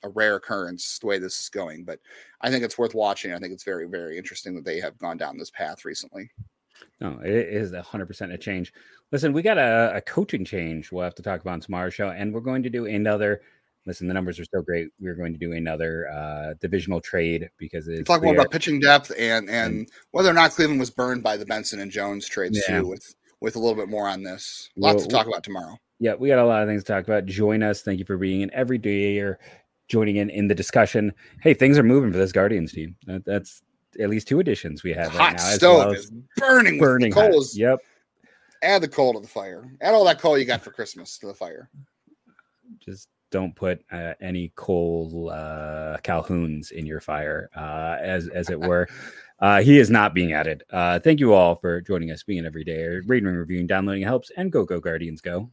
a 0.03 0.10
rare 0.10 0.36
occurrence 0.36 0.99
the 0.99 1.08
way 1.08 1.17
this 1.17 1.39
is 1.39 1.49
going. 1.49 1.84
But 1.84 1.99
I 2.41 2.49
think 2.49 2.63
it's 2.63 2.77
worth 2.77 2.95
watching. 2.95 3.34
I 3.34 3.39
think 3.39 3.53
it's 3.53 3.63
very 3.63 3.88
very 3.88 4.17
interesting 4.17 4.55
that 4.55 4.65
they 4.65 4.79
have 4.79 4.97
gone 4.99 5.17
down 5.17 5.38
this 5.38 5.51
path 5.51 5.84
recently. 5.86 6.29
No, 7.01 7.19
it 7.23 7.32
is 7.32 7.73
a 7.73 7.82
hundred 7.82 8.05
percent 8.05 8.32
a 8.32 8.38
change. 8.38 8.71
Listen, 9.12 9.34
we 9.34 9.41
got 9.41 9.58
a, 9.58 9.93
a, 9.95 10.01
coaching 10.01 10.45
change 10.45 10.91
we'll 10.91 11.03
have 11.03 11.15
to 11.15 11.23
talk 11.23 11.41
about 11.41 11.62
tomorrow's 11.62 11.95
show, 11.95 12.10
and 12.10 12.34
we're 12.34 12.39
going 12.41 12.63
to 12.63 12.69
do 12.69 12.86
another. 12.86 13.41
Listen, 13.86 14.08
the 14.08 14.13
numbers 14.13 14.39
are 14.39 14.46
so 14.46 14.62
great. 14.62 14.89
We're 15.00 15.15
going 15.15 15.34
to 15.34 15.39
do 15.39 15.54
another 15.54 16.10
uh, 16.10 16.54
divisional 16.60 17.02
trade 17.02 17.50
because 17.58 17.88
it's 17.88 18.08
talk 18.08 18.22
more 18.22 18.34
about 18.34 18.52
pitching 18.52 18.80
depth 18.80 19.12
and 19.18 19.50
and 19.50 19.89
whether 20.12 20.30
or 20.30 20.34
not 20.34 20.52
Cleveland 20.52 20.80
was 20.80 20.89
burned 20.89 21.24
by 21.24 21.38
the 21.38 21.46
Benson 21.46 21.80
and 21.80 21.89
Jones 21.89 22.28
trades 22.28 22.62
yeah. 22.68 22.80
too. 22.80 22.88
With 22.88 23.15
with 23.42 23.56
a 23.56 23.60
little 23.60 23.76
bit 23.76 23.89
more 23.89 24.08
on 24.08 24.22
this, 24.22 24.70
lots 24.76 24.98
well, 24.98 25.08
to 25.08 25.10
talk 25.10 25.28
about 25.28 25.44
tomorrow. 25.44 25.78
Yeah, 26.00 26.13
we 26.15 26.28
got 26.30 26.39
a 26.39 26.46
lot 26.46 26.62
of 26.62 26.68
things 26.68 26.84
to 26.84 26.94
talk 26.94 27.06
about. 27.06 27.26
Join 27.26 27.63
us. 27.63 27.82
Thank 27.82 28.00
you 28.00 28.06
for 28.06 28.18
being 28.18 28.42
in 28.42 28.54
every 28.54 28.78
day 28.78 29.20
or 29.20 29.39
joining 29.88 30.18
in 30.18 30.30
in 30.30 30.48
the 30.48 30.56
discussion. 30.56 31.13
Hey, 31.42 31.54
things 31.54 31.78
are 31.78 31.84
moving 31.84 32.12
for 32.12 32.18
this 32.18 32.32
Guardians 32.32 32.74
team. 32.74 32.96
That, 33.06 33.26
that's 33.26 33.62
at 34.00 34.10
least 34.10 34.28
two 34.28 34.39
additions 34.39 34.84
we 34.84 34.94
have 34.94 35.08
right 35.15 35.18
hot 35.18 35.34
now. 35.34 35.44
Stove 35.44 35.78
well 35.86 35.92
is 35.92 36.12
burning. 36.38 36.80
Burning 36.80 37.12
coals. 37.12 37.58
Yep. 37.58 37.80
Add 38.62 38.82
the 38.82 38.88
coal 38.88 39.13
to 39.13 39.20
the 39.20 39.28
fire. 39.28 39.72
Add 39.82 39.94
all 39.94 40.06
that 40.06 40.20
coal 40.20 40.38
you 40.38 40.46
got 40.46 40.62
for 40.62 40.72
Christmas 40.72 41.18
to 41.20 41.28
the 41.28 41.34
fire. 41.34 41.70
Just 42.80 43.08
don't 43.32 43.56
put 43.56 43.84
uh, 43.92 44.13
any 44.22 44.50
Kole 44.56 45.30
uh, 45.32 45.98
Calhouns 46.04 46.72
in 46.72 46.86
your 46.86 47.00
fire, 47.00 47.50
uh, 47.56 47.98
as 48.02 48.28
as 48.30 48.50
it 48.50 48.60
were. 48.60 48.88
Uh, 49.42 49.62
he 49.62 49.80
is 49.80 49.89
not 49.89 50.13
being 50.13 50.34
added. 50.34 50.63
Uh, 50.70 51.00
thank 51.00 51.18
you 51.18 51.34
all 51.34 51.56
for 51.56 51.80
joining 51.80 52.12
us, 52.12 52.24
being 52.24 52.46
every 52.46 52.65
day, 52.65 52.86
reading, 53.06 53.30
reviewing, 53.30 53.68
downloading 53.68 54.04
helps, 54.04 54.32
and 54.36 54.52
go 54.52 54.65
go 54.65 54.82
Guardians 54.82 55.22
go. 55.22 55.50